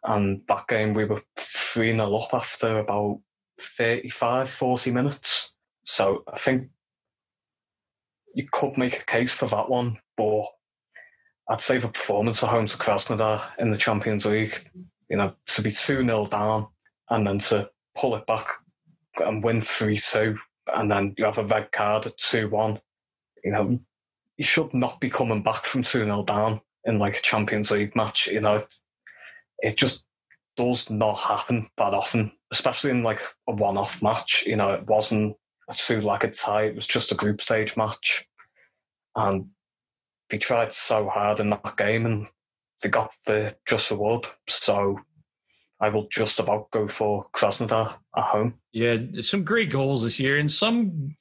And 0.04 0.42
that 0.48 0.68
game 0.68 0.94
we 0.94 1.06
were 1.06 1.24
3 1.36 1.96
0 1.96 2.16
up 2.16 2.34
after 2.34 2.78
about 2.78 3.20
35, 3.60 4.50
40 4.50 4.92
minutes. 4.92 5.56
So 5.84 6.24
I 6.32 6.38
think 6.38 6.70
you 8.34 8.48
could 8.52 8.78
make 8.78 9.00
a 9.02 9.06
case 9.06 9.34
for 9.34 9.48
that 9.48 9.70
one, 9.70 9.98
but 10.18 10.44
I'd 11.50 11.62
say 11.62 11.78
the 11.78 11.88
performance 11.88 12.44
at 12.44 12.50
home 12.50 12.68
to 12.68 12.78
Krasnodar 12.78 13.42
in 13.58 13.72
the 13.72 13.78
Champions 13.78 14.26
League, 14.26 14.70
you 15.10 15.18
know, 15.18 15.34
to 15.48 15.62
be 15.62 15.72
2 15.72 16.06
0 16.06 16.26
down 16.26 16.68
and 17.10 17.26
then 17.26 17.40
to 17.40 17.70
pull 17.96 18.16
it 18.16 18.26
back 18.28 18.48
and 19.20 19.44
win 19.44 19.62
3 19.62 19.98
2, 19.98 20.38
and 20.76 20.92
then 20.92 21.16
you 21.18 21.26
have 21.26 21.40
a 21.40 21.46
red 21.46 21.72
card 21.72 22.06
at 22.06 22.18
2 22.18 22.50
1, 22.50 22.80
you 23.44 23.52
know, 23.52 23.80
you 24.38 24.44
should 24.44 24.74
not 24.74 25.00
be 25.02 25.10
coming 25.10 25.42
back 25.42 25.66
from 25.66 25.82
2 25.82 26.06
0 26.06 26.24
down 26.24 26.62
in 26.86 27.00
like 27.00 27.18
a 27.18 27.22
Champions 27.22 27.72
League 27.72 27.96
match. 27.96 28.28
You 28.28 28.42
know, 28.42 28.56
it, 28.56 28.74
it 29.60 29.78
just 29.78 30.06
does 30.56 30.90
not 30.90 31.18
happen 31.18 31.68
that 31.78 31.94
often, 31.94 32.32
especially 32.52 32.92
in 32.92 33.04
like 33.04 33.22
a 33.48 33.54
one 33.54 33.78
off 33.78 34.02
match. 34.04 34.44
You 34.46 34.56
know, 34.56 34.72
it 34.74 34.86
wasn't 34.88 35.36
a 35.70 35.74
two 35.74 36.02
legged 36.02 36.34
tie, 36.34 36.64
it 36.64 36.76
was 36.76 36.88
just 36.88 37.12
a 37.12 37.16
group 37.16 37.42
stage 37.42 37.78
match. 37.78 38.28
And 39.16 39.48
they 40.30 40.38
tried 40.38 40.74
so 40.74 41.10
hard 41.10 41.40
in 41.40 41.50
that 41.50 41.78
game 41.78 42.06
and 42.06 42.28
they 42.82 42.90
got 42.90 43.12
the 43.26 43.56
just 43.66 43.92
reward. 43.92 44.28
So 44.48 45.00
I 45.80 45.90
will 45.90 46.08
just 46.08 46.40
about 46.40 46.72
go 46.72 46.88
for 46.88 47.28
Krasnodar 47.34 47.96
at 48.16 48.24
home. 48.24 48.56
Yeah, 48.74 48.98
some 49.22 49.44
great 49.44 49.70
goals 49.70 50.04
this 50.04 50.20
year, 50.20 50.38
and 50.38 50.52
some, 50.52 51.16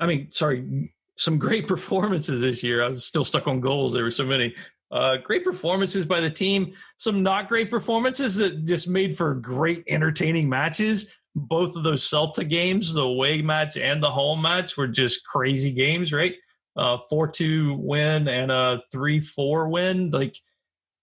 I 0.00 0.06
mean, 0.06 0.28
sorry, 0.32 0.92
some 1.16 1.38
great 1.38 1.68
performances 1.68 2.40
this 2.40 2.62
year. 2.62 2.84
I 2.84 2.88
was 2.88 3.04
still 3.04 3.24
stuck 3.24 3.46
on 3.46 3.60
goals. 3.60 3.92
There 3.92 4.04
were 4.04 4.10
so 4.10 4.24
many. 4.24 4.54
Uh, 4.90 5.18
great 5.18 5.44
performances 5.44 6.04
by 6.04 6.18
the 6.18 6.30
team. 6.30 6.72
Some 6.96 7.22
not 7.22 7.48
great 7.48 7.70
performances 7.70 8.34
that 8.36 8.64
just 8.64 8.88
made 8.88 9.16
for 9.16 9.34
great, 9.34 9.84
entertaining 9.86 10.48
matches. 10.48 11.14
Both 11.34 11.76
of 11.76 11.84
those 11.84 12.08
Celta 12.08 12.48
games, 12.48 12.92
the 12.92 13.02
away 13.02 13.40
match 13.42 13.76
and 13.76 14.02
the 14.02 14.10
home 14.10 14.42
match, 14.42 14.76
were 14.76 14.88
just 14.88 15.24
crazy 15.26 15.70
games, 15.70 16.12
right? 16.12 16.34
4 16.76 17.28
2 17.28 17.74
win 17.74 18.28
and 18.28 18.50
a 18.50 18.82
3 18.90 19.20
4 19.20 19.68
win. 19.68 20.10
Like, 20.10 20.36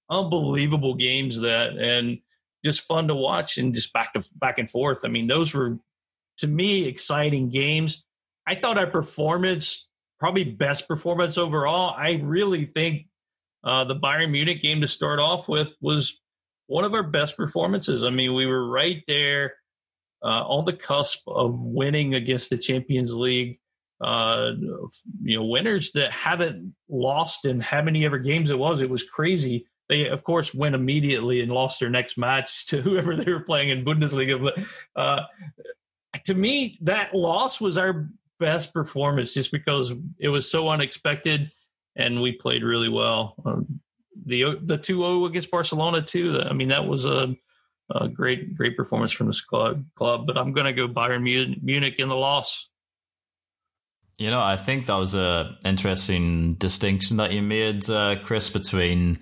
unbelievable 0.09 0.95
games 0.95 1.39
that. 1.41 1.77
And 1.77 2.19
just 2.63 2.81
fun 2.81 3.07
to 3.07 3.15
watch 3.15 3.57
and 3.57 3.73
just 3.73 3.93
back 3.93 4.13
to 4.13 4.23
back 4.35 4.59
and 4.59 4.69
forth. 4.69 5.01
I 5.05 5.07
mean, 5.07 5.27
those 5.27 5.53
were 5.53 5.77
to 6.39 6.47
me 6.47 6.87
exciting 6.87 7.49
games. 7.49 8.03
I 8.47 8.55
thought 8.55 8.77
our 8.77 8.87
performance, 8.87 9.87
probably 10.19 10.43
best 10.43 10.87
performance 10.87 11.37
overall. 11.37 11.93
I 11.95 12.19
really 12.23 12.65
think 12.65 13.07
uh, 13.63 13.83
the 13.83 13.95
Bayern 13.95 14.31
Munich 14.31 14.61
game 14.61 14.81
to 14.81 14.87
start 14.87 15.19
off 15.19 15.47
with 15.47 15.75
was 15.81 16.19
one 16.67 16.83
of 16.83 16.93
our 16.93 17.03
best 17.03 17.37
performances. 17.37 18.03
I 18.03 18.09
mean, 18.09 18.33
we 18.33 18.45
were 18.45 18.67
right 18.67 19.03
there 19.07 19.53
on 20.23 20.65
the 20.65 20.73
cusp 20.73 21.27
of 21.27 21.63
winning 21.63 22.15
against 22.15 22.49
the 22.49 22.57
Champions 22.57 23.13
League. 23.13 23.59
Uh, 23.99 24.51
you 25.23 25.37
know, 25.37 25.45
winners 25.45 25.91
that 25.93 26.11
haven't 26.11 26.75
lost 26.87 27.45
in 27.45 27.59
how 27.59 27.81
many 27.81 28.05
ever 28.05 28.19
games 28.19 28.51
it 28.51 28.59
was. 28.59 28.83
It 28.83 28.89
was 28.89 29.03
crazy. 29.03 29.65
They, 29.89 30.07
of 30.07 30.23
course, 30.23 30.53
went 30.53 30.75
immediately 30.75 31.41
and 31.41 31.51
lost 31.51 31.79
their 31.79 31.89
next 31.89 32.17
match 32.17 32.65
to 32.67 32.81
whoever 32.81 33.15
they 33.15 33.31
were 33.31 33.41
playing 33.41 33.69
in 33.69 33.85
Bundesliga. 33.85 34.41
But 34.41 35.01
uh, 35.01 35.23
to 36.25 36.33
me, 36.33 36.77
that 36.81 37.15
loss 37.15 37.59
was 37.59 37.77
our 37.77 38.09
best 38.39 38.73
performance 38.73 39.33
just 39.33 39.51
because 39.51 39.93
it 40.19 40.29
was 40.29 40.49
so 40.49 40.69
unexpected 40.69 41.51
and 41.95 42.21
we 42.21 42.33
played 42.33 42.63
really 42.63 42.89
well. 42.89 43.35
Um, 43.45 43.79
the 44.25 44.57
the 44.61 44.77
2-0 44.77 45.27
against 45.27 45.51
Barcelona 45.51 46.01
too. 46.01 46.39
I 46.41 46.53
mean, 46.53 46.69
that 46.69 46.85
was 46.85 47.05
a, 47.05 47.35
a 47.89 48.07
great 48.07 48.55
great 48.55 48.75
performance 48.75 49.11
from 49.11 49.27
this 49.27 49.41
club. 49.41 49.85
Club, 49.95 50.27
but 50.27 50.37
I'm 50.37 50.53
going 50.53 50.65
to 50.65 50.73
go 50.73 50.87
Bayern 50.87 51.23
Munich 51.61 51.95
in 51.97 52.09
the 52.09 52.15
loss. 52.15 52.69
You 54.17 54.31
know, 54.31 54.41
I 54.41 54.55
think 54.55 54.87
that 54.87 54.95
was 54.95 55.13
a 55.13 55.57
interesting 55.63 56.55
distinction 56.55 57.17
that 57.17 57.31
you 57.31 57.43
made, 57.43 57.87
uh, 57.87 58.15
Chris, 58.23 58.49
between 58.49 59.19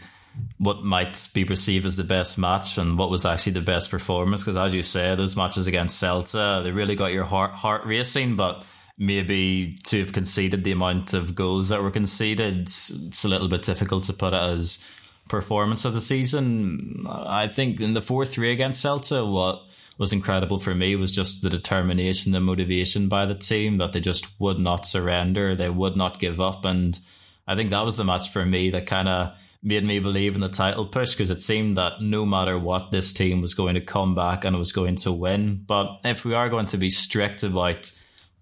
what 0.58 0.84
might 0.84 1.30
be 1.34 1.46
perceived 1.46 1.86
as 1.86 1.98
the 1.98 2.04
best 2.04 2.38
match 2.38 2.78
and 2.78 2.98
what 2.98 3.10
was 3.10 3.26
actually 3.26 3.54
the 3.54 3.62
best 3.62 3.92
performance. 3.92 4.44
Because 4.44 4.58
as 4.58 4.74
you 4.74 4.84
say, 4.84 5.14
those 5.16 5.36
matches 5.36 5.68
against 5.68 6.02
Celta, 6.02 6.64
they 6.64 6.72
really 6.72 6.96
got 6.96 7.12
your 7.12 7.26
heart 7.26 7.52
heart 7.52 7.86
racing. 7.86 8.38
But 8.38 8.64
maybe 8.98 9.78
to 9.84 10.00
have 10.00 10.14
conceded 10.14 10.64
the 10.64 10.72
amount 10.72 11.14
of 11.14 11.36
goals 11.36 11.70
that 11.70 11.82
were 11.82 11.92
conceded, 11.92 12.62
it's, 12.62 12.90
it's 12.90 13.26
a 13.26 13.28
little 13.28 13.50
bit 13.50 13.64
difficult 13.64 14.06
to 14.06 14.14
put 14.14 14.34
it 14.34 14.42
as 14.42 14.84
performance 15.28 15.86
of 15.86 15.94
the 15.94 16.02
season. 16.02 17.06
I 17.08 17.48
think 17.48 17.80
in 17.80 17.94
the 17.94 18.02
four 18.02 18.26
three 18.26 18.52
against 18.52 18.84
Celta, 18.84 19.30
what 19.32 19.62
was 19.98 20.14
incredible 20.14 20.60
for 20.60 20.76
me 20.76 20.96
was 20.96 21.12
just 21.12 21.42
the 21.42 21.50
determination, 21.50 22.32
the 22.32 22.40
motivation 22.40 23.08
by 23.08 23.26
the 23.26 23.36
team 23.36 23.78
that 23.78 23.94
they 23.94 24.02
just 24.02 24.40
would 24.40 24.60
not 24.60 24.86
surrender, 24.86 25.56
they 25.56 25.70
would 25.70 25.96
not 25.96 26.20
give 26.20 26.40
up, 26.42 26.66
and 26.66 27.00
I 27.48 27.56
think 27.56 27.70
that 27.70 27.86
was 27.86 27.98
the 27.98 28.04
match 28.04 28.32
for 28.32 28.46
me 28.46 28.72
that 28.72 28.88
kind 28.88 29.08
of 29.08 29.34
made 29.62 29.84
me 29.84 30.00
believe 30.00 30.36
in 30.36 30.42
the 30.42 30.50
title 30.50 30.86
push 30.86 31.14
because 31.14 31.32
it 31.32 31.40
seemed 31.40 31.76
that 31.78 32.02
no 32.02 32.26
matter 32.26 32.58
what, 32.58 32.92
this 32.92 33.12
team 33.12 33.42
was 33.42 33.56
going 33.56 33.74
to 33.74 33.82
come 33.82 34.14
back 34.14 34.46
and 34.46 34.56
it 34.56 34.60
was 34.60 34.72
going 34.72 34.96
to 34.96 35.12
win. 35.12 35.64
But 35.66 36.00
if 36.04 36.24
we 36.24 36.36
are 36.36 36.50
going 36.50 36.68
to 36.68 36.78
be 36.78 36.90
strict 36.90 37.42
about 37.42 37.92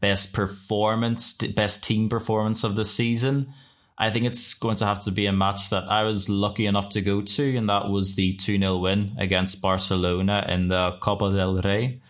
best 0.02 0.34
performance, 0.34 1.34
best 1.34 1.84
team 1.84 2.10
performance 2.10 2.66
of 2.66 2.76
the 2.76 2.84
season, 2.84 3.54
I 3.98 4.10
think 4.10 4.26
it's 4.26 4.54
going 4.54 4.78
to 4.78 4.86
have 4.86 5.00
to 5.02 5.12
be 5.12 5.28
a 5.28 5.34
match 5.34 5.70
that 5.70 5.84
I 5.84 6.04
was 6.04 6.28
lucky 6.30 6.66
enough 6.66 6.90
to 6.90 7.02
go 7.02 7.22
to, 7.22 7.58
and 7.58 7.70
that 7.70 7.90
was 7.90 8.16
the 8.16 8.36
2 8.36 8.58
0 8.58 8.78
win 8.78 9.16
against 9.20 9.62
Barcelona 9.62 10.46
in 10.50 10.68
the 10.68 10.98
Copa 11.00 11.30
del 11.30 11.62
Rey. 11.62 12.02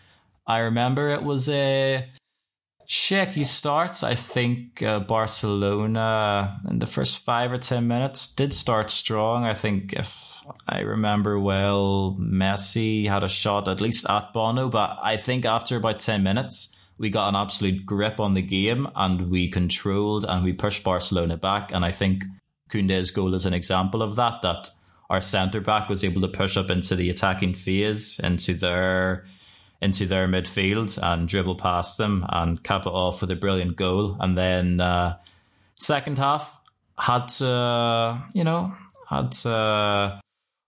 I 0.47 0.59
remember 0.59 1.09
it 1.09 1.23
was 1.23 1.49
a 1.49 2.09
Shaky 2.85 3.45
start. 3.45 4.03
I 4.03 4.15
think 4.15 4.83
uh, 4.83 4.99
Barcelona 4.99 6.59
in 6.69 6.79
the 6.79 6.85
first 6.85 7.19
five 7.19 7.51
or 7.51 7.57
ten 7.57 7.87
minutes 7.87 8.27
did 8.35 8.53
start 8.53 8.89
strong. 8.89 9.45
I 9.45 9.53
think 9.53 9.93
if 9.93 10.41
I 10.67 10.81
remember 10.81 11.39
well, 11.39 12.17
Messi 12.19 13.07
had 13.07 13.23
a 13.23 13.29
shot 13.29 13.69
at 13.69 13.79
least 13.79 14.09
at 14.09 14.33
Bono, 14.33 14.67
but 14.67 14.99
I 15.01 15.15
think 15.15 15.45
after 15.45 15.77
about 15.77 16.01
ten 16.01 16.23
minutes, 16.23 16.75
we 16.97 17.09
got 17.09 17.29
an 17.29 17.35
absolute 17.35 17.85
grip 17.85 18.19
on 18.19 18.33
the 18.33 18.41
game 18.41 18.87
and 18.95 19.29
we 19.29 19.49
controlled 19.49 20.25
and 20.25 20.43
we 20.43 20.53
pushed 20.53 20.83
Barcelona 20.83 21.37
back. 21.37 21.71
And 21.71 21.83
I 21.83 21.91
think 21.91 22.23
Koundé's 22.69 23.11
goal 23.11 23.33
is 23.33 23.45
an 23.45 23.53
example 23.53 24.01
of 24.01 24.15
that. 24.15 24.41
That 24.41 24.69
our 25.09 25.21
centre 25.21 25.61
back 25.61 25.89
was 25.89 26.03
able 26.03 26.21
to 26.21 26.27
push 26.27 26.57
up 26.57 26.69
into 26.69 26.95
the 26.95 27.09
attacking 27.09 27.53
phase, 27.53 28.19
into 28.19 28.53
their 28.53 29.25
into 29.81 30.05
their 30.05 30.29
midfield 30.29 30.97
and 31.01 31.27
dribble 31.27 31.55
past 31.55 31.97
them 31.97 32.25
and 32.29 32.63
cap 32.63 32.85
it 32.85 32.89
off 32.89 33.19
with 33.19 33.29
a 33.31 33.35
brilliant 33.35 33.75
goal. 33.75 34.15
And 34.17 34.37
then 34.37 34.79
uh, 34.79 35.17
second 35.77 36.17
half 36.17 36.57
had 36.97 37.27
to, 37.27 38.23
you 38.33 38.45
know, 38.45 38.73
had 39.09 39.33
to 39.33 40.21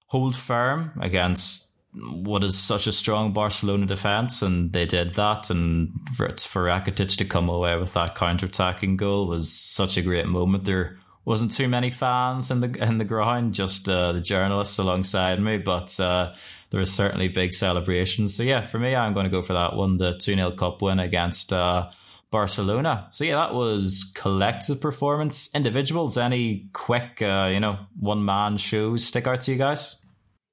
hold 0.07 0.35
firm 0.35 0.91
against 0.99 1.64
what 1.95 2.43
is 2.43 2.57
such 2.57 2.87
a 2.87 2.91
strong 2.91 3.31
Barcelona 3.33 3.85
defense, 3.85 4.41
and 4.41 4.73
they 4.73 4.85
did 4.85 5.13
that. 5.13 5.49
And 5.49 5.93
for, 6.15 6.27
for 6.37 6.65
Rakitic 6.65 7.17
to 7.17 7.25
come 7.25 7.49
away 7.49 7.77
with 7.77 7.93
that 7.93 8.15
counter-attacking 8.15 8.97
goal 8.97 9.27
was 9.27 9.51
such 9.51 9.97
a 9.97 10.01
great 10.01 10.27
moment. 10.27 10.65
There 10.65 10.97
wasn't 11.23 11.51
too 11.51 11.67
many 11.67 11.89
fans 11.91 12.51
in 12.51 12.61
the 12.61 12.71
in 12.83 12.97
the 12.97 13.05
ground, 13.05 13.53
just 13.53 13.89
uh, 13.89 14.11
the 14.11 14.21
journalists 14.21 14.77
alongside 14.77 15.41
me, 15.41 15.57
but 15.57 15.99
uh, 15.99 16.33
there 16.69 16.79
was 16.79 16.93
certainly 16.93 17.27
big 17.27 17.53
celebrations. 17.53 18.35
So 18.35 18.43
yeah, 18.43 18.61
for 18.61 18.79
me, 18.79 18.95
I'm 18.95 19.13
going 19.13 19.25
to 19.25 19.29
go 19.29 19.41
for 19.41 19.53
that 19.53 19.75
one, 19.75 19.97
the 19.97 20.17
two 20.17 20.35
0 20.35 20.51
cup 20.51 20.81
win 20.81 20.99
against 20.99 21.53
uh, 21.53 21.89
Barcelona. 22.31 23.07
So 23.11 23.23
yeah, 23.23 23.35
that 23.37 23.53
was 23.53 24.11
collective 24.15 24.81
performance. 24.81 25.49
Individuals, 25.55 26.17
any 26.17 26.69
quick, 26.73 27.21
uh, 27.21 27.49
you 27.51 27.59
know, 27.59 27.79
one 27.99 28.25
man 28.25 28.57
shows 28.57 29.05
stick 29.05 29.25
out 29.25 29.41
to 29.41 29.51
you 29.51 29.57
guys? 29.57 30.01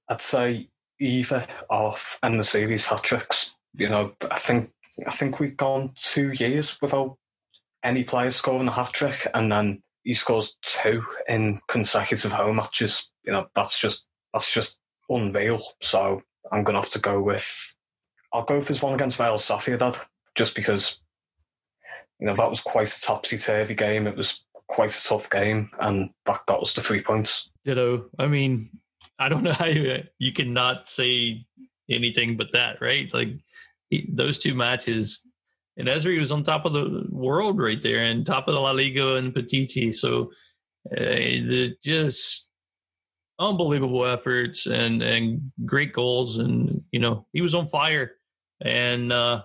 I'd 0.08 0.20
say 0.20 0.68
either 1.02 1.46
of 1.70 2.18
En-Nesyri's 2.22 2.86
hat 2.86 3.02
tricks. 3.02 3.56
You 3.74 3.88
know, 3.88 4.12
I 4.30 4.38
think 4.38 4.70
I 5.06 5.10
think 5.10 5.40
we've 5.40 5.56
gone 5.56 5.92
two 5.96 6.32
years 6.32 6.78
without 6.80 7.16
any 7.82 8.04
player 8.04 8.30
scoring 8.30 8.68
a 8.68 8.72
hat 8.72 8.92
trick, 8.92 9.26
and 9.34 9.50
then 9.50 9.82
he 10.04 10.14
scores 10.14 10.58
two 10.62 11.02
in 11.28 11.58
consecutive 11.68 12.32
home 12.32 12.56
matches. 12.56 13.12
You 13.24 13.32
know, 13.32 13.46
that's 13.54 13.80
just 13.80 14.06
that's 14.32 14.52
just 14.52 14.78
unreal. 15.08 15.62
So 15.80 16.22
I'm 16.50 16.64
to 16.64 16.72
have 16.72 16.90
to 16.90 17.00
go 17.00 17.20
with. 17.20 17.74
I'll 18.32 18.44
go 18.44 18.56
with 18.56 18.68
his 18.68 18.82
one 18.82 18.94
against 18.94 19.18
Real 19.18 19.34
Sociedad, 19.34 19.98
just 20.34 20.54
because, 20.54 21.00
you 22.18 22.26
know, 22.26 22.34
that 22.34 22.48
was 22.48 22.62
quite 22.62 22.88
a 22.88 23.00
topsy 23.00 23.36
turvy 23.36 23.74
game. 23.74 24.06
It 24.06 24.16
was 24.16 24.46
quite 24.68 24.90
a 24.90 25.04
tough 25.04 25.28
game, 25.28 25.70
and 25.80 26.10
that 26.24 26.46
got 26.46 26.62
us 26.62 26.72
the 26.72 26.80
three 26.80 27.02
points. 27.02 27.50
Ditto. 27.64 28.06
I 28.18 28.26
mean, 28.26 28.70
I 29.22 29.28
don't 29.28 29.44
know 29.44 29.52
how 29.52 29.66
you, 29.66 30.02
you 30.18 30.32
cannot 30.32 30.88
say 30.88 31.46
anything 31.90 32.36
but 32.36 32.52
that, 32.52 32.80
right? 32.80 33.08
Like 33.12 33.38
those 34.08 34.38
two 34.38 34.54
matches, 34.54 35.20
En-Nesyri 35.78 36.18
was 36.18 36.32
on 36.32 36.42
top 36.42 36.66
of 36.66 36.72
the 36.72 37.06
world 37.10 37.58
right 37.58 37.80
there, 37.80 38.02
and 38.02 38.26
top 38.26 38.48
of 38.48 38.54
the 38.54 38.60
La 38.60 38.72
Liga 38.72 39.16
and 39.16 39.32
Pichichi. 39.32 39.94
So 39.94 40.32
uh, 40.96 41.74
just 41.82 42.48
unbelievable 43.38 44.04
efforts 44.06 44.66
and 44.66 45.02
and 45.02 45.52
great 45.64 45.92
goals 45.92 46.38
and 46.38 46.82
you 46.92 47.00
know 47.00 47.26
he 47.32 47.40
was 47.40 47.54
on 47.54 47.66
fire 47.66 48.12
and 48.60 49.12
uh, 49.12 49.42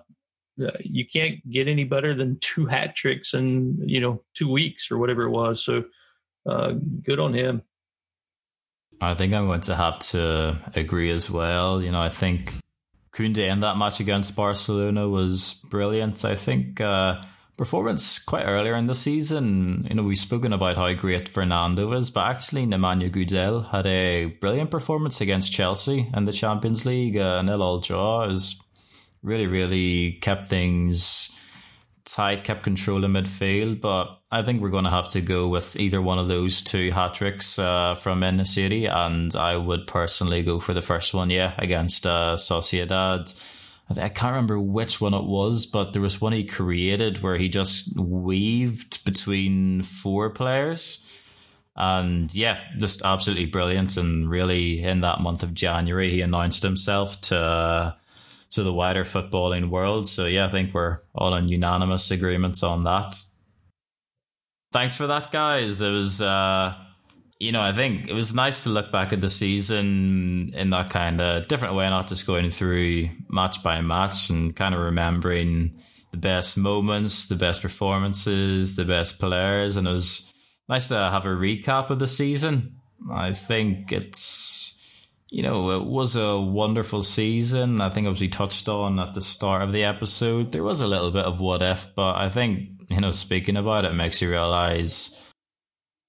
you 0.80 1.06
can't 1.06 1.36
get 1.50 1.68
any 1.68 1.84
better 1.84 2.14
than 2.14 2.38
two 2.40 2.66
hat 2.66 2.94
tricks 2.94 3.34
in 3.34 3.78
you 3.84 4.00
know 4.00 4.22
two 4.34 4.50
weeks 4.50 4.90
or 4.90 4.98
whatever 4.98 5.22
it 5.22 5.30
was 5.30 5.64
so 5.64 5.82
uh, 6.48 6.74
good 7.02 7.18
on 7.18 7.34
him 7.34 7.62
i 9.00 9.14
think 9.14 9.34
i'm 9.34 9.46
going 9.46 9.60
to 9.60 9.74
have 9.74 9.98
to 9.98 10.58
agree 10.74 11.10
as 11.10 11.30
well 11.30 11.82
you 11.82 11.90
know 11.90 12.00
i 12.00 12.08
think 12.08 12.54
Koundé 13.12 13.48
in 13.48 13.60
that 13.60 13.76
match 13.76 14.00
against 14.00 14.36
barcelona 14.36 15.08
was 15.08 15.64
brilliant 15.70 16.24
i 16.24 16.34
think 16.34 16.80
uh, 16.80 17.20
performance 17.58 18.20
quite 18.20 18.44
earlier 18.44 18.74
in 18.76 18.86
the 18.86 18.94
season. 18.94 19.84
You 19.90 19.96
know, 19.96 20.04
we've 20.04 20.16
spoken 20.16 20.52
about 20.54 20.76
how 20.76 20.94
great 20.94 21.28
Fernando 21.28 21.92
is, 21.92 22.08
but 22.08 22.30
actually 22.30 22.64
Nemanja 22.64 23.10
Gudelj 23.10 23.70
had 23.70 23.86
a 23.86 24.26
brilliant 24.26 24.70
performance 24.70 25.20
against 25.20 25.52
Chelsea 25.52 26.08
in 26.14 26.24
the 26.24 26.32
Champions 26.32 26.86
League. 26.86 27.18
Uh, 27.18 27.42
nil 27.42 27.62
all 27.62 27.80
draw 27.80 28.30
is 28.30 28.58
really, 29.22 29.48
really 29.48 30.12
kept 30.22 30.48
things 30.48 31.36
tight, 32.04 32.44
kept 32.44 32.62
control 32.62 33.04
in 33.04 33.12
midfield, 33.12 33.80
but 33.80 34.17
I 34.30 34.42
think 34.42 34.60
we're 34.60 34.68
going 34.68 34.84
to 34.84 34.90
have 34.90 35.08
to 35.12 35.22
go 35.22 35.48
with 35.48 35.74
either 35.76 36.02
one 36.02 36.18
of 36.18 36.28
those 36.28 36.60
two 36.60 36.90
hat 36.90 37.14
tricks 37.14 37.58
uh, 37.58 37.94
from 37.94 38.22
En-Nesyri, 38.22 38.86
and 38.86 39.34
I 39.34 39.56
would 39.56 39.86
personally 39.86 40.42
go 40.42 40.60
for 40.60 40.74
the 40.74 40.82
first 40.82 41.14
one, 41.14 41.30
yeah, 41.30 41.54
against 41.56 42.06
uh, 42.06 42.36
Sociedad. 42.36 43.34
I 43.90 44.10
can't 44.10 44.32
remember 44.32 44.60
which 44.60 45.00
one 45.00 45.14
it 45.14 45.24
was, 45.24 45.64
but 45.64 45.94
there 45.94 46.02
was 46.02 46.20
one 46.20 46.34
he 46.34 46.44
created 46.44 47.22
where 47.22 47.38
he 47.38 47.48
just 47.48 47.98
weaved 47.98 49.02
between 49.02 49.82
four 49.82 50.28
players. 50.28 51.06
And 51.74 52.34
yeah, 52.34 52.60
just 52.76 53.00
absolutely 53.02 53.46
brilliant. 53.46 53.96
And 53.96 54.28
really, 54.28 54.82
in 54.82 55.00
that 55.00 55.20
month 55.20 55.42
of 55.42 55.54
January, 55.54 56.10
he 56.10 56.20
announced 56.20 56.62
himself 56.62 57.18
to 57.22 57.96
to 58.50 58.62
the 58.62 58.72
wider 58.72 59.04
footballing 59.04 59.70
world. 59.70 60.06
So 60.06 60.26
yeah, 60.26 60.46
I 60.46 60.48
think 60.48 60.74
we're 60.74 60.98
all 61.14 61.34
in 61.34 61.48
unanimous 61.48 62.10
agreements 62.10 62.62
on 62.62 62.84
that. 62.84 63.14
Thanks 64.72 64.96
for 64.96 65.06
that, 65.06 65.30
guys. 65.30 65.80
It 65.80 65.90
was, 65.90 66.20
uh, 66.20 66.74
you 67.38 67.52
know, 67.52 67.62
I 67.62 67.72
think 67.72 68.06
it 68.08 68.12
was 68.12 68.34
nice 68.34 68.64
to 68.64 68.70
look 68.70 68.92
back 68.92 69.12
at 69.12 69.20
the 69.20 69.30
season 69.30 70.50
in 70.54 70.70
that 70.70 70.90
kind 70.90 71.20
of 71.20 71.48
different 71.48 71.74
way, 71.74 71.88
not 71.88 72.08
just 72.08 72.26
going 72.26 72.50
through 72.50 73.08
match 73.28 73.62
by 73.62 73.80
match 73.80 74.28
and 74.28 74.54
kind 74.54 74.74
of 74.74 74.80
remembering 74.80 75.80
the 76.10 76.18
best 76.18 76.56
moments, 76.56 77.28
the 77.28 77.36
best 77.36 77.62
performances, 77.62 78.76
the 78.76 78.84
best 78.84 79.18
players, 79.18 79.76
and 79.76 79.88
it 79.88 79.92
was 79.92 80.32
nice 80.68 80.88
to 80.88 80.96
have 80.96 81.24
a 81.24 81.28
recap 81.28 81.90
of 81.90 81.98
the 81.98 82.06
season. 82.06 82.76
I 83.10 83.32
think 83.32 83.92
it's 83.92 84.78
you 85.30 85.42
know, 85.42 85.72
it 85.72 85.84
was 85.84 86.16
a 86.16 86.38
wonderful 86.38 87.02
season. 87.02 87.80
I 87.80 87.90
think 87.90 88.06
as 88.06 88.20
we 88.20 88.28
touched 88.28 88.68
on 88.68 88.98
at 88.98 89.12
the 89.14 89.20
start 89.20 89.62
of 89.62 89.72
the 89.72 89.84
episode, 89.84 90.52
there 90.52 90.62
was 90.62 90.80
a 90.80 90.86
little 90.86 91.10
bit 91.10 91.24
of 91.26 91.38
what 91.38 91.60
if, 91.60 91.94
but 91.94 92.16
I 92.16 92.30
think, 92.30 92.70
you 92.88 93.00
know, 93.00 93.10
speaking 93.10 93.56
about 93.56 93.84
it 93.84 93.94
makes 93.94 94.20
you 94.20 94.30
realize 94.30 95.20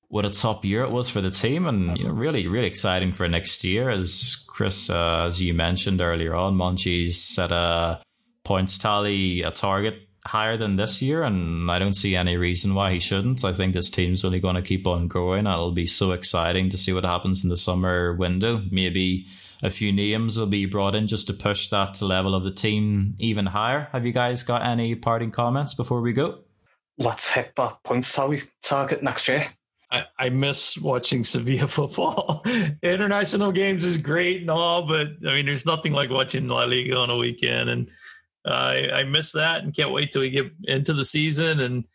what 0.07 0.25
a 0.25 0.29
top 0.29 0.65
year 0.65 0.83
it 0.83 0.91
was 0.91 1.09
for 1.09 1.21
the 1.21 1.29
team 1.29 1.67
and, 1.67 1.97
you 1.97 2.05
know, 2.05 2.11
really, 2.11 2.47
really 2.47 2.67
exciting 2.67 3.11
for 3.11 3.27
next 3.27 3.63
year. 3.63 3.89
As 3.89 4.43
Chris, 4.47 4.89
uh, 4.89 5.25
as 5.27 5.41
you 5.41 5.53
mentioned 5.53 6.01
earlier 6.01 6.33
on, 6.33 6.55
Monchi's 6.55 7.21
set 7.21 7.51
a 7.51 8.01
points 8.43 8.79
tally, 8.79 9.43
a 9.43 9.51
target 9.51 10.07
higher 10.25 10.57
than 10.57 10.75
this 10.75 11.01
year, 11.01 11.23
and 11.23 11.69
I 11.71 11.79
don't 11.79 11.93
see 11.93 12.15
any 12.15 12.35
reason 12.37 12.73
why 12.73 12.91
he 12.91 12.99
shouldn't. 12.99 13.45
I 13.45 13.53
think 13.53 13.73
this 13.73 13.89
team's 13.89 14.25
only 14.25 14.39
going 14.39 14.55
to 14.55 14.61
keep 14.61 14.87
on 14.87 15.07
growing. 15.07 15.45
And 15.45 15.47
it'll 15.47 15.71
be 15.71 15.85
so 15.85 16.11
exciting 16.11 16.69
to 16.69 16.77
see 16.77 16.91
what 16.91 17.05
happens 17.05 17.43
in 17.43 17.49
the 17.49 17.57
summer 17.57 18.13
window. 18.13 18.63
Maybe 18.71 19.27
a 19.61 19.69
few 19.69 19.91
names 19.91 20.37
will 20.37 20.47
be 20.47 20.65
brought 20.65 20.95
in 20.95 21.07
just 21.07 21.27
to 21.27 21.33
push 21.33 21.69
that 21.69 22.01
level 22.01 22.33
of 22.33 22.43
the 22.43 22.51
team 22.51 23.15
even 23.19 23.45
higher. 23.45 23.89
Have 23.91 24.05
you 24.05 24.11
guys 24.11 24.43
got 24.43 24.63
any 24.63 24.95
parting 24.95 25.31
comments 25.31 25.73
before 25.73 26.01
we 26.01 26.13
go? 26.13 26.39
Let's 26.99 27.31
hit 27.31 27.53
that 27.55 27.81
points 27.83 28.13
tally 28.13 28.43
target 28.61 29.01
next 29.01 29.27
year. 29.27 29.47
I, 29.91 30.03
I 30.17 30.29
miss 30.29 30.77
watching 30.77 31.23
Sevilla 31.23 31.67
football. 31.67 32.43
International 32.83 33.51
games 33.51 33.83
is 33.83 33.97
great 33.97 34.41
and 34.41 34.51
all, 34.51 34.85
but 34.85 35.07
I 35.25 35.33
mean, 35.33 35.45
there's 35.45 35.65
nothing 35.65 35.93
like 35.93 36.09
watching 36.09 36.47
La 36.47 36.65
Liga 36.65 36.97
on 36.97 37.09
a 37.09 37.17
weekend. 37.17 37.69
And 37.69 37.89
I, 38.45 38.89
I 38.89 39.03
miss 39.03 39.31
that 39.31 39.63
and 39.63 39.75
can't 39.75 39.91
wait 39.91 40.11
till 40.11 40.21
we 40.21 40.29
get 40.29 40.51
into 40.63 40.93
the 40.93 41.05
season. 41.05 41.59
And 41.59 41.85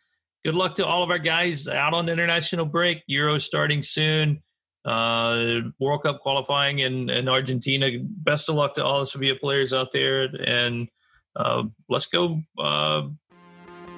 good 0.43 0.55
luck 0.55 0.75
to 0.75 0.85
all 0.85 1.03
of 1.03 1.09
our 1.09 1.19
guys 1.19 1.67
out 1.67 1.93
on 1.93 2.09
international 2.09 2.65
break. 2.65 3.03
Euro 3.07 3.37
starting 3.37 3.81
soon. 3.81 4.41
Uh, 4.83 5.61
World 5.79 6.03
Cup 6.03 6.19
qualifying 6.21 6.79
in, 6.79 7.09
in 7.09 7.29
Argentina. 7.29 7.89
Best 8.01 8.49
of 8.49 8.55
luck 8.55 8.75
to 8.75 8.83
all 8.83 8.99
the 8.99 9.05
Sevilla 9.05 9.35
players 9.35 9.73
out 9.73 9.91
there. 9.91 10.27
And 10.45 10.89
uh, 11.35 11.63
let's 11.89 12.05
go 12.05 12.41
uh, 12.59 13.03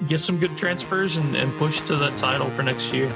get 0.06 0.20
some 0.20 0.38
good 0.38 0.56
transfers 0.56 1.16
and, 1.16 1.36
and 1.36 1.52
push 1.58 1.80
to 1.82 1.96
that 1.96 2.16
title 2.16 2.50
for 2.50 2.62
next 2.62 2.92
year. 2.92 3.12